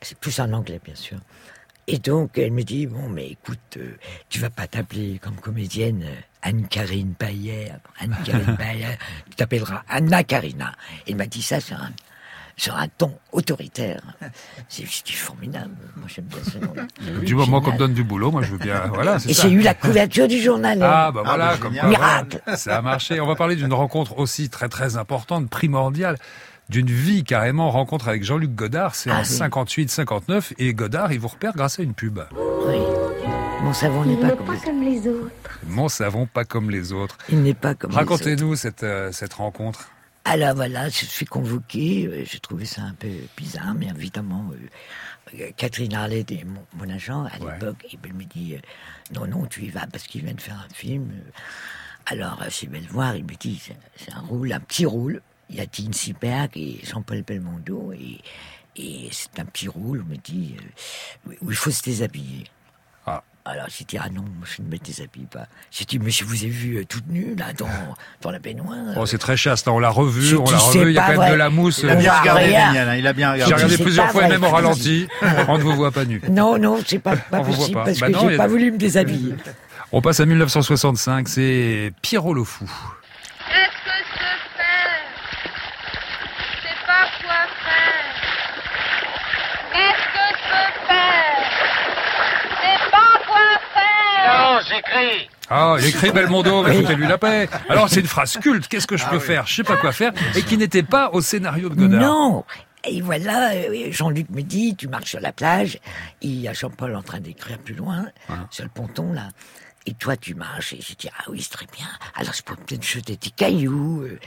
C'est 0.00 0.16
plus 0.16 0.38
en 0.38 0.52
anglais, 0.52 0.80
bien 0.82 0.94
sûr. 0.94 1.18
Et 1.86 1.98
donc, 1.98 2.38
elle 2.38 2.52
me 2.52 2.62
dit, 2.62 2.86
bon, 2.86 3.08
mais 3.08 3.30
écoute, 3.30 3.76
euh, 3.76 3.96
tu 4.28 4.38
vas 4.38 4.48
pas 4.48 4.68
t'appeler 4.68 5.18
comme 5.18 5.34
comédienne 5.36 6.04
euh, 6.04 6.20
Anne-Karine 6.42 7.14
Bayer. 7.18 7.72
Anne-Karine 8.00 8.56
Bayer, 8.58 8.98
tu 9.30 9.36
t'appelleras 9.36 9.82
Anna 9.88 10.24
Karina. 10.24 10.72
Elle 11.08 11.16
m'a 11.16 11.26
dit 11.26 11.42
ça 11.42 11.60
sur 11.60 11.76
un, 11.76 11.90
sur 12.56 12.76
un 12.76 12.88
ton 12.88 13.16
autoritaire. 13.32 14.00
C'est 14.68 14.86
formidable. 14.86 15.74
Moi, 15.96 16.06
j'aime 16.08 16.24
bien 16.26 16.38
ce 16.44 16.58
nom-là. 16.58 16.82
Du 17.24 17.34
moment 17.34 17.60
qu'on 17.60 17.72
me 17.72 17.78
donne 17.78 17.94
du 17.94 18.04
boulot, 18.04 18.30
moi, 18.30 18.42
je 18.42 18.52
veux 18.52 18.58
bien. 18.58 18.82
Voilà, 18.92 19.16
Et 19.28 19.32
j'ai 19.34 19.50
eu 19.50 19.60
la 19.60 19.74
couverture 19.74 20.28
du 20.28 20.40
journal. 20.40 20.82
hein. 20.82 20.90
Ah, 20.90 21.12
bah 21.12 21.22
voilà, 21.24 21.56
comme 21.58 21.74
quoi, 21.76 21.88
Miracle. 21.88 22.40
Ça 22.56 22.78
a 22.78 22.82
marché. 22.82 23.20
On 23.20 23.26
va 23.26 23.34
parler 23.36 23.56
d'une 23.56 23.72
rencontre 23.72 24.18
aussi 24.18 24.48
très 24.50 24.68
très 24.68 24.96
importante, 24.96 25.48
primordiale, 25.50 26.16
d'une 26.68 26.86
vie 26.90 27.24
carrément. 27.24 27.70
Rencontre 27.70 28.08
avec 28.08 28.24
Jean-Luc 28.24 28.54
Godard, 28.54 28.94
c'est 28.94 29.10
Ah 29.10 29.18
en 29.20 29.22
oui. 29.22 29.26
58-59, 29.26 30.52
et 30.58 30.72
Godard, 30.74 31.12
il 31.12 31.20
vous 31.20 31.28
repère 31.28 31.52
grâce 31.54 31.78
à 31.78 31.82
une 31.82 31.94
pub. 31.94 32.20
Oui. 32.66 32.76
Mon 33.62 33.72
savon 33.74 34.04
n'est 34.04 34.14
Il 34.14 34.18
pas 34.20 34.30
comme 34.30 34.56
comme 34.58 34.82
les 34.82 35.06
autres. 35.08 35.30
Mon 35.66 35.88
savon, 35.88 36.26
pas 36.26 36.44
comme 36.44 36.70
les 36.70 36.92
autres. 36.92 37.16
Il 37.28 37.42
n'est 37.42 37.54
pas 37.54 37.74
comme. 37.74 37.92
Racontez-nous 37.92 38.56
cette, 38.56 38.82
euh, 38.82 39.12
cette 39.12 39.34
rencontre. 39.34 39.90
Alors 40.24 40.54
voilà, 40.54 40.88
je 40.88 41.04
suis 41.06 41.26
convoqué. 41.26 42.06
euh, 42.06 42.24
J'ai 42.24 42.38
trouvé 42.40 42.64
ça 42.66 42.82
un 42.82 42.94
peu 42.94 43.08
bizarre, 43.36 43.74
mais 43.74 43.86
évidemment, 43.86 44.50
euh, 45.34 45.50
Catherine 45.56 45.94
Harlet 45.94 46.26
mon, 46.46 46.62
mon 46.74 46.92
agent 46.92 47.24
à 47.24 47.38
l'époque. 47.38 47.86
Elle 48.04 48.12
me 48.14 48.24
dit 48.24 48.54
euh, 48.56 48.58
Non, 49.14 49.26
non, 49.26 49.46
tu 49.46 49.62
y 49.64 49.70
vas 49.70 49.86
parce 49.86 50.04
qu'il 50.04 50.24
vient 50.24 50.34
de 50.34 50.40
faire 50.40 50.56
un 50.68 50.74
film. 50.74 51.10
Alors, 52.06 52.42
je 52.48 52.66
vais 52.68 52.80
le 52.80 52.88
voir. 52.88 53.16
Il 53.16 53.24
me 53.24 53.34
dit 53.34 53.60
C'est 53.96 54.12
un 54.12 54.20
rôle, 54.20 54.52
un 54.52 54.60
petit 54.60 54.86
rôle. 54.86 55.22
Il 55.48 55.56
y 55.56 55.60
a 55.60 55.66
Tine 55.66 55.92
Siberg 55.92 56.50
et 56.56 56.80
Jean-Paul 56.84 57.22
Belmondo. 57.22 57.92
Et, 57.92 58.20
et 58.76 59.08
c'est 59.10 59.38
un 59.40 59.44
petit 59.46 59.68
rôle, 59.68 60.04
on 60.06 60.10
me 60.10 60.16
dit, 60.16 60.54
où 61.42 61.50
il 61.50 61.56
faut 61.56 61.70
se 61.72 61.82
déshabiller. 61.82 62.44
Alors 63.46 63.66
j'ai 63.76 63.84
dit, 63.84 63.96
ah 63.98 64.08
non, 64.12 64.22
je 64.44 64.62
ne 64.62 64.68
me 64.68 64.76
déshabille 64.76 65.24
pas. 65.24 65.46
J'ai 65.70 65.84
dit, 65.86 65.98
mais 65.98 66.10
je 66.10 66.24
vous 66.24 66.44
ai 66.44 66.48
vu 66.48 66.76
euh, 66.76 66.84
toute 66.84 67.06
nue, 67.08 67.34
là, 67.36 67.46
dans, 67.56 67.66
dans 68.20 68.30
la 68.30 68.38
baignoire. 68.38 68.76
Oh, 68.96 69.06
c'est 69.06 69.16
très 69.18 69.36
chaste, 69.36 69.66
hein, 69.66 69.72
on 69.72 69.78
l'a 69.78 69.88
revu, 69.88 70.36
on 70.36 70.44
l'a 70.50 70.58
revu, 70.58 70.88
il 70.90 70.92
y 70.92 70.98
a 70.98 71.06
quand 71.12 71.20
même 71.20 71.32
de 71.32 71.36
la 71.36 71.48
mousse. 71.50 71.80
Il 71.82 71.88
a 71.90 71.94
bien 71.96 72.12
regardé. 72.20 72.52
Daniel, 72.52 72.88
hein, 72.88 72.96
il 72.96 73.06
a 73.06 73.12
bien 73.14 73.28
J'ai 73.36 73.44
regardé. 73.44 73.54
regardé 73.54 73.76
C'est 73.76 73.82
plusieurs 73.82 74.10
fois, 74.10 74.28
même 74.28 74.44
au 74.44 74.50
ralenti. 74.50 75.08
on 75.48 75.56
ne 75.58 75.62
vous 75.62 75.74
voit 75.74 75.90
pas 75.90 76.04
nu. 76.04 76.20
Non, 76.30 76.58
non, 76.58 76.78
c'est 76.86 76.98
pas, 76.98 77.16
pas 77.16 77.40
possible 77.40 77.74
pas. 77.78 77.84
parce 77.84 77.98
Bah 77.98 78.08
que 78.10 78.18
j'ai 78.30 78.36
pas 78.36 78.46
voulu 78.46 78.72
me 78.72 78.78
déshabiller. 78.78 79.34
On 79.92 80.02
passe 80.02 80.20
à 80.20 80.26
1965, 80.26 81.26
c'est 81.28 81.92
Pierrot 82.02 82.34
le 82.34 82.44
Fou. 82.44 82.70
Qu'est-ce 83.48 83.70
que 83.70 83.96
se 84.12 84.20
fait 84.56 85.00
C'est 86.62 86.86
pas 86.86 87.06
quoi 87.24 87.40
faire. 87.64 88.12
Qu'est-ce 89.72 90.06
que 90.14 90.26
se 90.44 90.62
fait 90.86 91.32
C'est 92.62 92.90
pas 92.90 93.14
quoi 93.26 93.46
Ah, 95.48 95.76
il 95.78 95.86
écrit 95.86 96.12
Belmondo, 96.12 96.62
mais 96.62 96.74
foutez-lui 96.74 97.06
la 97.06 97.18
paix. 97.18 97.48
Alors, 97.68 97.88
c'est 97.88 98.00
une 98.00 98.06
phrase 98.06 98.36
culte, 98.38 98.68
qu'est-ce 98.68 98.86
que 98.86 98.96
je 98.96 99.06
peux 99.06 99.18
faire 99.18 99.46
Je 99.46 99.54
sais 99.56 99.64
pas 99.64 99.76
quoi 99.76 99.92
faire, 99.92 100.12
et 100.36 100.42
qui 100.42 100.56
n'était 100.56 100.82
pas 100.82 101.10
au 101.12 101.20
scénario 101.20 101.68
de 101.68 101.74
Godard. 101.74 102.00
Non 102.00 102.44
Et 102.84 103.00
voilà, 103.00 103.50
euh, 103.52 103.88
Jean-Luc 103.90 104.30
me 104.30 104.42
dit, 104.42 104.76
tu 104.76 104.88
marches 104.88 105.10
sur 105.10 105.20
la 105.20 105.32
plage, 105.32 105.78
il 106.22 106.40
y 106.40 106.48
a 106.48 106.52
Jean-Paul 106.52 106.94
en 106.94 107.02
train 107.02 107.20
d'écrire 107.20 107.58
plus 107.58 107.74
loin, 107.74 108.06
sur 108.50 108.64
le 108.64 108.70
ponton 108.70 109.12
là. 109.12 109.28
Et 109.86 109.94
toi, 109.94 110.14
tu 110.16 110.34
marches, 110.34 110.74
et 110.74 110.78
j'ai 110.80 110.94
dit, 110.94 111.08
ah 111.18 111.24
oui, 111.28 111.40
c'est 111.40 111.50
très 111.56 111.66
bien. 111.74 111.86
Alors, 112.14 112.34
je 112.34 112.42
peux 112.42 112.54
peut-être 112.54 112.84
jeter 112.84 113.16
des 113.16 113.30
cailloux, 113.30 114.02
euh, 114.02 114.18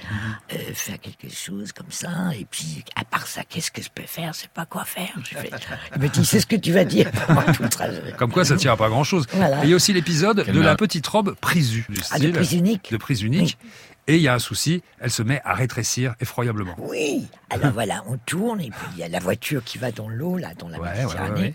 euh, 0.52 0.58
faire 0.74 1.00
quelque 1.00 1.30
chose 1.34 1.72
comme 1.72 1.92
ça. 1.92 2.10
Et 2.36 2.46
puis, 2.46 2.84
à 2.96 3.06
part 3.06 3.28
ça, 3.28 3.44
qu'est-ce 3.44 3.70
que 3.70 3.82
je 3.82 3.90
peux 3.94 4.02
faire? 4.08 4.34
Je 4.34 4.40
sais 4.40 4.50
pas 4.52 4.66
quoi 4.66 4.84
faire. 4.84 5.10
Je 5.24 5.38
fais- 5.38 5.52
Il 5.96 6.02
me 6.02 6.08
dit, 6.10 6.26
c'est 6.26 6.40
ce 6.40 6.48
que 6.48 6.56
tu 6.56 6.72
vas 6.72 6.86
dire 6.86 7.12
pendant 7.28 7.44
tout 7.54 7.62
le 7.64 7.70
trajet. 7.70 8.02
Comme 8.18 8.32
quoi, 8.32 8.46
ça 8.46 8.56
tient 8.58 8.74
à 8.74 8.78
pas 8.78 8.90
grand-chose. 8.90 9.28
Voilà. 9.34 9.60
Et 9.64 9.68
il 9.68 9.70
y 9.70 9.74
a 9.74 9.76
aussi 9.76 9.94
l'épisode 9.94 10.44
de 10.44 10.60
la 10.60 10.76
petite 10.76 11.06
robe 11.06 11.36
prisue. 11.40 11.86
Du 11.88 12.00
Ah, 12.10 12.16
de 12.18 12.24
style, 12.24 12.34
prise 12.34 12.54
unique 12.54 12.92
De 12.92 12.98
prise 12.98 13.22
unique. 13.22 13.58
Et 14.08 14.16
il 14.18 14.22
y 14.22 14.28
a 14.28 14.34
un 14.34 14.40
souci, 14.40 14.84
elle 15.00 15.12
se 15.12 15.24
met 15.24 15.40
à 15.46 15.54
rétrécir 15.54 16.16
effroyablement. 16.20 16.76
Oui, 16.78 17.26
alors 17.50 17.72
voilà, 17.72 18.04
on 18.08 18.18
tourne 18.18 18.60
et 18.60 18.70
puis 18.70 18.88
il 18.94 18.98
y 18.98 19.04
a 19.04 19.08
la 19.08 19.20
voiture 19.20 19.64
qui 19.64 19.78
va 19.78 19.92
dans 19.94 20.10
l'eau, 20.10 20.38
là, 20.38 20.50
dans 20.58 20.68
la 20.68 20.78
Ouais, 20.78 20.90
ouais, 20.90 20.98
Méditerranée. 21.04 21.32
ouais, 21.36 21.40
ouais. 21.42 21.54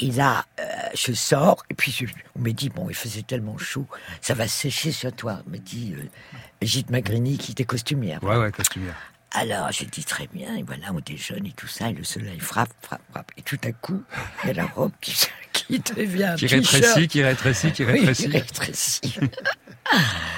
Et 0.00 0.10
là, 0.12 0.44
euh, 0.60 0.64
je 0.94 1.12
sors 1.12 1.64
et 1.70 1.74
puis 1.74 1.90
je, 1.90 2.06
on 2.36 2.40
me 2.40 2.52
dit, 2.52 2.68
bon, 2.68 2.88
il 2.88 2.94
faisait 2.94 3.22
tellement 3.22 3.58
chaud, 3.58 3.86
ça 4.20 4.34
va 4.34 4.46
sécher 4.46 4.92
sur 4.92 5.12
toi, 5.12 5.42
me 5.48 5.58
dit 5.58 5.94
euh, 5.96 6.82
Magrini 6.88 7.36
qui 7.36 7.52
était 7.52 7.64
costumière. 7.64 8.22
Ouais, 8.22 8.36
ouais, 8.36 8.52
costumière. 8.52 8.94
Alors, 9.32 9.70
je 9.72 9.84
dis 9.84 10.04
très 10.04 10.26
bien, 10.28 10.56
et 10.56 10.62
voilà, 10.62 10.86
on 10.94 11.00
déjeune 11.00 11.44
et 11.46 11.52
tout 11.52 11.66
ça, 11.66 11.90
et 11.90 11.92
le 11.92 12.04
soleil 12.04 12.40
frappe, 12.40 12.70
frappe, 12.80 13.02
frappe. 13.10 13.30
Et 13.36 13.42
tout 13.42 13.58
à 13.64 13.72
coup, 13.72 14.02
il 14.44 14.46
y 14.48 14.50
a 14.50 14.54
la 14.54 14.66
robe 14.66 14.92
qui, 15.00 15.14
qui 15.52 15.78
devient 15.80 16.34
Qui 16.38 16.46
rétrécit, 16.46 17.08
qui 17.08 17.22
rétrécit, 17.22 17.72
qui 17.72 17.84
Oui, 17.84 17.90
rétrécit. 17.92 18.22
qui 18.22 18.30
rétrécit. 18.38 19.18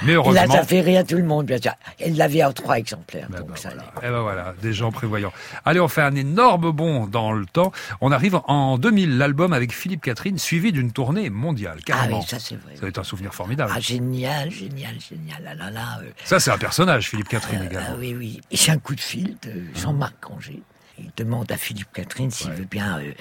Mais 0.03 0.13
Et 0.13 0.15
là, 0.15 0.21
heureusement. 0.21 0.53
ça 0.53 0.63
fait 0.63 0.81
rire 0.81 1.03
tout 1.05 1.17
le 1.17 1.23
monde, 1.23 1.45
bien 1.45 1.59
sûr. 1.61 1.73
Elle 1.99 2.15
l'avait 2.15 2.43
en 2.43 2.53
trois 2.53 2.77
exemplaires, 2.77 3.27
donc 3.29 3.57
ça 3.57 3.69
allait. 3.69 3.81
Eh 3.97 4.07
ben 4.09 4.21
voilà, 4.21 4.53
des 4.61 4.73
gens 4.73 4.91
prévoyants. 4.91 5.31
Allez, 5.65 5.79
on 5.79 5.87
fait 5.87 6.01
un 6.01 6.15
énorme 6.15 6.71
bond 6.71 7.05
dans 7.07 7.31
le 7.33 7.45
temps. 7.45 7.71
On 8.01 8.11
arrive 8.11 8.39
en 8.47 8.77
2000, 8.77 9.17
l'album 9.17 9.53
avec 9.53 9.73
Philippe 9.73 10.01
Catherine, 10.01 10.37
suivi 10.37 10.71
d'une 10.71 10.91
tournée 10.91 11.29
mondiale, 11.29 11.79
carrément. 11.85 12.17
Ah 12.17 12.19
oui, 12.21 12.27
ça, 12.27 12.39
c'est 12.39 12.55
vrai. 12.55 12.75
Ça 12.75 12.81
va 12.81 12.87
être 12.87 12.97
un 12.99 13.03
souvenir 13.03 13.33
formidable. 13.33 13.71
Ah, 13.75 13.79
génial, 13.79 14.49
génial, 14.51 14.95
génial. 14.99 15.43
Ah 15.47 15.55
là 15.55 15.69
là, 15.69 15.99
euh, 16.01 16.09
Ça, 16.23 16.39
c'est 16.39 16.51
un 16.51 16.57
personnage, 16.57 17.09
Philippe 17.09 17.29
Catherine 17.29 17.59
ah 17.63 17.65
également. 17.65 17.95
oui, 17.99 18.15
oui. 18.17 18.41
Et 18.49 18.57
c'est 18.57 18.71
un 18.71 18.79
coup 18.79 18.95
de 18.95 18.99
fil 19.01 19.35
de 19.43 19.51
Jean-Marc 19.79 20.15
Angers. 20.31 20.61
Il 21.03 21.11
demande 21.15 21.51
à 21.51 21.57
Philippe 21.57 21.91
Catherine 21.93 22.31
s'il 22.31 22.51
veut 22.51 22.65
bien 22.65 22.99
euh, 22.99 23.11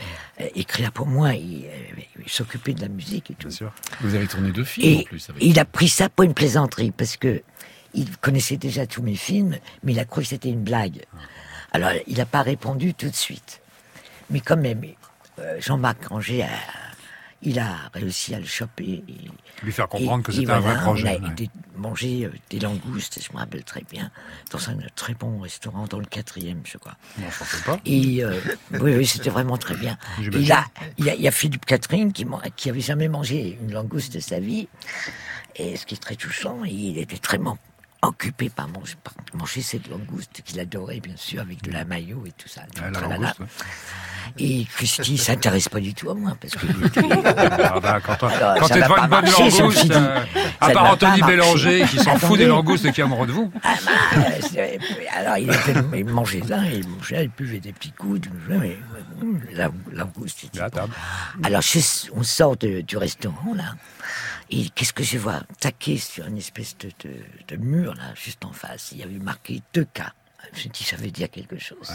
euh, 0.41 0.49
écrire 0.55 0.93
pour 0.93 1.07
moi 1.07 1.35
et 1.35 1.65
euh, 1.67 2.23
s'occuper 2.27 2.75
de 2.75 2.81
la 2.81 2.89
musique 2.89 3.31
et 3.31 3.35
tout. 3.35 3.49
Vous 4.01 4.15
avez 4.15 4.27
tourné 4.27 4.53
deux 4.53 4.65
films 4.65 4.87
Et 4.87 4.99
en 4.99 5.03
plus 5.03 5.31
avec 5.31 5.43
il 5.43 5.59
a 5.59 5.65
pris 5.65 5.89
ça 5.89 6.09
pour 6.09 6.25
une 6.25 6.35
plaisanterie 6.35 6.91
parce 6.91 7.17
que 7.17 7.43
il 7.93 8.17
connaissait 8.19 8.57
déjà 8.57 8.87
tous 8.87 9.03
mes 9.03 9.17
films, 9.17 9.57
mais 9.83 9.93
il 9.93 9.99
a 9.99 10.05
cru 10.05 10.23
que 10.23 10.29
c'était 10.29 10.51
une 10.51 10.63
blague. 10.63 11.05
Alors 11.73 11.91
il 12.07 12.19
n'a 12.19 12.27
pas 12.27 12.43
répondu 12.43 12.95
tout 12.95 13.09
de 13.09 13.17
suite. 13.17 13.61
Mais 14.31 14.41
quand 14.41 14.57
même, 14.57 14.83
Jean-Marc 15.59 16.13
Angers 16.13 16.43
a, 16.43 16.49
il 17.43 17.59
a 17.59 17.75
réussi 17.95 18.35
à 18.35 18.39
le 18.41 18.47
choper. 18.47 19.03
Et, 19.09 19.15
Lui 19.63 19.73
faire 19.73 19.89
comprendre 19.89 20.23
que 20.23 20.33
c'était 20.33 20.51
un 20.51 20.61
vrai 20.61 20.77
projet. 20.77 21.19
On 21.21 21.25
a 21.25 21.29
ouais. 21.29 21.49
manger 21.77 22.27
euh, 22.27 22.33
des 22.51 22.61
langoustes, 22.61 23.19
je 23.23 23.33
me 23.33 23.39
rappelle 23.39 23.65
très 23.65 23.83
bien, 23.91 24.11
dans 24.51 24.69
un 24.71 24.77
très 24.95 25.15
bon 25.15 25.41
restaurant 25.41 25.87
dans 25.87 25.99
le 25.99 26.05
quatrième, 26.07 26.61
je 26.65 26.77
crois. 26.79 26.97
Non, 27.19 27.27
je 27.31 27.65
pas. 27.65 27.79
Et 27.87 28.23
euh, 28.25 28.39
oui, 28.81 28.95
oui, 28.97 29.07
c'était 29.07 29.31
vraiment 29.31 29.57
très 29.57 29.75
bien. 29.77 29.97
Il 30.21 30.47
y, 30.47 30.53
a- 30.53 31.29
a 31.29 31.31
Philippe 31.31 31.65
Catherine 31.65 32.13
qui, 32.13 32.27
qui 32.57 32.69
avait 32.71 32.81
jamais 32.81 33.09
mangé 33.09 33.59
une 33.63 33.73
langouste 33.73 34.15
de 34.15 34.21
sa 34.21 34.41
vie, 34.41 34.69
et 35.57 35.77
ce 35.77 35.87
qui 35.87 35.95
est 35.95 35.99
très 35.99 36.17
touchant, 36.17 36.65
et 36.65 36.71
il 36.71 36.99
était 36.99 37.19
très 37.19 37.39
occupé 38.03 38.49
par 38.49 38.67
manger, 38.69 38.95
par 39.05 39.13
manger 39.35 39.61
cette 39.63 39.89
langouste 39.89 40.41
qu'il 40.45 40.59
adorait, 40.59 41.01
bien 41.01 41.17
sûr, 41.17 41.41
avec 41.43 41.63
de 41.63 41.71
la 41.71 41.85
mayo 41.85 42.25
et 42.27 42.33
tout 42.33 42.49
ça. 42.49 42.63
tout 42.75 42.81
Ouais, 42.83 42.87
la 42.87 42.93
tralala. 42.93 43.17
langouste, 43.21 43.41
ouais. 43.41 43.47
Et 44.39 44.65
Christy 44.65 45.19
s'intéresse 45.19 45.69
pas 45.69 45.81
du 45.81 45.93
tout 45.95 46.09
à 46.11 46.15
moi, 46.15 46.37
parce 46.41 46.55
que... 46.55 46.67
Ah 47.63 47.81
bah, 47.81 48.01
quand 48.01 48.17
t'es 48.69 48.81
va 48.81 48.87
devant 48.89 48.97
une 49.05 49.11
bonne 49.11 49.25
langouste, 49.31 49.91
euh, 49.91 50.21
à 50.61 50.71
part 50.71 50.93
Anthony. 50.93 51.21
Bélanger 51.23 51.85
qui 51.91 51.99
s'en 51.99 52.17
fout 52.19 52.39
des 52.39 52.47
langoustes 52.47 52.85
et 52.87 52.93
qui 52.93 53.01
est 53.01 53.05
amoureux 53.05 53.27
de 53.27 53.33
vous. 53.33 53.53
Ah 53.63 53.75
bah, 53.85 54.63
alors 55.17 55.37
il, 55.39 55.51
était, 55.51 55.75
il 55.95 56.05
mangeait 56.07 56.43
ça, 56.47 56.59
il 56.73 56.87
mangeait, 56.89 57.25
il 57.25 57.31
buvait 57.31 57.61
des 57.61 57.73
petits 57.73 57.93
coups, 57.93 58.21
mais 58.49 58.79
la 59.53 59.71
langouste. 59.93 60.47
Alors 61.43 61.61
je- 61.63 62.11
on 62.15 62.23
sort 62.23 62.57
de- 62.57 62.81
du 62.81 62.97
restaurant 62.97 63.55
là, 63.55 63.75
et 64.51 64.69
qu'est-ce 64.71 64.93
que 64.93 65.03
je 65.05 65.19
vois 65.19 65.43
Taqué 65.61 65.97
sur 65.99 66.27
une 66.27 66.39
espèce 66.39 66.77
de, 66.79 66.91
de- 67.05 67.23
de 67.49 67.57
mur 67.57 67.95
là, 67.95 68.15
juste 68.15 68.45
en 68.45 68.53
face, 68.53 68.93
il 68.93 68.99
y 68.99 69.03
avait 69.03 69.19
marqué 69.19 69.63
2K. 69.75 70.11
Je 70.55 70.69
me 70.69 70.73
dis 70.73 70.85
ça 70.85 70.97
veut 70.97 71.11
dire 71.11 71.31
quelque 71.31 71.59
chose. 71.59 71.91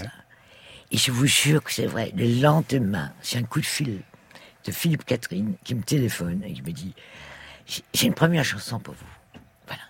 Et 0.91 0.97
je 0.97 1.11
vous 1.11 1.25
jure 1.25 1.63
que 1.63 1.71
c'est 1.73 1.87
vrai. 1.87 2.11
Le 2.15 2.41
lendemain, 2.41 3.11
c'est 3.21 3.39
un 3.39 3.43
coup 3.43 3.59
de 3.59 3.65
fil 3.65 4.01
de 4.65 4.71
Philippe 4.71 5.03
Catherine 5.05 5.55
qui 5.63 5.75
me 5.75 5.83
téléphone 5.83 6.43
et 6.43 6.53
qui 6.53 6.61
me 6.61 6.71
dit 6.71 6.93
J'ai- 7.67 7.83
J'ai 7.93 8.07
une 8.07 8.13
première 8.13 8.45
chanson 8.45 8.79
pour 8.79 8.93
vous. 8.93 9.39
Voilà, 9.67 9.81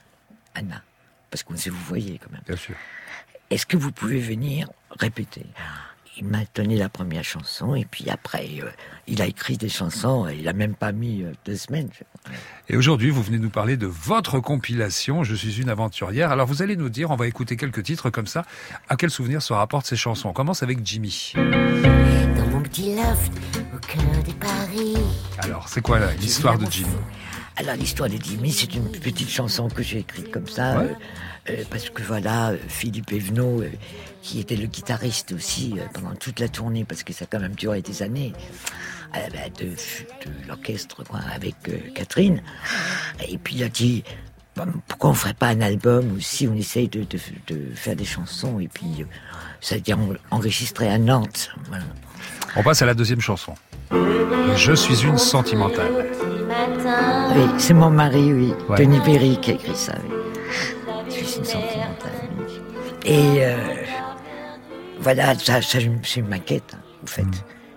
Anna. 0.56 0.82
Parce 1.30 1.44
qu'on 1.44 1.56
sait 1.58 1.70
vous 1.70 1.84
voyez 1.84 2.18
quand 2.18 2.32
même. 2.32 2.42
Bien 2.48 2.56
sûr. 2.56 2.76
Est-ce 3.50 3.66
que 3.66 3.76
vous 3.78 3.92
pouvez 3.92 4.20
venir 4.20 4.70
répéter? 5.00 5.46
Il 6.18 6.26
m'a 6.26 6.40
donné 6.54 6.78
la 6.78 6.88
première 6.88 7.26
chanson 7.26 7.76
et 7.76 7.84
puis 7.84 8.10
après, 8.10 8.48
euh, 8.62 8.70
il 9.06 9.22
a 9.22 9.26
écrit 9.26 9.58
des 9.58 9.68
chansons. 9.68 10.28
et 10.30 10.38
Il 10.40 10.48
a 10.48 10.54
même 10.54 10.74
pas 10.74 10.94
mis 10.94 11.24
euh, 11.24 11.34
deux 11.46 11.58
semaines. 11.58 11.90
Et 12.70 12.78
aujourd'hui, 12.78 13.10
vous 13.10 13.22
venez 13.22 13.38
nous 13.38 13.50
parler 13.50 13.76
de 13.76 13.86
votre 13.86 14.40
compilation 14.40 15.24
Je 15.24 15.36
suis 15.36 15.62
une 15.62 15.70
aventurière. 15.70 16.32
Alors 16.32 16.48
vous 16.48 16.62
allez 16.62 16.78
nous 16.78 16.90
dire, 16.90 17.12
on 17.12 17.18
va 17.18 17.28
écouter 17.28 17.58
quelques 17.58 17.84
titres 17.84 18.10
comme 18.10 18.28
ça, 18.28 18.46
à 18.88 18.96
quel 18.96 19.10
souvenir 19.10 19.42
se 19.42 19.52
rapportent 19.52 19.88
ces 19.88 19.98
chansons? 19.98 20.30
On 20.30 20.34
commence 20.34 20.64
avec 20.64 20.86
Jimmy. 20.86 21.34
Dans 21.36 22.48
mon 22.50 22.62
petit 22.62 22.96
loft 22.96 23.34
au 23.76 23.80
cœur 23.80 24.24
de 24.24 24.32
Paris. 24.34 24.96
Alors, 25.40 25.68
c'est 25.68 25.82
quoi 25.82 26.00
l'histoire 26.14 26.58
de 26.58 26.66
Jimmy? 26.70 26.96
Alors 27.58 27.76
l'histoire 27.76 28.10
de 28.10 28.18
Jimmy, 28.22 28.52
c'est 28.52 28.74
une 28.76 28.92
petite 28.92 29.30
chanson 29.30 29.70
que 29.70 29.82
j'ai 29.82 30.00
écrite 30.00 30.30
comme 30.30 30.48
ça, 30.48 30.78
Ouais. 30.78 30.86
euh, 31.50 31.52
euh, 31.52 31.64
parce 31.70 31.90
que 31.90 32.02
voilà, 32.04 32.54
Philippe 32.68 33.12
Evenot, 33.14 33.62
euh, 33.62 33.70
qui 34.22 34.40
était 34.42 34.58
le 34.58 34.66
guitariste 34.68 35.32
aussi 35.32 35.74
euh, 35.78 35.84
pendant 35.94 36.16
toute 36.16 36.40
la 36.42 36.50
tournée, 36.50 36.84
parce 36.84 37.04
que 37.04 37.14
ça 37.14 37.24
a 37.24 37.28
quand 37.32 37.40
même 37.40 37.56
duré 37.56 37.82
des 37.82 38.02
années, 38.04 38.34
bah, 39.14 39.20
de, 39.58 39.66
de 39.68 40.48
l'orchestre 40.50 41.04
avec 41.34 41.56
Catherine, 41.94 42.42
et 43.26 43.38
puis 43.38 43.56
il 43.56 43.64
a 43.64 43.70
dit, 43.70 44.04
pourquoi 44.90 45.12
on 45.12 45.14
ferait 45.14 45.34
pas 45.34 45.48
un 45.48 45.62
album 45.62 46.12
ou 46.12 46.20
si 46.20 46.48
on 46.50 46.56
essaye 46.56 46.90
de, 46.90 47.02
de, 47.06 47.18
de 47.48 47.62
faire 47.76 47.96
des 47.96 48.06
chansons 48.06 48.60
et 48.60 48.68
puis 48.68 48.88
euh, 49.02 49.06
ça 49.62 49.76
veut 49.76 49.82
dire 49.82 49.98
enregistrer 50.32 50.90
à 50.90 50.98
Nantes. 50.98 51.52
Voilà. 51.70 51.84
On 52.58 52.64
passe 52.64 52.82
à 52.82 52.86
la 52.86 52.94
deuxième 52.94 53.22
chanson. 53.22 53.54
Je 53.92 54.74
suis 54.74 55.04
une 55.04 55.18
sentimentale. 55.18 56.08
Oui, 57.36 57.46
c'est 57.58 57.74
mon 57.74 57.90
mari, 57.90 58.34
oui. 58.34 58.54
Ouais. 58.70 58.78
Denis 58.78 59.00
Perry 59.02 59.38
qui 59.42 59.52
a 59.52 59.54
écrit 59.56 59.76
ça. 59.76 59.94
oui. 60.04 60.16
Je 61.08 61.14
suis 61.26 61.40
une 61.40 61.46
sentimentale. 61.46 62.12
oui. 62.40 62.54
Et 63.06 63.46
euh, 63.46 63.58
voilà, 65.00 65.36
ça, 65.36 65.62
ça, 65.62 65.80
c'est 66.04 66.20
une 66.20 66.28
maquette, 66.28 66.74
hein, 66.76 66.80
en 67.04 67.08
fait. 67.08 67.26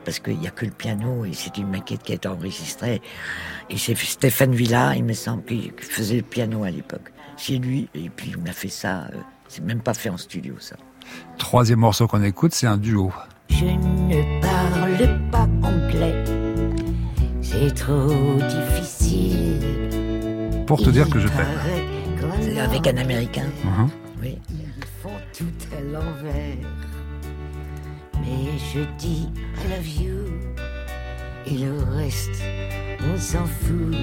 Parce 0.04 0.20
qu'il 0.20 0.38
n'y 0.38 0.46
a 0.46 0.50
que 0.50 0.64
le 0.64 0.70
piano 0.70 1.24
et 1.26 1.32
c'est 1.34 1.58
une 1.58 1.68
maquette 1.68 2.02
qui 2.02 2.12
a 2.12 2.14
été 2.14 2.28
enregistrée. 2.28 3.02
Et 3.68 3.76
c'est 3.76 3.94
Stéphane 3.96 4.54
Villa, 4.54 4.94
il 4.96 5.04
me 5.04 5.12
semble, 5.12 5.44
qui 5.44 5.70
qui 5.78 5.84
faisait 5.84 6.16
le 6.16 6.22
piano 6.22 6.64
à 6.64 6.70
l'époque. 6.70 7.12
C'est 7.36 7.56
lui. 7.56 7.88
Et 7.94 8.08
puis 8.08 8.32
on 8.42 8.48
a 8.48 8.52
fait 8.52 8.68
ça. 8.70 9.08
euh, 9.12 9.18
c'est 9.48 9.62
même 9.64 9.80
pas 9.80 9.94
fait 9.94 10.08
en 10.10 10.16
studio, 10.16 10.54
ça. 10.60 10.76
Troisième 11.38 11.80
morceau 11.80 12.06
qu'on 12.06 12.22
écoute, 12.22 12.52
c'est 12.54 12.66
un 12.66 12.76
duo. 12.78 13.12
Je 13.50 13.64
ne 13.64 14.40
parle 14.40 15.30
pas 15.30 15.48
anglais, 15.66 16.24
c'est 17.50 17.74
trop 17.74 18.34
difficile. 18.48 19.60
Pour 20.66 20.78
te 20.82 20.90
dire 20.90 21.08
que 21.08 21.18
je 21.18 21.28
t'aime. 21.28 22.58
Avec 22.58 22.86
un 22.86 22.96
Américain. 22.98 23.46
Mhm. 23.64 23.88
Oui. 24.22 24.38
Ils 24.50 24.84
font 25.02 25.18
tout 25.36 25.76
à 25.76 25.80
l'envers. 25.80 26.68
Mais 28.20 28.58
je 28.74 28.80
dis 28.98 29.28
I 29.64 29.68
love 29.70 29.88
you. 29.88 30.18
Et 31.46 31.58
le 31.64 31.72
reste, 31.96 32.42
on 33.00 33.18
s'en 33.18 33.46
fout. 33.46 33.96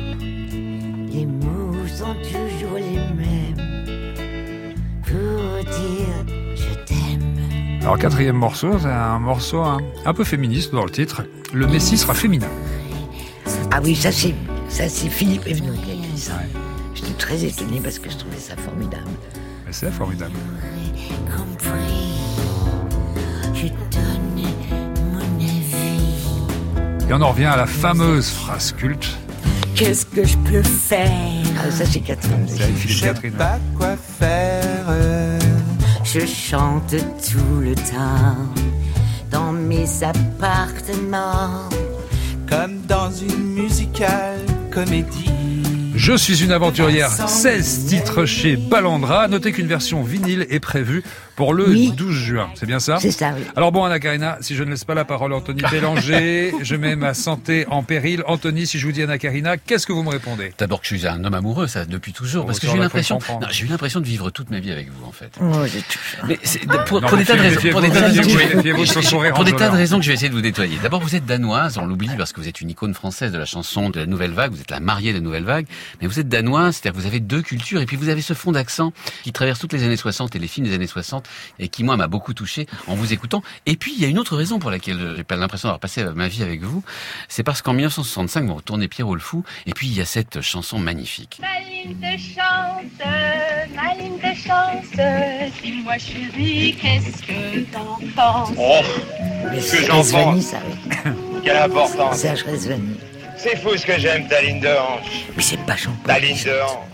Les 1.14 1.26
mots 1.26 1.86
sont 1.88 2.16
toujours 2.24 2.78
les 2.78 3.00
mêmes. 3.14 4.74
Pour 5.04 5.64
dire 5.64 6.26
je 6.56 6.74
t'aime. 6.86 7.82
Alors 7.82 8.00
quatrième 8.00 8.38
morceau, 8.38 8.80
c'est 8.80 8.88
un 8.88 9.20
morceau 9.20 9.62
un, 9.62 9.78
un 10.06 10.14
peu 10.14 10.24
féministe 10.24 10.72
dans 10.72 10.86
le 10.86 10.90
titre. 10.90 11.24
Le 11.54 11.68
Messie 11.68 11.98
sera 11.98 12.16
féminin. 12.16 12.50
Ah 13.78 13.82
oui, 13.84 13.94
ça 13.94 14.10
c'est 14.10 14.34
ça 14.70 14.88
c'est 14.88 15.10
Philippe 15.10 15.46
Evenou 15.46 15.74
qui 15.74 15.92
a 15.92 15.94
écrit 15.96 16.18
ça. 16.18 16.40
J'étais 16.94 17.12
très 17.18 17.44
étonné 17.44 17.82
parce 17.84 18.00
que 18.00 18.10
je 18.10 18.16
trouvais 18.16 18.38
ça 18.38 18.56
formidable. 18.56 19.04
C'est 19.70 19.92
formidable. 19.92 20.32
Je. 23.54 23.66
Et 27.10 27.14
on 27.14 27.22
en 27.22 27.32
revient 27.32 27.46
à 27.46 27.58
la 27.58 27.66
fameuse 27.66 28.30
phrase 28.30 28.72
culte. 28.72 29.18
Qu'est-ce 29.76 30.06
que 30.06 30.24
je 30.24 30.38
peux 30.38 30.64
faire? 30.64 31.12
Ah, 31.60 31.70
ça 31.70 31.86
c'est 31.86 32.00
Catherine. 32.00 32.46
C'est 32.48 32.64
avec 32.64 32.78
Philippe 32.78 33.02
Catherine. 33.02 33.34
quoi 33.78 33.98
faire. 33.98 34.86
Je 36.06 36.26
chante 36.26 36.96
tout 37.30 37.60
le 37.60 37.76
temps 37.76 38.38
dans 39.30 39.52
mes 39.52 39.86
appartements. 40.02 41.68
Comme 42.50 42.82
dans 42.88 43.12
une 43.12 43.54
musicale 43.54 44.40
comédie. 44.72 45.32
Je 45.96 46.16
suis 46.16 46.44
une 46.44 46.52
aventurière, 46.52 47.10
16 47.10 47.86
titres 47.88 48.26
chez 48.26 48.58
Ballandra. 48.58 49.28
Notez 49.28 49.52
qu'une 49.52 49.68
version 49.68 50.04
vinyle 50.04 50.46
est 50.50 50.60
prévue 50.60 51.04
pour 51.36 51.54
le 51.54 51.66
12 51.92 52.16
juin. 52.16 52.50
C'est 52.56 52.66
bien 52.66 52.80
ça 52.80 52.98
C'est 53.00 53.12
ça, 53.12 53.34
oui. 53.36 53.44
Alors 53.56 53.72
bon, 53.72 53.84
Anna 53.84 54.00
Karina, 54.00 54.38
si 54.42 54.56
je 54.56 54.64
ne 54.64 54.72
laisse 54.72 54.86
pas 54.86 54.94
la 54.94 55.06
parole 55.06 55.34
à 55.34 55.38
Anthony 55.38 55.62
Bélanger, 55.70 56.54
je 56.62 56.76
mets 56.76 56.96
ma 56.96 57.14
santé 57.14 57.66
en 57.70 57.84
péril. 57.84 58.24
Anthony, 58.28 58.66
si 58.68 58.80
je 58.80 58.86
vous 58.86 58.92
dis 58.92 59.02
Anna 59.02 59.18
Karina, 59.18 59.58
qu'est-ce 59.58 59.86
que 59.86 59.94
vous 59.94 60.04
me 60.04 60.10
répondez 60.10 60.54
D'abord 60.58 60.82
que 60.82 60.88
je 60.88 60.96
suis 60.96 61.08
un 61.08 61.24
homme 61.24 61.34
amoureux, 61.34 61.68
ça 61.68 61.86
depuis 61.86 62.14
toujours, 62.14 62.44
Oh, 62.46 62.48
parce 62.48 62.60
que 62.60 62.68
j'ai 62.68 62.76
eu 62.76 62.80
l'impression, 62.80 63.20
j'ai 63.50 63.66
eu 63.66 63.68
l'impression 63.68 64.00
de 64.00 64.06
vivre 64.06 64.30
toute 64.30 64.50
ma 64.50 64.60
vie 64.60 64.72
avec 64.72 64.90
vous 64.92 65.06
en 65.06 65.12
fait. 65.12 65.32
Oh. 65.42 65.66
Mais 66.28 66.38
pour, 66.86 67.02
Non, 67.02 67.08
pour 67.08 67.18
des 67.18 67.26
tas 67.26 67.36
de 67.36 67.42
raisons, 67.42 67.70
pour 67.72 67.82
des 67.82 67.90
tas 67.90 68.10
de 68.10 69.32
pour 69.34 69.44
des 69.44 69.56
tas 69.56 69.70
raisons 69.72 69.98
que 69.98 70.04
je 70.04 70.10
vais 70.10 70.14
essayer 70.14 70.30
de 70.30 70.34
vous 70.36 70.42
nettoyer. 70.42 70.78
D'abord, 70.82 71.02
vous 71.02 71.16
êtes 71.16 71.26
danoise, 71.26 71.78
on 71.78 71.86
l'oublie 71.86 72.10
parce 72.18 72.34
que 72.34 72.42
vous 72.42 72.48
êtes 72.48 72.62
une 72.62 72.70
icône 72.70 72.94
française 72.94 73.32
de 73.32 73.38
la 73.38 73.46
chanson 73.46 73.90
de 73.90 74.00
la 74.00 74.06
nouvelle 74.06 74.32
vague, 74.32 74.52
vous 74.52 74.62
êtes 74.62 74.72
la 74.72 74.80
mariée 74.80 75.12
de 75.12 75.18
la 75.18 75.24
nouvelle 75.24 75.44
vague, 75.44 75.66
mais 76.02 76.08
vous 76.08 76.20
êtes 76.20 76.30
danoise, 76.30 76.76
c'est-à-dire 76.76 76.98
que 76.98 77.02
vous 77.02 77.08
avez 77.08 77.20
deux 77.20 77.42
cultures 77.42 77.82
et 77.82 77.86
puis 77.86 77.98
vous 77.98 78.10
avez 78.10 78.22
ce 78.22 78.34
fond 78.34 78.52
d'accent 78.52 78.94
qui 79.24 79.32
traverse 79.32 79.60
toutes 79.60 79.74
les 79.74 79.84
années 79.84 79.98
60 79.98 80.36
et 80.36 80.40
les 80.40 80.48
films 80.48 80.68
des 80.68 80.74
années 80.74 80.88
60 80.88 81.25
et 81.60 81.68
qui 81.68 81.84
moi 81.84 81.98
m'a 81.98 82.08
beaucoup 82.08 82.34
touché 82.34 82.68
en 82.88 82.96
vous 82.96 83.14
écoutant. 83.14 83.42
Et 83.66 83.76
puis 83.76 83.94
il 83.96 84.02
y 84.02 84.06
a 84.06 84.08
une 84.08 84.20
autre 84.20 84.36
raison 84.36 84.60
pour 84.60 84.72
laquelle 84.72 85.14
j'ai 85.18 85.24
pas 85.24 85.36
l'impression 85.36 85.68
d'avoir 85.70 85.80
passé 85.80 86.04
ma 86.16 86.28
vie 86.28 86.44
avec 86.44 86.62
vous, 86.64 86.84
c'est 87.28 87.44
parce 87.44 87.62
qu'en 87.62 87.74
1965 87.74 88.46
vous 88.46 88.56
retournez 88.56 88.88
Pierrot 88.88 89.16
le 89.16 89.22
fou 89.22 89.44
et 89.66 89.74
puis 89.74 89.88
il 89.88 89.94
y 89.94 90.02
a 90.02 90.06
cette 90.06 90.42
chanson 90.42 90.80
magnifique. 90.80 91.40
Ma 91.42 91.60
ligne 91.70 91.96
de 92.00 92.18
chance, 92.18 93.08
ma 93.76 93.94
ligne 93.96 94.18
de 94.18 94.36
chance, 94.38 95.52
dis-moi 95.64 95.98
chérie, 95.98 96.76
qu'est-ce 96.82 97.22
que 97.24 97.60
t'en 97.72 98.00
penses? 98.16 98.50
Oh, 98.58 98.82
Mais 99.52 99.62
ce 99.62 99.76
que 99.78 99.86
j'en 99.86 100.04
pense. 100.04 100.54
Quelle 101.44 101.58
importance. 101.58 102.18
Serge 102.18 102.44
Rezvani. 102.44 102.96
C'est 103.38 103.58
fou 103.58 103.76
ce 103.78 103.86
que 103.86 104.00
j'aime 104.00 104.28
ta 104.28 104.42
ligne 104.42 104.60
de 104.62 104.68
hanche. 104.70 105.26
Mais 105.36 105.44
c'est 105.44 105.58
pas 105.66 105.76
Jean-Paul. 105.76 106.08
Ta 106.08 106.20
ligne 106.20 106.44
de 106.44 106.62
hanche. 106.64 106.88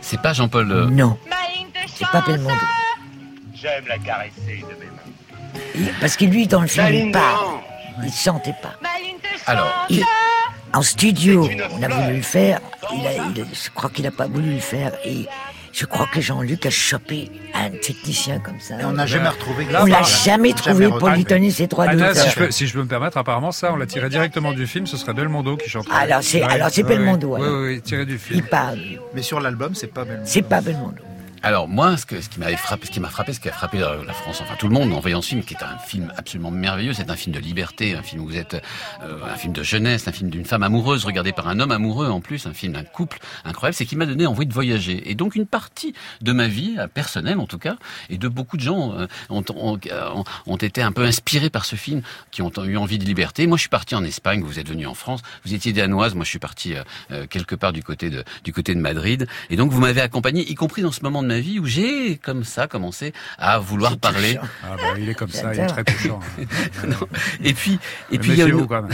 C'est 0.00 0.20
pas 0.20 0.32
Jean-Paul. 0.32 0.70
euh, 0.72 0.86
Non, 0.86 1.18
Ma 1.28 1.36
ligne 1.54 1.66
de 1.68 1.90
c'est 1.94 2.06
pas 2.10 2.22
Belmondo. 2.26 2.54
J'aime 3.64 3.84
la 3.88 3.96
caresser 3.98 4.62
de 4.62 4.74
mes 4.78 5.84
mains. 5.86 5.90
Parce 6.00 6.16
que 6.18 6.26
lui, 6.26 6.46
dans 6.46 6.60
le 6.60 6.66
film, 6.66 6.86
il 6.92 7.12
parle. 7.12 7.46
Il 8.04 8.12
chantait 8.12 8.54
pas. 8.62 8.74
Alors, 9.46 9.86
Il- 9.88 10.02
en 10.74 10.82
studio, 10.82 11.48
on 11.78 11.82
a 11.82 11.88
voulu 11.88 12.16
le 12.16 12.22
faire. 12.22 12.60
Il 12.94 13.06
a, 13.06 13.12
il- 13.14 13.46
je 13.54 13.70
crois 13.70 13.88
qu'il 13.88 14.06
a 14.06 14.10
pas 14.10 14.26
voulu 14.26 14.52
le 14.54 14.60
faire. 14.60 14.92
Et 15.06 15.26
je 15.72 15.86
crois 15.86 16.06
que 16.12 16.20
Jean-Luc 16.20 16.66
a 16.66 16.70
chopé 16.70 17.30
un 17.54 17.70
technicien 17.70 18.38
comme 18.40 18.60
ça. 18.60 18.80
Et 18.80 18.84
on 18.84 18.92
n'a 18.92 19.06
jamais 19.06 19.28
retrouvé. 19.28 19.66
On 19.80 19.86
l'a 19.86 20.02
jamais 20.02 20.52
trouvé 20.52 20.88
pour 20.88 21.08
lui 21.08 21.24
donner 21.24 21.50
ses 21.50 21.66
droits 21.66 21.86
d'auteur. 21.88 22.14
si 22.16 22.30
je, 22.30 22.34
peux, 22.36 22.50
si 22.50 22.66
je 22.66 22.72
peux 22.74 22.82
me 22.82 22.88
permettre, 22.88 23.16
apparemment 23.16 23.52
ça, 23.52 23.72
on 23.72 23.76
l'a 23.76 23.86
tiré 23.86 24.10
directement 24.10 24.52
du 24.52 24.66
film, 24.66 24.86
ce 24.86 24.98
serait 24.98 25.14
Belmondo 25.14 25.56
qui 25.56 25.70
chanterait. 25.70 25.96
Alors, 25.96 26.22
c'est- 26.22 26.42
alors, 26.42 26.68
c'est 26.70 26.82
Belmondo, 26.82 27.36
oui, 27.38 27.48
oui, 27.74 27.80
tiré 27.82 28.04
du 28.04 28.18
film. 28.18 28.40
Il 28.40 28.44
parle. 28.44 28.78
Mais 29.14 29.22
sur 29.22 29.40
l'album, 29.40 29.74
c'est 29.74 29.86
pas 29.86 30.04
Belmondo. 30.04 30.26
C'est 30.28 30.42
pas 30.42 30.60
Belmondo. 30.60 31.02
Alors 31.46 31.68
moi, 31.68 31.98
ce, 31.98 32.06
que, 32.06 32.22
ce 32.22 32.30
qui 32.30 32.40
m'avait 32.40 32.56
frappé, 32.56 32.86
ce 32.86 32.90
qui 32.90 33.00
m'a 33.00 33.10
frappé, 33.10 33.34
ce 33.34 33.38
qui 33.40 33.50
a 33.50 33.52
frappé 33.52 33.78
la, 33.78 33.98
France, 34.14 34.40
enfin 34.40 34.54
tout 34.58 34.66
le 34.66 34.72
monde 34.72 34.90
en 34.94 35.00
voyant 35.00 35.20
ce 35.20 35.28
film, 35.28 35.42
qui 35.44 35.52
est 35.52 35.62
un 35.62 35.76
film 35.76 36.10
absolument 36.16 36.50
merveilleux, 36.50 36.94
c'est 36.94 37.10
un 37.10 37.16
film 37.16 37.34
de 37.36 37.38
liberté, 37.40 37.94
un 37.94 38.02
film 38.02 38.22
où 38.22 38.28
vous 38.28 38.36
êtes, 38.36 38.54
euh, 39.02 39.18
un 39.30 39.34
film 39.36 39.52
de 39.52 39.62
jeunesse, 39.62 40.08
un 40.08 40.12
film 40.12 40.30
d'une 40.30 40.46
femme 40.46 40.62
amoureuse 40.62 41.04
regardée 41.04 41.32
par 41.32 41.46
un 41.48 41.60
homme 41.60 41.70
amoureux 41.70 42.08
en 42.08 42.22
plus, 42.22 42.46
un 42.46 42.54
film 42.54 42.72
d'un 42.72 42.82
couple 42.84 43.18
incroyable, 43.44 43.74
c'est 43.74 43.84
qui 43.84 43.94
m'a 43.94 44.06
donné 44.06 44.24
envie 44.24 44.46
de 44.46 44.54
voyager. 44.54 45.10
Et 45.10 45.14
donc 45.14 45.34
une 45.34 45.46
partie 45.46 45.92
de 46.22 46.32
ma 46.32 46.48
vie 46.48 46.76
euh, 46.78 46.86
personnelle 46.86 47.38
en 47.38 47.46
tout 47.46 47.58
cas, 47.58 47.76
et 48.08 48.16
de 48.16 48.28
beaucoup 48.28 48.56
de 48.56 48.62
gens 48.62 48.94
euh, 48.98 49.06
ont, 49.28 49.44
ont, 49.54 49.78
ont- 50.14 50.24
ont 50.46 50.56
été 50.56 50.80
un 50.80 50.92
peu 50.92 51.04
inspirés 51.04 51.50
par 51.50 51.66
ce 51.66 51.76
film, 51.76 52.00
qui 52.30 52.40
ont 52.40 52.50
eu 52.64 52.78
envie 52.78 52.98
de 52.98 53.04
liberté. 53.04 53.46
Moi, 53.46 53.58
je 53.58 53.62
suis 53.62 53.68
parti 53.68 53.94
en 53.94 54.02
Espagne, 54.04 54.40
vous 54.42 54.58
êtes 54.58 54.68
venu 54.70 54.86
en 54.86 54.94
France, 54.94 55.20
vous 55.44 55.52
étiez 55.52 55.74
danoise, 55.74 56.14
moi 56.14 56.24
je 56.24 56.30
suis 56.30 56.38
parti 56.38 56.74
euh, 56.74 56.82
euh, 57.10 57.26
quelque 57.26 57.54
part 57.54 57.74
du 57.74 57.82
côté 57.82 58.08
de 58.08 58.24
du 58.44 58.54
côté 58.54 58.74
de 58.74 58.80
Madrid, 58.80 59.26
et 59.50 59.56
donc 59.56 59.70
vous 59.72 59.80
m'avez 59.80 60.00
accompagné, 60.00 60.40
y 60.50 60.54
compris 60.54 60.80
dans 60.80 60.92
ce 60.92 61.02
moment 61.02 61.22
de 61.22 61.33
ma 61.34 61.40
vie 61.40 61.58
où 61.58 61.66
j'ai 61.66 62.16
comme 62.16 62.44
ça 62.44 62.68
commencé 62.68 63.12
à 63.38 63.58
vouloir 63.58 63.98
parler. 63.98 64.38
Ah 64.62 64.76
bah, 64.76 64.82
il 64.96 65.08
est 65.08 65.14
comme 65.14 65.30
ça, 65.30 65.52
il 65.52 65.60
est 65.60 65.66
très 65.66 65.84
touchant. 65.84 66.20
Non. 66.86 67.08
Et 67.42 67.54
puis, 67.54 67.78
et 68.12 68.18
puis 68.18 68.32
il 68.32 68.38
y 68.38 68.42
a 68.42 68.46
une, 68.46 68.66
quand 68.66 68.82
même. 68.82 68.92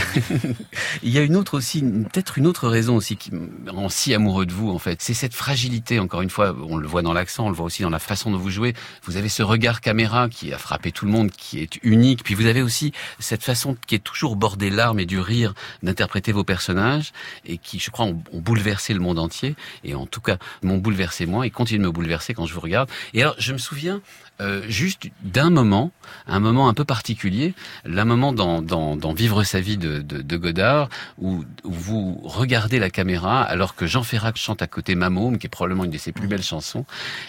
il 1.03 1.11
y 1.11 1.19
a 1.19 1.23
une 1.23 1.35
autre 1.37 1.57
aussi, 1.57 1.83
peut-être 1.83 2.39
une 2.39 2.47
autre 2.47 2.69
raison 2.69 2.97
aussi 2.97 3.17
qui 3.17 3.33
me 3.33 3.71
rend 3.71 3.89
si 3.89 4.15
amoureux 4.15 4.47
de 4.47 4.53
vous 4.53 4.71
en 4.71 4.79
fait. 4.79 5.03
C'est 5.03 5.15
cette 5.15 5.35
fragilité. 5.35 5.99
Encore 5.99 6.23
une 6.23 6.31
fois, 6.31 6.55
on 6.69 6.77
le 6.77 6.87
voit 6.87 7.03
dans 7.03 7.13
l'accent, 7.13 7.47
on 7.47 7.49
le 7.49 7.55
voit 7.55 7.67
aussi 7.67 7.83
dans 7.83 7.91
la 7.91 7.99
façon 7.99 8.31
dont 8.31 8.39
vous 8.39 8.51
jouez. 8.51 8.75
Vous 9.05 9.17
avez 9.17 9.29
ce 9.29 9.43
regard 9.43 9.81
caméra 9.81 10.29
qui 10.29 10.53
a 10.53 10.59
frappé 10.59 10.93
tout 10.93 11.05
le 11.05 11.11
monde, 11.11 11.31
qui 11.31 11.59
est 11.59 11.79
unique. 11.83 12.23
Puis 12.23 12.35
vous 12.35 12.47
avez 12.47 12.63
aussi 12.63 12.93
cette 13.19 13.43
façon 13.43 13.77
qui 13.87 13.97
est 13.97 14.05
toujours 14.05 14.37
bordée 14.37 14.71
larmes 14.71 15.01
et 15.01 15.07
du 15.07 15.19
rire 15.19 15.53
d'interpréter 15.83 16.33
vos 16.33 16.45
personnages 16.45 17.13
et 17.45 17.59
qui, 17.59 17.81
je 17.81 17.91
crois, 17.91 18.07
ont, 18.07 18.23
ont 18.33 18.41
bouleversé 18.41 18.95
le 18.95 19.01
monde 19.01 19.19
entier. 19.19 19.57
Et 19.85 19.95
en 19.95 20.07
tout 20.07 20.21
cas, 20.21 20.39
m'ont 20.63 20.79
bouleversé 20.79 21.27
moi 21.27 21.47
et 21.47 21.51
continuent 21.51 21.81
de 21.81 21.87
me 21.87 21.91
bouleverser 21.91 22.30
quand 22.35 22.47
je 22.47 22.55
vous 22.55 22.61
regarde. 22.61 22.91
Et 23.15 23.23
alors, 23.23 23.35
je 23.39 23.53
me 23.53 23.59
souviens 23.59 24.01
euh, 24.41 24.63
juste 24.69 25.09
d'un 25.23 25.51
moment, 25.51 25.93
un 26.27 26.41
moment 26.41 26.69
un 26.69 26.75
peu 26.75 26.85
particulier, 26.85 27.55
la 27.85 28.05
moment 28.05 28.33
dans, 28.33 28.63
dans, 28.63 28.97
dans 28.97 29.13
Vivre 29.13 29.45
sa 29.45 29.61
vie 29.61 29.77
de, 29.77 30.01
de, 30.01 30.23
de 30.23 30.37
Godard, 30.37 30.89
où, 31.19 31.45
où 31.65 31.73
vous 31.73 32.21
regardez 32.25 32.79
la 32.79 32.91
caméra 32.91 33.43
alors 33.43 33.75
que 33.75 33.87
Jean 33.87 34.03
Ferrat 34.03 34.33
chante 34.35 34.63
à 34.63 34.67
côté 34.67 34.95
Mamôme, 34.95 35.39
qui 35.39 35.47
est 35.47 35.51
probablement 35.51 35.85
une 35.85 35.91
de 35.91 35.99
ses 35.99 36.13
plus 36.13 36.27
belles 36.27 36.43
chansons. 36.43 36.85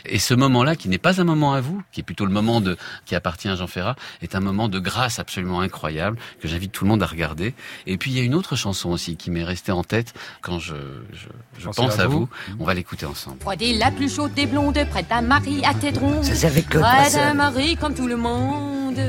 Et 0.05 0.19
ce 0.19 0.33
moment-là, 0.33 0.75
qui 0.75 0.89
n'est 0.89 0.97
pas 0.97 1.19
un 1.21 1.23
moment 1.25 1.53
à 1.53 1.61
vous, 1.61 1.81
qui 1.91 1.99
est 1.99 2.03
plutôt 2.03 2.25
le 2.25 2.31
moment 2.31 2.61
de, 2.61 2.77
qui 3.05 3.15
appartient 3.15 3.49
à 3.49 3.55
Jean 3.55 3.67
Ferrat, 3.67 3.95
est 4.21 4.35
un 4.35 4.39
moment 4.39 4.69
de 4.69 4.79
grâce 4.79 5.19
absolument 5.19 5.61
incroyable 5.61 6.17
que 6.39 6.47
j'invite 6.47 6.71
tout 6.71 6.85
le 6.85 6.89
monde 6.89 7.03
à 7.03 7.07
regarder. 7.07 7.53
Et 7.87 7.97
puis 7.97 8.11
il 8.11 8.17
y 8.17 8.19
a 8.21 8.23
une 8.23 8.35
autre 8.35 8.55
chanson 8.55 8.89
aussi 8.89 9.17
qui 9.17 9.31
m'est 9.31 9.43
restée 9.43 9.71
en 9.71 9.83
tête 9.83 10.13
quand 10.41 10.59
je, 10.59 10.75
je, 11.13 11.27
je 11.59 11.69
pense 11.69 11.99
à 11.99 12.07
vous. 12.07 12.21
vous. 12.21 12.29
On 12.59 12.65
va 12.65 12.73
l'écouter 12.73 13.05
ensemble. 13.05 13.37
La 13.79 13.91
plus 13.91 14.15
chaude 14.15 14.33
des 14.33 14.45
blondes, 14.45 14.77
prête 14.89 15.11
à 15.11 15.21
Marie 15.21 15.63
à 15.65 15.73
tes 15.73 15.89
rondes. 15.91 16.23
Ça, 16.23 16.35
c'est 16.35 16.47
avec 16.47 16.69
Brasseur. 17.01 17.27
à 17.27 17.33
Marie 17.33 17.75
comme 17.75 17.93
tout 17.93 18.07
le 18.07 18.17
monde. 18.17 18.99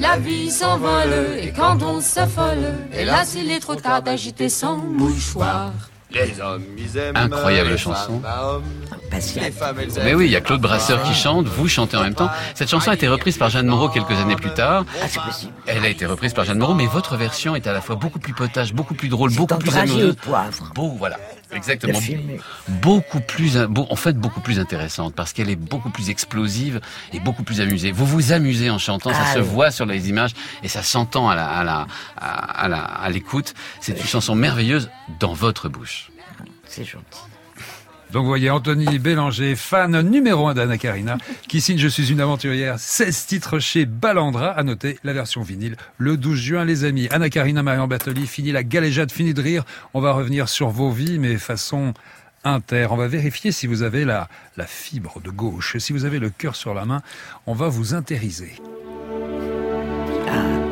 La 0.00 0.18
vie 0.18 0.50
s'envole 0.50 1.38
et 1.40 1.50
quand 1.50 1.82
on 1.82 2.00
s'affole, 2.00 2.74
hélas 2.92 3.34
il 3.38 3.50
est 3.50 3.60
trop 3.60 3.74
tard 3.74 4.02
d'agiter 4.02 4.48
son 4.48 4.76
mouchoir. 4.76 5.72
Les 6.10 6.40
hommes, 6.40 6.64
ils 6.78 6.96
aiment 6.96 7.16
Incroyable 7.16 7.76
chanson. 7.76 8.22
Mais 10.02 10.14
oui, 10.14 10.26
il 10.26 10.30
y 10.30 10.36
a 10.36 10.40
Claude 10.40 10.60
Brasseur 10.60 11.02
qui 11.02 11.12
chante, 11.14 11.46
vous 11.46 11.68
chantez 11.68 11.98
en 11.98 12.02
même 12.02 12.14
temps. 12.14 12.30
Cette 12.54 12.70
chanson 12.70 12.90
a 12.90 12.94
été 12.94 13.08
reprise 13.08 13.36
par 13.36 13.50
Jeanne 13.50 13.66
Moreau 13.66 13.90
quelques 13.90 14.12
années 14.12 14.36
plus 14.36 14.52
tard. 14.54 14.84
Ah, 15.02 15.06
c'est 15.08 15.20
possible. 15.20 15.52
Elle 15.66 15.84
a 15.84 15.88
été 15.88 16.06
reprise 16.06 16.32
par 16.32 16.44
Jeanne 16.46 16.58
Moreau, 16.58 16.74
mais 16.74 16.86
votre 16.86 17.16
version 17.16 17.56
est 17.56 17.66
à 17.66 17.72
la 17.72 17.82
fois 17.82 17.96
beaucoup 17.96 18.18
plus 18.18 18.32
potage, 18.32 18.72
beaucoup 18.72 18.94
plus 18.94 19.08
drôle, 19.08 19.34
beaucoup 19.34 19.58
plus 19.58 19.76
amoureuse. 19.76 20.16
poivre. 20.16 20.72
Beau, 20.74 20.94
voilà. 20.98 21.18
Exactement. 21.52 21.98
Beaucoup 22.68 23.20
plus, 23.20 23.56
en 23.58 23.96
fait, 23.96 24.12
beaucoup 24.14 24.40
plus 24.40 24.58
intéressante 24.60 25.14
parce 25.14 25.32
qu'elle 25.32 25.48
est 25.50 25.56
beaucoup 25.56 25.90
plus 25.90 26.10
explosive 26.10 26.80
et 27.12 27.20
beaucoup 27.20 27.42
plus 27.42 27.60
amusée. 27.60 27.90
Vous 27.92 28.06
vous 28.06 28.32
amusez 28.32 28.70
en 28.70 28.78
chantant, 28.78 29.12
ça 29.12 29.22
Ah 29.30 29.34
se 29.34 29.38
oui. 29.38 29.46
voit 29.46 29.70
sur 29.70 29.86
les 29.86 30.08
images 30.08 30.32
et 30.62 30.68
ça 30.68 30.82
s'entend 30.82 31.28
à 31.28 31.34
la, 31.34 31.46
à 31.48 31.64
la, 31.64 31.86
à 32.16 32.68
la, 32.68 32.82
à 32.82 33.08
l'écoute. 33.10 33.54
C'est 33.80 33.98
une 33.98 34.06
chanson 34.06 34.34
merveilleuse 34.34 34.90
dans 35.20 35.32
votre 35.32 35.68
bouche. 35.68 36.10
C'est 36.66 36.84
gentil. 36.84 37.20
Donc 38.12 38.22
vous 38.22 38.28
voyez 38.28 38.50
Anthony 38.50 38.98
Bélanger, 38.98 39.54
fan 39.54 40.00
numéro 40.00 40.48
un 40.48 40.54
d'Anna 40.54 40.78
Karina, 40.78 41.18
qui 41.46 41.60
signe 41.60 41.78
Je 41.78 41.88
suis 41.88 42.10
une 42.10 42.20
aventurière, 42.20 42.78
16 42.78 43.26
titres 43.26 43.58
chez 43.58 43.84
Balandra, 43.84 44.50
à 44.50 44.62
noter 44.62 44.98
la 45.04 45.12
version 45.12 45.42
vinyle 45.42 45.76
le 45.98 46.16
12 46.16 46.38
juin 46.38 46.64
les 46.64 46.84
amis. 46.84 47.08
Anna 47.10 47.28
Karina, 47.28 47.62
Marion 47.62 47.86
Bartoli, 47.86 48.26
fini 48.26 48.52
la 48.52 48.62
galéjade, 48.62 49.12
fini 49.12 49.34
de 49.34 49.42
rire. 49.42 49.64
On 49.94 50.00
va 50.00 50.12
revenir 50.12 50.48
sur 50.48 50.68
vos 50.68 50.90
vies, 50.90 51.18
mais 51.18 51.36
façon 51.36 51.92
inter. 52.44 52.86
On 52.90 52.96
va 52.96 53.08
vérifier 53.08 53.52
si 53.52 53.66
vous 53.66 53.82
avez 53.82 54.04
la, 54.04 54.28
la 54.56 54.66
fibre 54.66 55.20
de 55.22 55.30
gauche, 55.30 55.76
si 55.78 55.92
vous 55.92 56.04
avez 56.04 56.18
le 56.18 56.30
cœur 56.30 56.56
sur 56.56 56.74
la 56.74 56.84
main, 56.84 57.02
on 57.46 57.54
va 57.54 57.68
vous 57.68 57.94
intériser. 57.94 58.54
Mépris. 60.28 60.67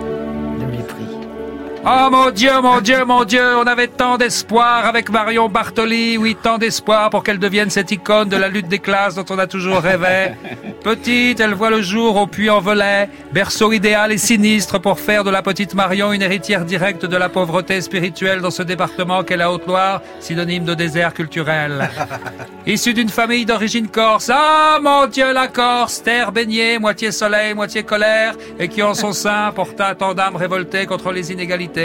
Oh 1.89 2.09
mon 2.11 2.31
Dieu, 2.31 2.51
mon 2.61 2.81
Dieu, 2.81 3.05
mon 3.05 3.23
Dieu, 3.23 3.57
on 3.57 3.65
avait 3.65 3.87
tant 3.87 4.19
d'espoir 4.19 4.87
avec 4.87 5.09
Marion 5.09 5.49
Bartoli, 5.49 6.19
oui, 6.19 6.37
tant 6.43 6.59
d'espoir 6.59 7.11
pour 7.11 7.23
qu'elle 7.23 7.39
devienne 7.39 7.71
cette 7.71 7.93
icône 7.93 8.29
de 8.29 8.37
la 8.37 8.49
lutte 8.49 8.67
des 8.67 8.81
classes 8.81 9.15
dont 9.15 9.25
on 9.31 9.39
a 9.39 9.47
toujours 9.47 9.79
rêvé. 9.79 10.33
Petite, 10.83 11.39
elle 11.39 11.55
voit 11.55 11.71
le 11.71 11.83
jour 11.83 12.17
au 12.17 12.27
Puy-en-Velay, 12.27 13.09
berceau 13.33 13.71
idéal 13.71 14.11
et 14.11 14.19
sinistre 14.19 14.81
pour 14.81 14.99
faire 14.99 15.23
de 15.23 15.31
la 15.31 15.43
petite 15.43 15.75
Marion 15.75 16.13
une 16.13 16.23
héritière 16.23 16.65
directe 16.65 17.07
de 17.07 17.17
la 17.17 17.29
pauvreté 17.29 17.81
spirituelle 17.81 18.41
dans 18.41 18.51
ce 18.51 18.63
département 18.63 19.23
qu'est 19.23 19.37
la 19.37 19.53
Haute-Loire, 19.53 20.03
synonyme 20.19 20.65
de 20.65 20.75
désert 20.75 21.15
culturel. 21.15 21.89
Issue 22.67 22.95
d'une 22.95 23.09
famille 23.09 23.47
d'origine 23.47 23.89
corse, 23.89 24.31
ah 24.33 24.79
mon 24.83 25.07
Dieu 25.07 25.33
la 25.33 25.47
Corse, 25.47 26.03
terre 26.03 26.33
baignée, 26.33 26.79
moitié 26.81 27.13
soleil, 27.13 27.55
moitié 27.55 27.85
colère, 27.85 28.35
et 28.59 28.69
qui 28.69 28.83
en 28.83 28.95
son 28.95 29.13
sein 29.13 29.53
porta 29.55 29.95
tant 29.95 30.15
d'âmes 30.15 30.37
révoltées 30.37 30.87
contre 30.87 31.13
les 31.13 31.33
inégalités. 31.33 31.76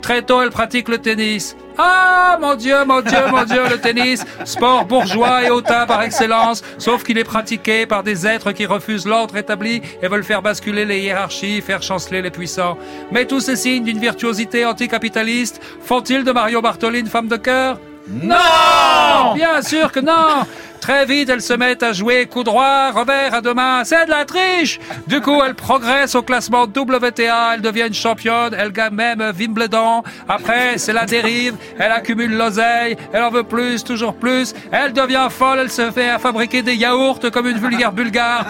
Très 0.00 0.22
tôt, 0.22 0.40
elle 0.42 0.50
pratique 0.50 0.88
le 0.88 0.98
tennis. 0.98 1.56
Ah 1.76 2.38
mon 2.40 2.54
Dieu, 2.54 2.84
mon 2.86 3.00
Dieu, 3.00 3.18
mon 3.30 3.44
Dieu, 3.44 3.62
le 3.68 3.78
tennis, 3.78 4.24
sport 4.44 4.84
bourgeois 4.84 5.44
et 5.44 5.50
hautain 5.50 5.86
par 5.86 6.02
excellence, 6.02 6.62
sauf 6.78 7.02
qu'il 7.02 7.18
est 7.18 7.24
pratiqué 7.24 7.84
par 7.84 8.02
des 8.02 8.26
êtres 8.26 8.52
qui 8.52 8.64
refusent 8.64 9.06
l'ordre 9.06 9.36
établi 9.36 9.82
et 10.00 10.08
veulent 10.08 10.24
faire 10.24 10.40
basculer 10.40 10.84
les 10.84 11.00
hiérarchies, 11.00 11.60
faire 11.60 11.82
chanceler 11.82 12.22
les 12.22 12.30
puissants. 12.30 12.78
Mais 13.10 13.26
tous 13.26 13.40
ces 13.40 13.56
signes 13.56 13.84
d'une 13.84 13.98
virtuosité 13.98 14.64
anticapitaliste 14.64 15.60
font-ils 15.82 16.22
de 16.24 16.32
Mario 16.32 16.62
Bartoli 16.62 17.00
une 17.00 17.08
femme 17.08 17.28
de 17.28 17.36
cœur? 17.36 17.80
Non! 18.08 19.34
Bien 19.34 19.60
sûr 19.62 19.90
que 19.90 20.00
non 20.00 20.46
Très 20.84 21.06
vite, 21.06 21.30
elle 21.30 21.40
se 21.40 21.54
met 21.54 21.82
à 21.82 21.94
jouer 21.94 22.26
coup 22.26 22.44
droit, 22.44 22.90
revers 22.90 23.32
à 23.32 23.40
deux 23.40 23.54
mains. 23.54 23.84
C'est 23.84 24.04
de 24.04 24.10
la 24.10 24.26
triche! 24.26 24.78
Du 25.06 25.22
coup, 25.22 25.40
elle 25.42 25.54
progresse 25.54 26.14
au 26.14 26.20
classement 26.20 26.64
WTA, 26.64 27.54
elle 27.54 27.62
devient 27.62 27.86
une 27.86 27.94
championne, 27.94 28.54
elle 28.54 28.70
gagne 28.70 28.92
même 28.92 29.32
Wimbledon. 29.34 30.02
Après, 30.28 30.76
c'est 30.76 30.92
la 30.92 31.06
dérive, 31.06 31.54
elle 31.78 31.90
accumule 31.90 32.36
l'oseille, 32.36 32.98
elle 33.14 33.22
en 33.22 33.30
veut 33.30 33.44
plus, 33.44 33.82
toujours 33.82 34.14
plus. 34.14 34.52
Elle 34.70 34.92
devient 34.92 35.28
folle, 35.30 35.60
elle 35.62 35.70
se 35.70 35.90
fait 35.90 36.10
à 36.10 36.18
fabriquer 36.18 36.60
des 36.60 36.74
yaourts 36.74 37.18
comme 37.32 37.46
une 37.48 37.56
vulgaire 37.56 37.90
bulgare. 37.90 38.44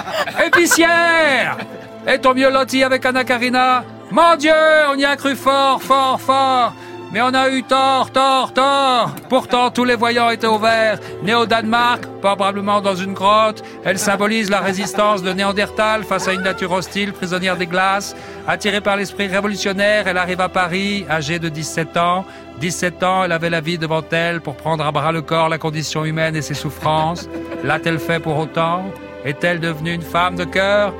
Épicière! 0.44 1.56
Et 2.04 2.18
ton 2.18 2.34
mieux 2.34 2.50
loti 2.50 2.82
avec 2.82 3.06
Anna 3.06 3.22
Karina? 3.22 3.84
Mon 4.10 4.34
Dieu, 4.34 4.50
on 4.90 4.96
y 4.96 5.04
a 5.04 5.14
cru 5.14 5.36
fort, 5.36 5.80
fort, 5.80 6.20
fort 6.20 6.74
mais 7.14 7.22
on 7.22 7.32
a 7.32 7.48
eu 7.48 7.62
tort, 7.62 8.10
tort, 8.10 8.52
tort. 8.52 9.14
Pourtant, 9.28 9.70
tous 9.70 9.84
les 9.84 9.94
voyants 9.94 10.30
étaient 10.30 10.48
au 10.48 10.58
vert. 10.58 10.98
Née 11.22 11.36
au 11.36 11.46
Danemark, 11.46 12.04
probablement 12.20 12.80
dans 12.80 12.96
une 12.96 13.12
grotte, 13.12 13.62
elle 13.84 14.00
symbolise 14.00 14.50
la 14.50 14.58
résistance 14.58 15.22
de 15.22 15.32
Néandertal 15.32 16.02
face 16.02 16.26
à 16.26 16.32
une 16.32 16.42
nature 16.42 16.72
hostile, 16.72 17.12
prisonnière 17.12 17.56
des 17.56 17.68
glaces. 17.68 18.16
Attirée 18.48 18.80
par 18.80 18.96
l'esprit 18.96 19.28
révolutionnaire, 19.28 20.08
elle 20.08 20.18
arrive 20.18 20.40
à 20.40 20.48
Paris, 20.48 21.06
âgée 21.08 21.38
de 21.38 21.48
17 21.48 21.96
ans. 21.98 22.24
17 22.58 23.04
ans, 23.04 23.22
elle 23.22 23.32
avait 23.32 23.50
la 23.50 23.60
vie 23.60 23.78
devant 23.78 24.02
elle 24.10 24.40
pour 24.40 24.56
prendre 24.56 24.84
à 24.84 24.90
bras 24.90 25.12
le 25.12 25.22
corps 25.22 25.48
la 25.48 25.58
condition 25.58 26.04
humaine 26.04 26.34
et 26.34 26.42
ses 26.42 26.54
souffrances. 26.54 27.28
L'a-t-elle 27.62 28.00
fait 28.00 28.18
pour 28.18 28.36
autant? 28.38 28.86
Est-elle 29.24 29.60
devenue 29.60 29.92
une 29.92 30.02
femme 30.02 30.34
de 30.34 30.44
cœur? 30.44 30.92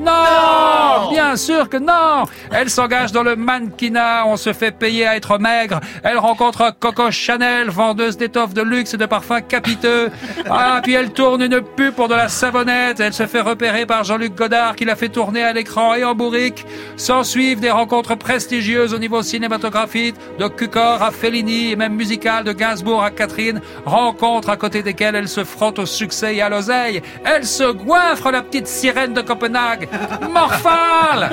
Non 0.00 1.10
Bien 1.10 1.36
sûr 1.36 1.68
que 1.68 1.76
non 1.76 2.24
Elle 2.50 2.70
s'engage 2.70 3.12
dans 3.12 3.22
le 3.22 3.36
mannequinat, 3.36 4.24
on 4.26 4.36
se 4.36 4.52
fait 4.52 4.70
payer 4.70 5.06
à 5.06 5.16
être 5.16 5.38
maigre. 5.38 5.80
Elle 6.02 6.18
rencontre 6.18 6.72
Coco 6.78 7.10
Chanel, 7.10 7.70
vendeuse 7.70 8.16
d'étoffes 8.16 8.54
de 8.54 8.62
luxe 8.62 8.94
et 8.94 8.96
de 8.96 9.06
parfums 9.06 9.42
capiteux. 9.48 10.10
Ah, 10.48 10.80
puis 10.82 10.94
elle 10.94 11.12
tourne 11.12 11.42
une 11.42 11.60
pub 11.60 11.94
pour 11.94 12.08
de 12.08 12.14
la 12.14 12.28
savonnette. 12.28 13.00
Elle 13.00 13.12
se 13.12 13.26
fait 13.26 13.40
repérer 13.40 13.86
par 13.86 14.04
Jean-Luc 14.04 14.34
Godard 14.34 14.76
qui 14.76 14.84
la 14.84 14.96
fait 14.96 15.08
tourner 15.08 15.42
à 15.42 15.52
l'écran 15.52 15.94
et 15.94 16.04
en 16.04 16.14
bourrique. 16.14 16.66
S'en 16.96 17.22
suivent 17.22 17.60
des 17.60 17.70
rencontres 17.70 18.14
prestigieuses 18.14 18.94
au 18.94 18.98
niveau 18.98 19.22
cinématographique, 19.22 20.16
de 20.38 20.48
Cucor 20.48 21.02
à 21.02 21.10
Fellini 21.10 21.70
et 21.72 21.76
même 21.76 21.94
musicales 21.94 22.44
de 22.44 22.52
Gainsbourg 22.52 23.02
à 23.02 23.10
Catherine. 23.10 23.60
Rencontres 23.84 24.50
à 24.50 24.56
côté 24.56 24.82
desquelles 24.82 25.14
elle 25.14 25.28
se 25.28 25.44
frotte 25.44 25.78
au 25.78 25.86
succès 25.86 26.36
et 26.36 26.42
à 26.42 26.48
l'oseille. 26.48 27.02
Elle 27.24 27.44
se 27.44 27.72
goinfre 27.72 28.30
la 28.30 28.42
petite 28.42 28.66
sirène 28.66 29.12
de 29.12 29.20
Copenhague. 29.20 29.88
Morphale 30.32 31.30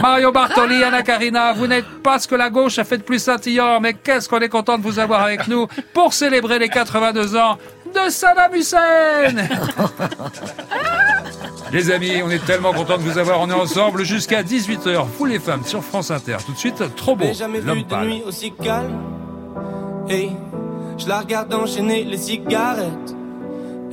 Mario 0.00 0.32
Bartoli, 0.32 0.82
Anna 0.84 1.02
Karina, 1.02 1.52
vous 1.54 1.66
n'êtes 1.66 1.86
pas 2.02 2.18
ce 2.18 2.28
que 2.28 2.34
la 2.34 2.50
gauche 2.50 2.78
a 2.78 2.84
fait 2.84 2.98
de 2.98 3.02
plus 3.02 3.18
scintillant, 3.18 3.80
mais 3.80 3.94
qu'est-ce 3.94 4.28
qu'on 4.28 4.40
est 4.40 4.48
content 4.48 4.76
de 4.78 4.82
vous 4.82 4.98
avoir 4.98 5.22
avec 5.22 5.48
nous 5.48 5.66
pour 5.94 6.12
célébrer 6.12 6.58
les 6.58 6.68
82 6.68 7.36
ans 7.36 7.56
de 7.94 8.10
Saddam 8.10 8.54
Hussein 8.54 8.78
Les 11.72 11.90
amis, 11.90 12.22
on 12.24 12.30
est 12.30 12.44
tellement 12.44 12.72
content 12.72 12.96
de 12.98 13.02
vous 13.02 13.18
avoir. 13.18 13.40
On 13.40 13.48
est 13.50 13.54
ensemble 13.54 14.04
jusqu'à 14.04 14.42
18h. 14.42 15.04
Vous 15.18 15.24
les 15.24 15.38
femmes 15.38 15.64
sur 15.64 15.82
France 15.82 16.10
Inter. 16.10 16.36
Tout 16.44 16.52
de 16.52 16.58
suite, 16.58 16.82
trop 16.96 17.16
beau. 17.16 17.32
Jamais 17.32 17.60
vu 17.60 17.66
L'homme 17.66 17.82
de 17.82 17.84
pâle. 17.84 18.06
nuit 18.06 18.22
aussi 18.26 18.52
calme. 18.52 18.98
Hey, 20.08 20.32
je 20.98 21.08
la 21.08 21.20
regarde 21.20 21.52
enchaîner 21.54 22.04
les 22.04 22.18
cigarettes. 22.18 23.13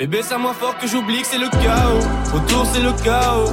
Bébé, 0.00 0.22
ça 0.22 0.38
moins 0.38 0.54
fort 0.54 0.78
que 0.78 0.86
j'oublie 0.86 1.20
que 1.20 1.26
c'est 1.26 1.36
le 1.36 1.50
chaos. 1.50 2.34
Autour, 2.34 2.64
c'est 2.72 2.80
le 2.80 2.90
chaos. 3.04 3.52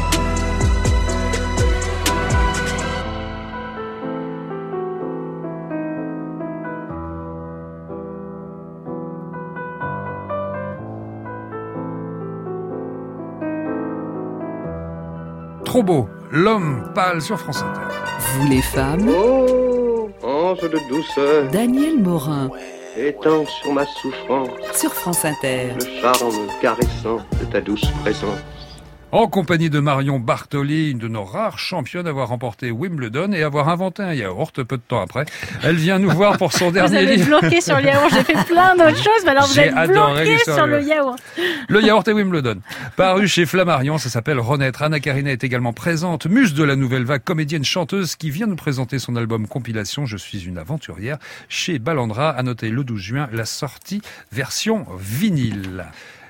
Trop 15.71 15.83
beau, 15.83 16.09
l'homme 16.33 16.91
pâle 16.93 17.21
sur 17.21 17.39
France 17.39 17.63
Inter. 17.63 17.95
Vous 18.19 18.49
les 18.49 18.61
femmes 18.61 19.09
Oh, 19.09 20.09
ange 20.21 20.59
de 20.59 20.77
douceur, 20.89 21.49
Daniel 21.49 21.97
Morin 21.97 22.49
étends 22.97 23.45
sur 23.45 23.71
ma 23.71 23.85
souffrance 23.85 24.49
sur 24.73 24.93
France 24.93 25.23
Inter. 25.23 25.69
le 25.79 26.01
charme 26.01 26.47
caressant 26.61 27.19
de 27.39 27.45
ta 27.45 27.61
douce 27.61 27.89
présence. 28.03 28.60
En 29.11 29.27
compagnie 29.27 29.69
de 29.69 29.81
Marion 29.81 30.19
Bartoli, 30.19 30.91
une 30.91 30.97
de 30.97 31.09
nos 31.09 31.25
rares 31.25 31.59
championnes 31.59 32.07
à 32.07 32.11
avoir 32.11 32.29
remporté 32.29 32.71
Wimbledon 32.71 33.33
et 33.33 33.43
avoir 33.43 33.67
inventé 33.67 34.03
un 34.03 34.13
yaourt 34.13 34.63
peu 34.63 34.77
de 34.77 34.81
temps 34.81 35.01
après. 35.01 35.25
Elle 35.63 35.75
vient 35.75 35.99
nous 35.99 36.09
voir 36.09 36.37
pour 36.37 36.53
son 36.53 36.67
Vous 36.67 36.71
dernier 36.71 36.97
avez 36.99 37.15
livre. 37.17 37.39
bloqué 37.39 37.59
sur 37.59 37.75
le 37.75 37.83
yaourt. 37.87 38.09
J'ai 38.13 38.23
fait 38.23 38.45
plein 38.45 38.73
d'autres 38.77 38.95
choses, 39.03 39.23
mais 39.25 39.31
alors 39.31 39.47
vous 39.47 39.59
êtes 39.59 39.73
bloqué 39.73 40.37
sur 40.45 40.65
le 40.65 40.81
yaourt. 40.81 41.19
Le 41.67 41.81
yaourt 41.83 42.07
et 42.07 42.13
Wimbledon. 42.13 42.61
Paru 42.95 43.27
chez 43.27 43.45
Flammarion, 43.45 43.97
ça 43.97 44.09
s'appelle 44.09 44.39
Renaître. 44.39 44.81
Anna 44.81 45.01
Karina 45.01 45.31
est 45.31 45.43
également 45.43 45.73
présente, 45.73 46.25
muse 46.27 46.53
de 46.53 46.63
la 46.63 46.77
nouvelle 46.77 47.03
vague, 47.03 47.23
comédienne 47.25 47.65
chanteuse 47.65 48.15
qui 48.15 48.29
vient 48.29 48.47
nous 48.47 48.55
présenter 48.55 48.97
son 48.97 49.17
album 49.17 49.45
compilation 49.45 50.05
Je 50.05 50.15
suis 50.15 50.45
une 50.45 50.57
aventurière 50.57 51.17
chez 51.49 51.79
Balandra. 51.79 52.29
À 52.29 52.43
noter 52.43 52.69
le 52.69 52.85
12 52.85 52.97
juin 53.01 53.29
la 53.33 53.43
sortie 53.43 54.01
version 54.31 54.85
vinyle. 54.97 55.85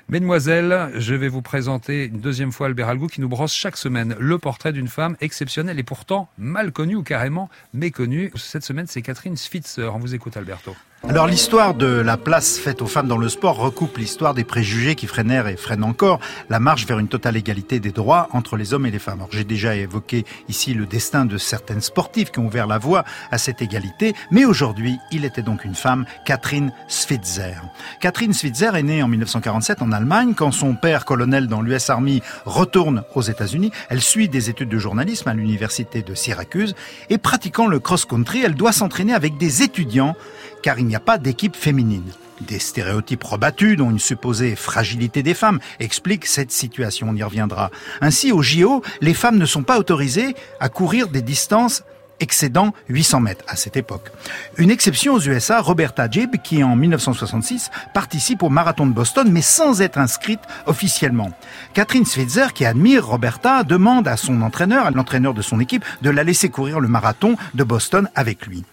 Mesdemoiselles, 0.08 0.90
je 0.96 1.14
vais 1.14 1.28
vous 1.28 1.42
présenter 1.42 2.06
une 2.06 2.20
deuxième 2.20 2.52
fois 2.52 2.66
Albert 2.66 2.88
Algou 2.88 3.06
qui 3.06 3.20
nous 3.20 3.28
brosse 3.28 3.54
chaque 3.54 3.76
semaine 3.76 4.14
le 4.18 4.38
portrait 4.38 4.72
d'une 4.72 4.88
femme 4.88 5.16
exceptionnelle 5.20 5.78
et 5.78 5.84
pourtant 5.84 6.28
mal 6.36 6.72
connue 6.72 6.96
ou 6.96 7.02
carrément 7.02 7.48
méconnue. 7.72 8.32
Cette 8.34 8.64
semaine, 8.64 8.86
c'est 8.86 9.00
Catherine 9.00 9.36
Switzer. 9.36 9.90
On 9.94 9.98
vous 9.98 10.14
écoute, 10.14 10.36
Alberto. 10.36 10.74
Alors 11.08 11.26
l'histoire 11.26 11.74
de 11.74 11.86
la 11.86 12.16
place 12.16 12.58
faite 12.58 12.80
aux 12.80 12.86
femmes 12.86 13.08
dans 13.08 13.18
le 13.18 13.28
sport 13.28 13.56
recoupe 13.56 13.98
l'histoire 13.98 14.34
des 14.34 14.44
préjugés 14.44 14.94
qui 14.94 15.08
freinèrent 15.08 15.48
et 15.48 15.56
freinent 15.56 15.82
encore 15.82 16.20
la 16.48 16.60
marche 16.60 16.86
vers 16.86 17.00
une 17.00 17.08
totale 17.08 17.36
égalité 17.36 17.80
des 17.80 17.90
droits 17.90 18.28
entre 18.30 18.56
les 18.56 18.72
hommes 18.72 18.86
et 18.86 18.90
les 18.92 19.00
femmes. 19.00 19.18
Alors 19.18 19.32
j'ai 19.32 19.42
déjà 19.42 19.74
évoqué 19.74 20.24
ici 20.48 20.74
le 20.74 20.86
destin 20.86 21.24
de 21.24 21.38
certaines 21.38 21.80
sportives 21.80 22.30
qui 22.30 22.38
ont 22.38 22.46
ouvert 22.46 22.68
la 22.68 22.78
voie 22.78 23.04
à 23.32 23.38
cette 23.38 23.60
égalité, 23.62 24.14
mais 24.30 24.44
aujourd'hui 24.44 24.96
il 25.10 25.24
était 25.24 25.42
donc 25.42 25.64
une 25.64 25.74
femme, 25.74 26.06
Catherine 26.24 26.72
Switzer. 26.86 27.56
Catherine 28.00 28.32
Switzer 28.32 28.70
est 28.76 28.84
née 28.84 29.02
en 29.02 29.08
1947 29.08 29.82
en 29.82 29.90
Allemagne. 29.90 30.34
Quand 30.34 30.52
son 30.52 30.76
père, 30.76 31.04
colonel 31.04 31.48
dans 31.48 31.62
l'US 31.62 31.90
Army, 31.90 32.22
retourne 32.46 33.02
aux 33.16 33.22
États-Unis, 33.22 33.72
elle 33.90 34.00
suit 34.00 34.28
des 34.28 34.50
études 34.50 34.68
de 34.68 34.78
journalisme 34.78 35.28
à 35.28 35.34
l'université 35.34 36.02
de 36.02 36.14
Syracuse 36.14 36.76
et 37.10 37.18
pratiquant 37.18 37.66
le 37.66 37.80
cross-country, 37.80 38.42
elle 38.44 38.54
doit 38.54 38.72
s'entraîner 38.72 39.14
avec 39.14 39.36
des 39.36 39.64
étudiants 39.64 40.14
car 40.62 40.78
il 40.78 40.86
n'y 40.86 40.96
a 40.96 41.00
pas 41.00 41.18
d'équipe 41.18 41.56
féminine. 41.56 42.10
Des 42.40 42.58
stéréotypes 42.58 43.22
rebattus, 43.22 43.76
dont 43.76 43.90
une 43.90 43.98
supposée 43.98 44.56
fragilité 44.56 45.22
des 45.22 45.34
femmes, 45.34 45.60
expliquent 45.78 46.26
cette 46.26 46.50
situation. 46.50 47.08
On 47.10 47.16
y 47.16 47.22
reviendra. 47.22 47.70
Ainsi, 48.00 48.32
au 48.32 48.42
JO, 48.42 48.82
les 49.00 49.14
femmes 49.14 49.38
ne 49.38 49.46
sont 49.46 49.62
pas 49.62 49.78
autorisées 49.78 50.34
à 50.58 50.68
courir 50.68 51.08
des 51.08 51.22
distances 51.22 51.82
excédant 52.20 52.72
800 52.88 53.20
mètres 53.20 53.44
à 53.48 53.56
cette 53.56 53.76
époque. 53.76 54.10
Une 54.56 54.70
exception 54.70 55.14
aux 55.14 55.20
USA, 55.20 55.60
Roberta 55.60 56.08
Gibb, 56.08 56.36
qui 56.42 56.62
en 56.62 56.76
1966 56.76 57.70
participe 57.92 58.42
au 58.42 58.48
marathon 58.48 58.86
de 58.86 58.92
Boston, 58.92 59.28
mais 59.30 59.42
sans 59.42 59.82
être 59.82 59.98
inscrite 59.98 60.40
officiellement. 60.66 61.32
Catherine 61.74 62.06
Switzer, 62.06 62.52
qui 62.54 62.64
admire 62.64 63.06
Roberta, 63.06 63.64
demande 63.64 64.06
à 64.06 64.16
son 64.16 64.40
entraîneur, 64.42 64.86
à 64.86 64.90
l'entraîneur 64.92 65.34
de 65.34 65.42
son 65.42 65.58
équipe, 65.58 65.84
de 66.00 66.10
la 66.10 66.22
laisser 66.22 66.48
courir 66.48 66.78
le 66.78 66.88
marathon 66.88 67.36
de 67.54 67.64
Boston 67.64 68.08
avec 68.14 68.46
lui. 68.46 68.64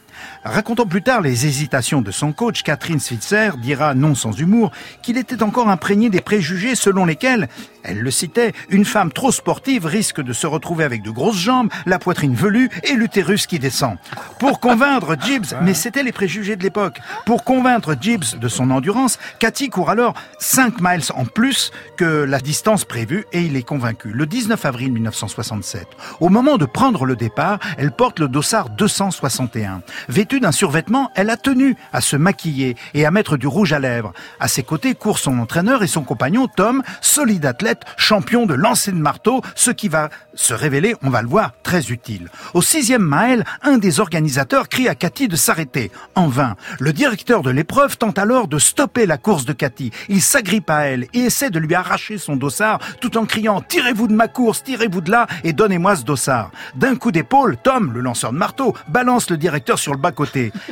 Racontant 0.45 0.85
plus 0.85 1.01
tard 1.01 1.19
les 1.19 1.45
hésitations 1.45 2.01
de 2.01 2.11
son 2.11 2.31
coach, 2.31 2.63
Catherine 2.63 3.01
Switzer 3.01 3.51
dira 3.61 3.93
non 3.93 4.15
sans 4.15 4.31
humour 4.31 4.71
qu'il 5.01 5.17
était 5.17 5.43
encore 5.43 5.67
imprégné 5.67 6.09
des 6.09 6.21
préjugés 6.21 6.75
selon 6.75 7.03
lesquels, 7.03 7.49
elle 7.83 7.99
le 7.99 8.11
citait, 8.11 8.53
une 8.69 8.85
femme 8.85 9.11
trop 9.11 9.33
sportive 9.33 9.85
risque 9.85 10.21
de 10.21 10.31
se 10.31 10.47
retrouver 10.47 10.85
avec 10.85 11.01
de 11.01 11.11
grosses 11.11 11.37
jambes, 11.37 11.69
la 11.85 11.99
poitrine 11.99 12.35
velue 12.35 12.69
et 12.83 12.93
l'utérus 12.93 13.47
qui 13.47 13.59
descend. 13.59 13.97
Pour 14.39 14.59
convaincre 14.61 15.17
Gibbs, 15.19 15.55
mais 15.61 15.73
c'était 15.73 16.03
les 16.03 16.13
préjugés 16.13 16.55
de 16.55 16.63
l'époque, 16.63 16.99
pour 17.25 17.43
convaincre 17.43 17.95
Gibbs 17.99 18.37
de 18.39 18.47
son 18.47 18.71
endurance, 18.71 19.19
Cathy 19.39 19.69
court 19.69 19.89
alors 19.89 20.13
5 20.39 20.79
miles 20.79 21.03
en 21.15 21.25
plus 21.25 21.71
que 21.97 22.23
la 22.23 22.39
distance 22.39 22.85
prévue 22.85 23.25
et 23.33 23.41
il 23.41 23.57
est 23.57 23.63
convaincu. 23.63 24.11
Le 24.11 24.25
19 24.25 24.63
avril 24.63 24.93
1967, 24.93 25.85
au 26.21 26.29
moment 26.29 26.57
de 26.57 26.65
prendre 26.65 27.05
le 27.05 27.17
départ, 27.17 27.59
elle 27.77 27.91
porte 27.91 28.19
le 28.19 28.29
dossard 28.29 28.69
261. 28.69 29.81
Vêtue 30.29 30.41
d'un 30.41 30.51
survêtement, 30.51 31.09
elle 31.15 31.31
a 31.31 31.37
tenu 31.37 31.75
à 31.91 32.01
se 32.01 32.15
maquiller 32.15 32.75
et 32.93 33.03
à 33.03 33.09
mettre 33.09 33.35
du 33.35 33.47
rouge 33.47 33.73
à 33.73 33.79
lèvres. 33.79 34.13
À 34.39 34.47
ses 34.47 34.61
côtés 34.61 34.93
courent 34.93 35.17
son 35.17 35.39
entraîneur 35.39 35.81
et 35.81 35.87
son 35.87 36.03
compagnon 36.03 36.47
Tom, 36.47 36.83
solide 37.01 37.47
athlète, 37.47 37.81
champion 37.97 38.45
de 38.45 38.53
lancer 38.53 38.91
de 38.91 38.97
marteau, 38.97 39.41
ce 39.55 39.71
qui 39.71 39.87
va 39.87 40.09
se 40.35 40.53
révéler, 40.53 40.95
on 41.01 41.09
va 41.09 41.23
le 41.23 41.27
voir, 41.27 41.53
très 41.63 41.87
utile. 41.87 42.29
Au 42.53 42.61
sixième 42.61 43.03
mile, 43.03 43.43
un 43.63 43.79
des 43.79 43.99
organisateurs 43.99 44.69
crie 44.69 44.87
à 44.87 44.93
Cathy 44.93 45.27
de 45.27 45.35
s'arrêter. 45.35 45.89
En 46.13 46.27
vain. 46.27 46.55
Le 46.79 46.93
directeur 46.93 47.41
de 47.41 47.49
l'épreuve 47.49 47.97
tente 47.97 48.19
alors 48.19 48.47
de 48.47 48.59
stopper 48.59 49.07
la 49.07 49.17
course 49.17 49.45
de 49.45 49.53
Cathy. 49.53 49.89
Il 50.09 50.21
s'agrippe 50.21 50.69
à 50.69 50.81
elle 50.81 51.07
et 51.13 51.21
essaie 51.21 51.49
de 51.49 51.57
lui 51.57 51.73
arracher 51.73 52.19
son 52.19 52.35
dossard 52.35 52.77
tout 53.01 53.17
en 53.17 53.25
criant 53.25 53.61
Tirez-vous 53.61 54.07
de 54.07 54.13
ma 54.13 54.27
course, 54.27 54.63
tirez-vous 54.63 55.01
de 55.01 55.09
là 55.09 55.25
et 55.43 55.53
donnez-moi 55.53 55.95
ce 55.95 56.03
dossard. 56.03 56.51
D'un 56.75 56.95
coup 56.95 57.11
d'épaule, 57.11 57.57
Tom, 57.57 57.91
le 57.93 58.01
lanceur 58.01 58.31
de 58.31 58.37
marteau, 58.37 58.75
balance 58.89 59.31
le 59.31 59.37
directeur 59.37 59.79
sur 59.79 59.91
le 59.93 59.99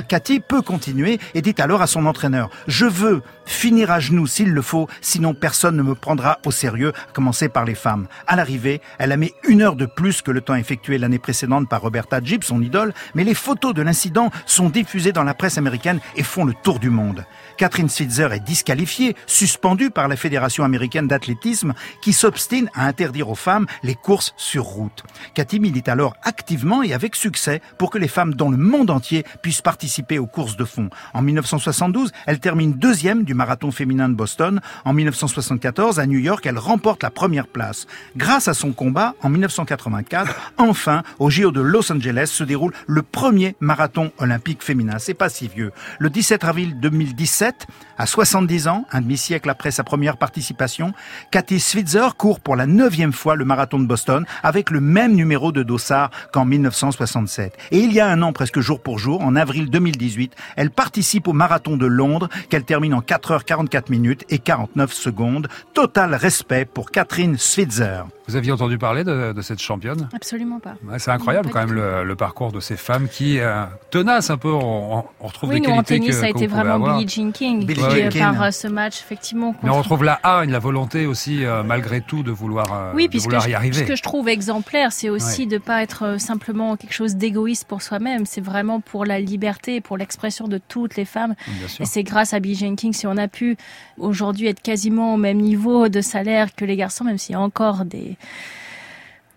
Cathy 0.08 0.40
peut 0.40 0.62
continuer 0.62 1.20
et 1.34 1.42
dit 1.42 1.56
alors 1.58 1.82
à 1.82 1.88
son 1.88 2.06
entraîneur 2.06 2.50
Je 2.68 2.86
veux 2.86 3.22
finir 3.48 3.92
à 3.92 4.00
genoux 4.00 4.28
s'il 4.28 4.52
le 4.52 4.62
faut, 4.62 4.88
sinon 5.02 5.34
personne 5.34 5.76
ne 5.76 5.84
me 5.84 5.96
prendra 5.96 6.40
au 6.46 6.52
sérieux, 6.52 6.94
à 7.10 7.12
commencer 7.14 7.50
par 7.50 7.66
les 7.66 7.76
femmes. 7.76 8.08
À 8.28 8.36
l'arrivée, 8.36 8.82
elle 9.00 9.12
a 9.12 9.18
mis 9.18 9.34
une 9.48 9.62
heure 9.62 9.76
de 9.76 9.86
plus 9.86 10.22
que 10.22 10.32
le 10.32 10.42
temps 10.42 10.56
effectué 10.56 10.98
l'année 10.98 11.20
précédente 11.20 11.70
par 11.70 11.82
Roberta 11.82 12.22
Gibb, 12.22 12.44
son 12.44 12.62
idole, 12.62 12.94
mais 13.16 13.24
les 13.24 13.34
photos 13.34 13.74
de 13.74 13.82
l'incident 13.82 14.32
sont 14.46 14.70
diffusées 14.70 15.12
dans 15.12 15.24
la 15.24 15.34
presse 15.34 15.58
américaine 15.58 16.00
et 16.16 16.24
font 16.24 16.46
le 16.46 16.54
tour 16.54 16.80
du 16.80 16.90
monde. 16.90 17.26
Catherine 17.58 17.90
Switzer 17.90 18.30
est 18.34 18.44
disqualifiée, 18.44 19.16
suspendue 19.26 19.90
par 19.90 20.08
la 20.08 20.16
Fédération 20.16 20.64
américaine 20.64 21.08
d'athlétisme 21.08 21.74
qui 22.02 22.14
s'obstine 22.14 22.70
à 22.76 22.86
interdire 22.86 23.30
aux 23.30 23.36
femmes 23.36 23.66
les 23.84 23.96
courses 23.96 24.34
sur 24.38 24.64
route. 24.64 25.04
Cathy 25.34 25.60
milite 25.60 25.90
alors 25.90 26.16
activement 26.24 26.84
et 26.84 26.94
avec 26.94 27.16
succès 27.16 27.62
pour 27.78 27.90
que 27.90 27.98
les 27.98 28.08
femmes 28.08 28.34
dans 28.34 28.50
le 28.50 28.58
monde 28.58 28.90
entier 28.90 29.26
puissent 29.42 29.62
participer 29.62 30.20
aux 30.20 30.28
courses 30.28 30.58
de 30.58 30.66
fond. 30.66 30.90
En 31.14 31.22
1972, 31.22 32.12
elle 32.26 32.40
termine 32.40 32.74
deuxième 32.74 33.24
du 33.24 33.34
marathon 33.38 33.72
féminin 33.72 34.10
de 34.10 34.16
Boston. 34.16 34.60
En 34.84 34.94
1974, 34.94 36.00
à 36.00 36.06
New 36.06 36.20
York, 36.20 36.46
elle 36.46 36.58
remporte 36.58 37.04
la 37.04 37.10
première 37.10 37.48
place. 37.48 37.88
Grâce 38.18 38.50
à 38.50 38.54
son 38.54 38.74
combat, 38.74 39.16
en 39.22 39.30
1984, 39.30 40.54
enfin, 40.58 41.04
au 41.20 41.30
JO 41.30 41.52
de 41.52 41.62
Los 41.62 41.90
Angeles 41.92 42.28
se 42.34 42.44
déroule 42.44 42.74
le 42.88 43.02
premier 43.02 43.56
marathon 43.62 44.12
olympique 44.18 44.64
féminin. 44.64 45.00
C'est 45.00 45.14
pas 45.14 45.30
si 45.30 45.48
vieux. 45.48 45.72
Le 46.00 46.10
17 46.10 46.44
avril 46.44 46.80
2017, 46.80 47.68
à 47.98 48.06
70 48.06 48.68
ans, 48.68 48.86
un 48.92 49.02
demi-siècle 49.02 49.50
après 49.50 49.72
sa 49.72 49.84
première 49.84 50.18
participation, 50.18 50.94
Cathy 51.32 51.60
Switzer 51.60 52.10
court 52.18 52.40
pour 52.40 52.56
la 52.56 52.66
neuvième 52.66 53.14
fois 53.14 53.36
le 53.36 53.46
marathon 53.46 53.80
de 53.80 53.86
Boston 53.86 54.26
avec 54.44 54.70
le 54.70 54.82
même 54.82 55.14
numéro 55.16 55.52
de 55.52 55.64
dossard 55.64 56.12
qu'en 56.32 56.46
1967. 56.46 57.58
Et 57.72 57.80
il 57.80 57.94
y 57.94 58.00
a 58.00 58.08
un 58.08 58.22
an, 58.22 58.34
presque 58.34 58.60
jour 58.60 58.82
pour 58.82 59.00
jour, 59.00 59.22
en 59.22 59.36
avril 59.36 59.70
2018, 59.70 60.36
elle 60.56 60.72
participe 60.72 61.28
au 61.28 61.34
marathon 61.34 61.78
de 61.78 61.86
Londres 61.86 62.30
qu'elle 62.50 62.64
termine 62.64 62.94
en 62.94 63.02
4 63.02 63.38
h 63.38 63.44
44 63.44 63.90
minutes 63.90 64.26
et 64.30 64.40
49 64.40 64.94
secondes. 64.94 65.48
Total 65.74 66.14
respect 66.16 66.66
pour 66.66 66.92
Catherine 66.92 67.38
Switzer. 67.38 68.04
Vous 68.28 68.36
aviez 68.36 68.52
entendu 68.52 68.78
parler 68.78 69.04
de, 69.04 69.32
de 69.34 69.42
cette 69.42 69.60
championne 69.62 70.10
Absolument 70.14 70.60
pas. 70.60 70.76
Ouais, 70.88 71.00
c'est 71.00 71.12
incroyable 71.12 71.48
Non, 71.48 71.54
quand 71.54 71.60
même 71.66 71.74
le, 71.74 72.04
le 72.04 72.16
parcours 72.16 72.52
de 72.52 72.60
ces 72.60 72.76
femmes 72.76 73.08
qui 73.08 73.40
euh, 73.40 73.64
tenaces 73.90 74.30
un 74.30 74.38
peu. 74.38 74.52
On, 74.52 75.06
on 75.22 75.28
retrouve 75.28 75.50
Oui, 75.50 75.62
des 75.62 75.68
nous 75.68 75.74
en 75.74 75.76
qualités 75.84 75.94
tennis, 75.96 76.10
que, 76.10 76.16
ça 76.16 76.26
a 76.26 76.30
été 76.30 76.48
vraiment 76.48 76.74
avoir. 76.76 76.98
Billie 76.98 77.08
Jean 77.10 77.32
King 77.32 77.66
Billie 77.66 77.76
qui, 77.76 77.82
Jean 77.82 78.06
euh, 78.06 78.10
King. 78.10 78.22
par 78.22 78.44
euh, 78.44 78.52
ce 78.52 78.68
match, 78.68 79.00
effectivement. 79.00 79.56
Mais 79.64 79.70
on 79.70 79.78
retrouve 79.78 80.04
la 80.04 80.20
haine, 80.26 80.52
la 80.52 80.60
volonté 80.60 81.06
aussi, 81.06 81.46
euh, 81.46 81.64
malgré 81.64 82.02
tout, 82.02 82.22
de 82.24 82.32
vouloir, 82.32 82.68
euh, 82.74 82.92
Oui, 82.94 83.06
de 83.06 83.12
puisque 83.12 83.26
vouloir 83.28 83.44
je- 83.44 83.50
y 83.50 83.54
arriver. 83.54 83.78
ce 83.78 83.84
que 83.84 83.96
je 83.96 84.04
trouve 84.04 84.28
exemplaire, 84.28 84.92
c'est 84.92 85.10
aussi 85.10 85.42
Ouais. 85.44 85.48
de 85.48 85.58
pas 85.58 85.82
être 85.82 86.20
simplement 86.20 86.76
quelque 86.76 86.94
chose 86.94 87.16
d'égoïste 87.16 87.66
pour 87.66 87.82
soi-même. 87.82 88.26
C'est 88.26 88.42
vraiment 88.42 88.82
pour 88.82 89.06
la 89.06 89.20
liberté, 89.22 89.80
pour 89.80 89.98
l'expression 89.98 90.48
de 90.50 90.58
toutes 90.68 90.96
les 90.98 91.06
femmes. 91.06 91.36
Et 91.80 91.86
c'est 91.86 92.04
grâce 92.04 92.34
à 92.34 92.40
Billie 92.40 92.56
Jean 92.56 92.76
King 92.76 92.92
si 92.94 93.08
on 93.08 93.16
a 93.18 93.28
pu 93.30 93.56
aujourd'hui 93.98 94.48
être 94.48 94.62
quasiment 94.62 95.14
au 95.14 95.18
même 95.18 95.38
niveau 95.38 95.88
de 95.90 96.02
salaire 96.02 96.54
que 96.56 96.66
les 96.66 96.76
garçons, 96.76 97.04
même 97.06 97.18
s'il 97.18 97.34
y 97.34 97.36
a 97.36 97.42
encore 97.42 97.86
des 97.86 98.17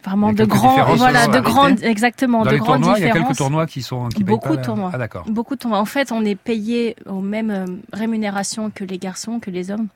vraiment 0.05 0.33
de 0.33 0.45
grands, 0.45 0.71
différences 0.71 0.99
voilà, 0.99 1.27
de 1.27 1.41
grandes, 1.41 1.83
exactement, 1.83 2.39
Dans 2.45 2.51
de 2.51 2.55
les 2.55 2.59
grandes 2.59 2.81
tournois, 2.81 2.99
il 2.99 3.03
y 3.03 3.05
a 3.05 3.07
différences. 3.09 3.29
quelques 3.29 3.39
tournois 3.39 3.67
qui 3.67 3.83
sont 3.83 4.09
qui 4.09 4.25
Beaucoup 4.25 4.57
de 4.57 4.63
tournois. 4.63 4.91
Ah 4.95 4.99
d'accord. 4.99 5.25
Beaucoup 5.29 5.55
de 5.55 5.61
tournois. 5.61 5.79
En 5.79 5.85
fait, 5.85 6.11
on 6.13 6.25
est 6.25 6.37
payé 6.37 6.97
aux 7.07 7.21
mêmes 7.21 7.51
euh, 7.51 7.67
rémunérations 7.93 8.71
que 8.71 8.85
les 8.85 8.99
garçons, 8.99 9.41
que 9.41 9.51
les 9.51 9.71
hommes, 9.71 9.89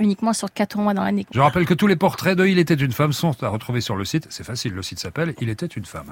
uniquement 0.00 0.32
sur 0.32 0.52
quatre 0.52 0.70
tournois 0.70 0.92
dans 0.94 1.04
l'année. 1.04 1.24
Je 1.32 1.40
rappelle 1.40 1.66
que 1.66 1.74
tous 1.74 1.86
les 1.86 1.96
portraits 1.96 2.36
de 2.36 2.46
Il 2.46 2.58
était 2.58 2.74
une 2.74 2.92
femme 2.92 3.12
sont 3.12 3.42
à 3.44 3.48
retrouver 3.48 3.80
sur 3.80 3.94
le 3.94 4.04
site. 4.04 4.26
C'est 4.30 4.44
facile, 4.44 4.72
le 4.72 4.82
site 4.82 4.98
s'appelle 4.98 5.34
Il 5.40 5.48
était 5.48 5.66
une 5.66 5.84
femme. 5.84 6.10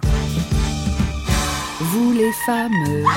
Vous 1.80 2.12
les 2.12 2.32
femmes. 2.46 2.70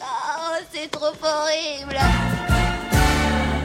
Oh, 0.00 0.62
c'est 0.72 0.90
trop 0.90 1.06
horrible. 1.22 1.96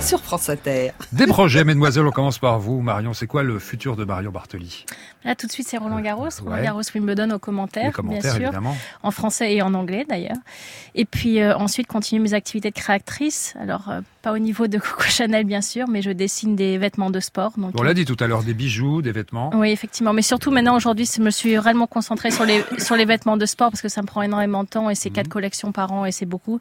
Sur 0.06 0.20
France 0.22 0.50
Inter. 0.50 0.92
Des 1.12 1.28
projets, 1.28 1.64
mesdemoiselles, 1.64 2.06
on 2.06 2.12
commence 2.12 2.40
par 2.40 2.60
vous. 2.60 2.82
Marion, 2.82 3.14
c'est 3.14 3.28
quoi 3.28 3.44
le 3.44 3.60
futur 3.60 3.96
de 3.96 4.04
Marion 4.04 4.32
Bartoli? 4.32 4.86
Là, 5.24 5.36
tout 5.36 5.46
de 5.46 5.52
suite, 5.52 5.68
c'est 5.68 5.78
Roland 5.78 6.00
Garros. 6.02 6.28
Roland 6.42 6.56
Ouais. 6.58 6.64
Garros 6.64 6.82
Wimbledon 6.96 7.30
aux 7.32 7.40
commentaires, 7.40 7.86
Les 7.88 7.92
commentaires, 7.92 8.22
bien 8.22 8.32
sûr. 8.32 8.42
évidemment. 8.42 8.76
En 9.04 9.12
français 9.12 9.54
et 9.54 9.62
en 9.62 9.74
anglais, 9.76 10.06
d'ailleurs. 10.10 10.38
Et 10.96 11.06
puis, 11.06 11.40
euh, 11.42 11.56
ensuite, 11.56 11.88
continuer 11.88 12.22
mes 12.24 12.34
activités 12.34 12.72
de 12.72 12.76
créatrice. 12.76 13.54
Alors, 13.62 13.90
euh, 13.90 14.02
pas 14.22 14.34
au 14.34 14.38
niveau 14.38 14.68
de 14.68 14.78
Coco 14.78 15.04
Chanel, 15.04 15.46
bien 15.46 15.62
sûr, 15.62 15.88
mais 15.88 16.02
je 16.02 16.12
dessine 16.12 16.56
des 16.56 16.78
vêtements 16.78 17.10
de 17.10 17.20
sport. 17.20 17.54
Donc, 17.58 17.74
On 17.78 17.84
l'a 17.84 17.94
dit 17.94 18.06
tout 18.06 18.18
à 18.20 18.28
l'heure, 18.28 18.44
des 18.44 18.54
bijoux, 18.54 19.02
des 19.02 19.12
vêtements. 19.12 19.52
Oui, 19.56 19.72
effectivement. 19.72 20.14
Mais 20.14 20.22
surtout 20.22 20.52
maintenant, 20.52 20.76
aujourd'hui, 20.76 21.06
je 21.06 21.22
me 21.22 21.32
suis 21.32 21.58
réellement 21.58 21.88
concentrée 21.88 22.32
sur 22.32 22.46
les, 22.46 22.64
sur 22.78 22.96
les 22.96 23.06
vêtements 23.06 23.38
de 23.38 23.46
sport 23.46 23.72
parce 23.72 23.82
que 23.82 23.90
ça 23.90 24.02
me 24.02 24.08
prend 24.08 24.22
énormément 24.22 24.64
de 24.64 24.70
temps 24.70 24.90
et 24.90 24.96
c'est 24.96 25.10
quatre 25.10 25.28
collections 25.28 25.72
par 25.72 25.92
an 25.92 26.06
et 26.06 26.12
c'est 26.12 26.26
beaucoup. 26.26 26.60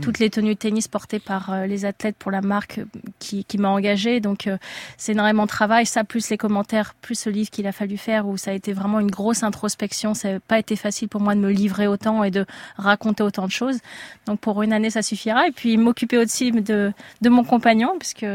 Toutes 0.00 0.18
les 0.18 0.30
tenues 0.30 0.54
de 0.54 0.58
tennis 0.58 0.88
portées 0.88 1.18
par 1.18 1.52
euh, 1.52 1.66
les 1.66 1.84
athlètes 1.84 2.16
pour 2.18 2.30
la 2.30 2.40
marque 2.40 2.78
euh, 2.78 2.84
qui, 3.18 3.44
qui 3.44 3.58
m'a 3.58 3.68
engagée. 3.68 4.20
Donc, 4.20 4.46
euh, 4.46 4.56
c'est 4.96 5.12
énormément 5.12 5.44
de 5.44 5.48
travail. 5.48 5.86
Ça, 5.86 6.04
plus 6.04 6.30
les 6.30 6.38
commentaires, 6.38 6.94
plus 7.00 7.26
le 7.26 7.32
livre 7.32 7.50
qu'il 7.50 7.66
a 7.66 7.72
fallu 7.72 7.96
faire 7.96 8.26
où 8.26 8.36
ça 8.36 8.52
a 8.52 8.54
été 8.54 8.72
vraiment 8.72 9.00
une 9.00 9.10
grosse 9.10 9.42
introspection. 9.42 10.14
Ça 10.14 10.32
n'a 10.32 10.40
pas 10.40 10.58
été 10.58 10.76
facile 10.76 11.08
pour 11.08 11.20
moi 11.20 11.34
de 11.34 11.40
me 11.40 11.50
livrer 11.50 11.86
autant 11.86 12.24
et 12.24 12.30
de 12.30 12.46
raconter 12.76 13.22
autant 13.22 13.46
de 13.46 13.52
choses. 13.52 13.78
Donc, 14.26 14.40
pour 14.40 14.62
une 14.62 14.72
année, 14.72 14.90
ça 14.90 15.02
suffira. 15.02 15.46
Et 15.46 15.52
puis, 15.52 15.76
m'occuper 15.76 16.18
aussi 16.18 16.52
de, 16.52 16.92
de 17.20 17.28
mon 17.28 17.44
compagnon 17.44 17.94
puisque 17.98 18.26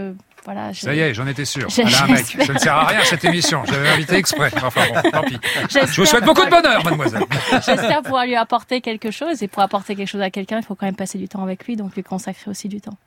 voilà. 0.46 0.74
Ça 0.74 0.94
y 0.94 1.00
est, 1.00 1.14
j'en 1.14 1.28
étais 1.28 1.44
sûr. 1.44 1.68
J'ai- 1.70 1.82
Elle 1.82 1.94
a 1.94 2.04
un 2.04 2.08
mec. 2.08 2.26
Ça 2.26 2.54
ne 2.54 2.58
sert 2.58 2.74
à 2.76 2.86
rien 2.86 3.04
cette 3.04 3.26
émission. 3.26 3.64
J'avais 3.66 3.90
invité 3.90 4.16
exprès. 4.16 4.50
Enfin 4.64 4.86
bon, 4.94 5.10
tant 5.12 5.24
pis. 5.24 5.38
Je 5.70 6.00
vous 6.00 6.06
souhaite 6.06 6.24
beaucoup 6.24 6.46
de 6.46 6.50
bonheur, 6.50 6.84
mademoiselle. 6.86 7.24
J'espère 7.52 8.02
pouvoir 8.02 8.26
lui 8.26 8.36
apporter 8.38 8.80
quelque 8.80 9.12
chose. 9.12 9.44
Et 9.44 9.50
pour 9.50 9.62
apporter 9.62 9.96
quelque 9.98 10.08
chose 10.08 10.22
à 10.22 10.30
quelqu'un, 10.30 10.58
il 10.60 10.64
faut 10.64 10.76
quand 10.76 10.86
même 10.86 10.96
passer 10.96 11.18
du 11.18 11.28
temps 11.28 11.44
avec 11.44 11.66
lui, 11.68 11.76
donc 11.76 11.96
lui 11.96 12.04
consacrer 12.04 12.50
aussi 12.50 12.70
du 12.70 12.80
temps. 12.80 12.98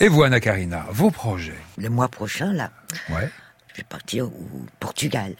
Et 0.00 0.08
vous, 0.08 0.24
Anna 0.24 0.40
Karina, 0.40 0.86
vos 0.90 1.12
projets 1.12 1.54
Le 1.76 1.88
mois 1.88 2.08
prochain, 2.08 2.52
là, 2.52 2.70
Ouais. 3.10 3.30
je 3.72 3.76
vais 3.76 3.84
partir 3.88 4.24
au 4.26 4.32
Portugal, 4.80 5.34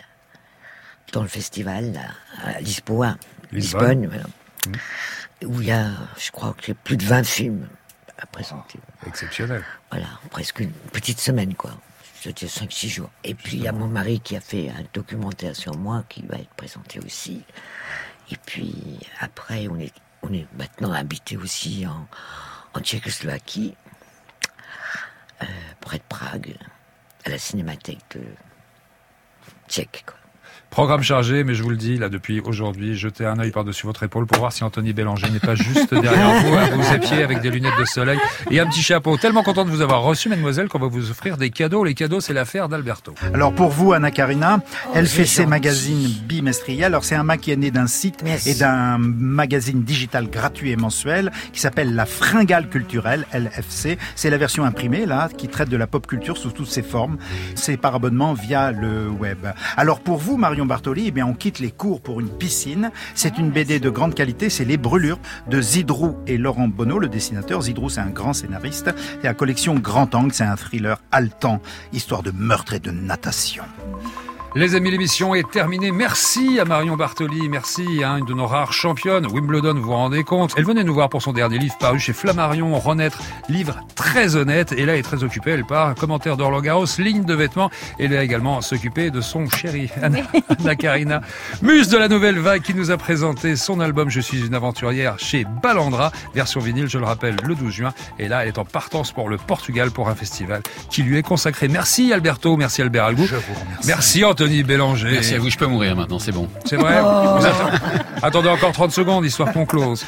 dans 1.12 1.22
le 1.22 1.28
festival 1.28 1.92
là, 1.92 2.00
à 2.44 2.60
Lisboa, 2.60 3.16
Lisbonne. 3.50 4.02
Lisbonne, 4.02 4.06
voilà. 4.06 5.52
où 5.52 5.60
il 5.60 5.66
y 5.66 5.72
a, 5.72 5.86
je 6.18 6.30
crois 6.30 6.54
que 6.62 6.70
plus 6.70 6.96
de 6.96 7.04
20 7.04 7.24
films 7.26 7.66
à 8.18 8.26
présenter. 8.26 8.80
Exceptionnel. 9.06 9.64
Voilà, 9.90 10.06
presque 10.30 10.60
une 10.60 10.72
petite 10.72 11.20
semaine, 11.20 11.54
quoi. 11.54 11.72
C'était 12.20 12.46
5-6 12.46 12.88
jours. 12.88 13.10
Et 13.22 13.34
puis 13.34 13.58
il 13.58 13.62
y 13.62 13.68
a 13.68 13.72
mon 13.72 13.86
mari 13.86 14.20
qui 14.20 14.36
a 14.36 14.40
fait 14.40 14.70
un 14.70 14.84
documentaire 14.92 15.54
sur 15.54 15.76
moi 15.76 16.04
qui 16.08 16.22
va 16.22 16.36
être 16.36 16.50
présenté 16.50 16.98
aussi. 16.98 17.44
Et 18.30 18.36
puis 18.44 18.98
après, 19.20 19.68
on 19.68 19.78
est, 19.78 19.92
on 20.22 20.32
est 20.32 20.46
maintenant 20.56 20.92
habité 20.92 21.36
aussi 21.36 21.86
en, 21.86 22.08
en 22.74 22.80
Tchécoslovaquie, 22.80 23.76
euh, 25.42 25.46
près 25.80 25.98
de 25.98 26.02
Prague, 26.08 26.56
à 27.24 27.30
la 27.30 27.38
cinémathèque 27.38 28.02
de 28.16 28.22
Tchèque, 29.68 30.04
quoi. 30.06 30.16
Programme 30.70 31.02
chargé, 31.02 31.44
mais 31.44 31.54
je 31.54 31.62
vous 31.62 31.70
le 31.70 31.76
dis, 31.76 31.96
là, 31.96 32.08
depuis 32.08 32.40
aujourd'hui, 32.40 32.96
jetez 32.96 33.24
un 33.24 33.38
œil 33.38 33.50
par-dessus 33.50 33.86
votre 33.86 34.02
épaule 34.02 34.26
pour 34.26 34.38
voir 34.38 34.52
si 34.52 34.62
Anthony 34.64 34.92
Bélanger 34.92 35.30
n'est 35.30 35.38
pas 35.40 35.54
juste 35.54 35.92
derrière 35.94 36.42
vous, 36.42 36.54
à 36.54 36.66
vos 36.66 36.94
épieds, 36.94 37.22
avec 37.22 37.40
des 37.40 37.50
lunettes 37.50 37.78
de 37.78 37.84
soleil 37.84 38.18
et 38.50 38.60
un 38.60 38.66
petit 38.66 38.82
chapeau. 38.82 39.16
Tellement 39.16 39.42
content 39.42 39.64
de 39.64 39.70
vous 39.70 39.80
avoir 39.80 40.02
reçu, 40.02 40.28
mademoiselle, 40.28 40.68
qu'on 40.68 40.78
va 40.78 40.86
vous 40.86 41.10
offrir 41.10 41.36
des 41.36 41.50
cadeaux. 41.50 41.84
Les 41.84 41.94
cadeaux, 41.94 42.20
c'est 42.20 42.34
l'affaire 42.34 42.68
d'Alberto. 42.68 43.14
Alors 43.34 43.52
pour 43.54 43.70
vous, 43.70 43.92
Anna 43.92 44.10
Karina, 44.10 44.60
elle 44.94 45.06
fait 45.06 45.24
ses 45.24 45.46
magazines 45.46 46.08
bimestriels. 46.26 46.84
Alors 46.84 47.04
c'est 47.04 47.14
un 47.14 47.24
Mac 47.24 47.40
qui 47.40 47.50
est 47.50 47.56
né 47.56 47.70
d'un 47.70 47.86
site 47.86 48.22
Merci. 48.22 48.50
et 48.50 48.54
d'un 48.54 48.98
magazine 48.98 49.82
digital 49.82 50.28
gratuit 50.28 50.70
et 50.70 50.76
mensuel 50.76 51.32
qui 51.52 51.60
s'appelle 51.60 51.94
La 51.94 52.06
Fringale 52.06 52.68
Culturelle, 52.68 53.26
LFC. 53.32 53.98
C'est 54.14 54.30
la 54.30 54.36
version 54.38 54.64
imprimée 54.64 55.06
là 55.06 55.28
qui 55.36 55.48
traite 55.48 55.68
de 55.68 55.76
la 55.76 55.86
pop 55.86 56.06
culture 56.06 56.36
sous 56.36 56.50
toutes 56.50 56.68
ses 56.68 56.82
formes. 56.82 57.16
C'est 57.54 57.76
par 57.76 57.94
abonnement 57.94 58.34
via 58.34 58.70
le 58.70 59.08
web. 59.08 59.46
Alors 59.76 60.00
pour 60.00 60.18
vous, 60.18 60.36
Marion 60.48 60.64
Bartoli, 60.64 61.12
eh 61.14 61.22
on 61.22 61.34
quitte 61.34 61.58
les 61.58 61.70
cours 61.70 62.00
pour 62.00 62.20
une 62.20 62.30
piscine. 62.30 62.90
C'est 63.14 63.36
une 63.36 63.50
BD 63.50 63.80
de 63.80 63.90
grande 63.90 64.14
qualité. 64.14 64.48
C'est 64.48 64.64
Les 64.64 64.78
Brûlures 64.78 65.18
de 65.46 65.60
Zidrou 65.60 66.16
et 66.26 66.38
Laurent 66.38 66.68
Bonneau, 66.68 66.98
le 66.98 67.08
dessinateur. 67.08 67.60
Zidrou, 67.60 67.90
c'est 67.90 68.00
un 68.00 68.08
grand 68.08 68.32
scénariste. 68.32 68.88
Et 69.22 69.26
la 69.26 69.34
collection 69.34 69.74
Grand 69.74 70.14
Angle, 70.14 70.32
c'est 70.32 70.44
un 70.44 70.56
thriller 70.56 71.02
haletant, 71.12 71.60
histoire 71.92 72.22
de 72.22 72.30
meurtre 72.30 72.72
et 72.72 72.80
de 72.80 72.90
natation. 72.90 73.64
Les 74.54 74.74
amis, 74.74 74.90
l'émission 74.90 75.34
est 75.34 75.48
terminée. 75.48 75.92
Merci 75.92 76.58
à 76.58 76.64
Marion 76.64 76.96
Bartoli. 76.96 77.50
Merci 77.50 78.02
à 78.02 78.18
une 78.18 78.24
de 78.24 78.32
nos 78.32 78.46
rares 78.46 78.72
championnes. 78.72 79.26
Wimbledon, 79.26 79.74
vous 79.74 79.82
vous 79.82 79.92
rendez 79.92 80.24
compte. 80.24 80.54
Elle 80.56 80.64
venait 80.64 80.84
nous 80.84 80.94
voir 80.94 81.10
pour 81.10 81.20
son 81.20 81.34
dernier 81.34 81.58
livre 81.58 81.76
paru 81.78 82.00
chez 82.00 82.14
Flammarion, 82.14 82.76
Renaître. 82.78 83.20
Livre 83.50 83.78
très 83.94 84.36
honnête. 84.36 84.72
Et 84.72 84.86
là, 84.86 84.94
elle 84.94 85.00
est 85.00 85.02
très 85.02 85.22
occupée. 85.22 85.50
Elle 85.50 85.66
part. 85.66 85.94
Commentaire 85.94 86.38
d'Orlo 86.38 86.62
Garros, 86.62 86.86
ligne 86.98 87.24
de 87.24 87.34
vêtements. 87.34 87.70
Elle 87.98 88.14
va 88.14 88.24
également 88.24 88.62
s'occuper 88.62 89.10
de 89.10 89.20
son 89.20 89.50
chéri, 89.50 89.90
Anna, 90.02 90.20
Anna 90.58 90.76
Karina. 90.76 91.20
Muse 91.60 91.88
de 91.88 91.98
la 91.98 92.08
nouvelle 92.08 92.38
vague 92.38 92.62
qui 92.62 92.72
nous 92.72 92.90
a 92.90 92.96
présenté 92.96 93.54
son 93.54 93.80
album 93.80 94.08
Je 94.08 94.20
suis 94.20 94.46
une 94.46 94.54
aventurière 94.54 95.18
chez 95.18 95.44
Balandra. 95.62 96.10
Version 96.34 96.60
vinyle, 96.60 96.88
je 96.88 96.98
le 96.98 97.04
rappelle, 97.04 97.36
le 97.44 97.54
12 97.54 97.70
juin. 97.70 97.94
Et 98.18 98.28
là, 98.28 98.42
elle 98.42 98.48
est 98.48 98.58
en 98.58 98.64
partance 98.64 99.12
pour 99.12 99.28
le 99.28 99.36
Portugal 99.36 99.90
pour 99.90 100.08
un 100.08 100.14
festival 100.14 100.62
qui 100.90 101.02
lui 101.02 101.18
est 101.18 101.22
consacré. 101.22 101.68
Merci 101.68 102.14
Alberto. 102.14 102.56
Merci 102.56 102.80
Albert 102.80 103.04
Algou. 103.04 103.26
Je 103.26 103.36
vous 103.36 103.54
remercie. 103.54 103.88
Merci 103.88 104.24
Anthony 104.38 104.62
Bélanger. 104.62 105.10
Merci 105.10 105.34
à 105.34 105.40
vous, 105.40 105.50
je 105.50 105.58
peux 105.58 105.66
mourir 105.66 105.96
maintenant, 105.96 106.20
c'est 106.20 106.30
bon. 106.30 106.48
C'est 106.64 106.76
vrai 106.76 107.00
Vous 107.00 107.44
attendez, 107.44 107.78
attendez 108.22 108.48
encore 108.48 108.70
30 108.70 108.92
secondes, 108.92 109.24
histoire 109.24 109.52
qu'on 109.52 109.66
close. 109.66 110.04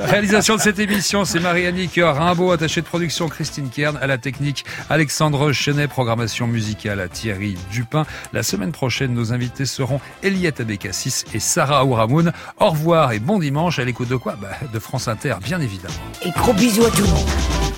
Réalisation 0.00 0.56
de 0.56 0.62
cette 0.62 0.78
émission, 0.78 1.26
c'est 1.26 1.40
Marie-Annick 1.40 2.00
Rimbaud, 2.02 2.52
attachée 2.52 2.80
de 2.80 2.86
production 2.86 3.28
Christine 3.28 3.68
Kern, 3.68 3.98
à 4.00 4.06
la 4.06 4.16
technique 4.16 4.64
Alexandre 4.88 5.52
Chenet, 5.52 5.88
programmation 5.88 6.46
musicale 6.46 7.00
à 7.00 7.08
Thierry 7.08 7.58
Dupin. 7.70 8.06
La 8.32 8.42
semaine 8.42 8.72
prochaine, 8.72 9.12
nos 9.12 9.34
invités 9.34 9.66
seront 9.66 10.00
Eliette 10.22 10.60
Abécassis 10.60 11.24
et 11.34 11.38
Sarah 11.38 11.84
Ouramoun. 11.84 12.32
Au 12.60 12.70
revoir 12.70 13.12
et 13.12 13.18
bon 13.18 13.38
dimanche 13.38 13.78
à 13.78 13.84
l'écoute 13.84 14.08
de 14.08 14.16
quoi? 14.16 14.36
Bah, 14.40 14.48
De 14.72 14.78
France 14.78 15.06
Inter, 15.06 15.34
bien 15.44 15.60
évidemment. 15.60 15.92
Et 16.24 16.30
gros 16.30 16.54
bisous 16.54 16.86
à 16.86 16.90
tout 16.90 17.02
le 17.02 17.08
monde. 17.08 17.69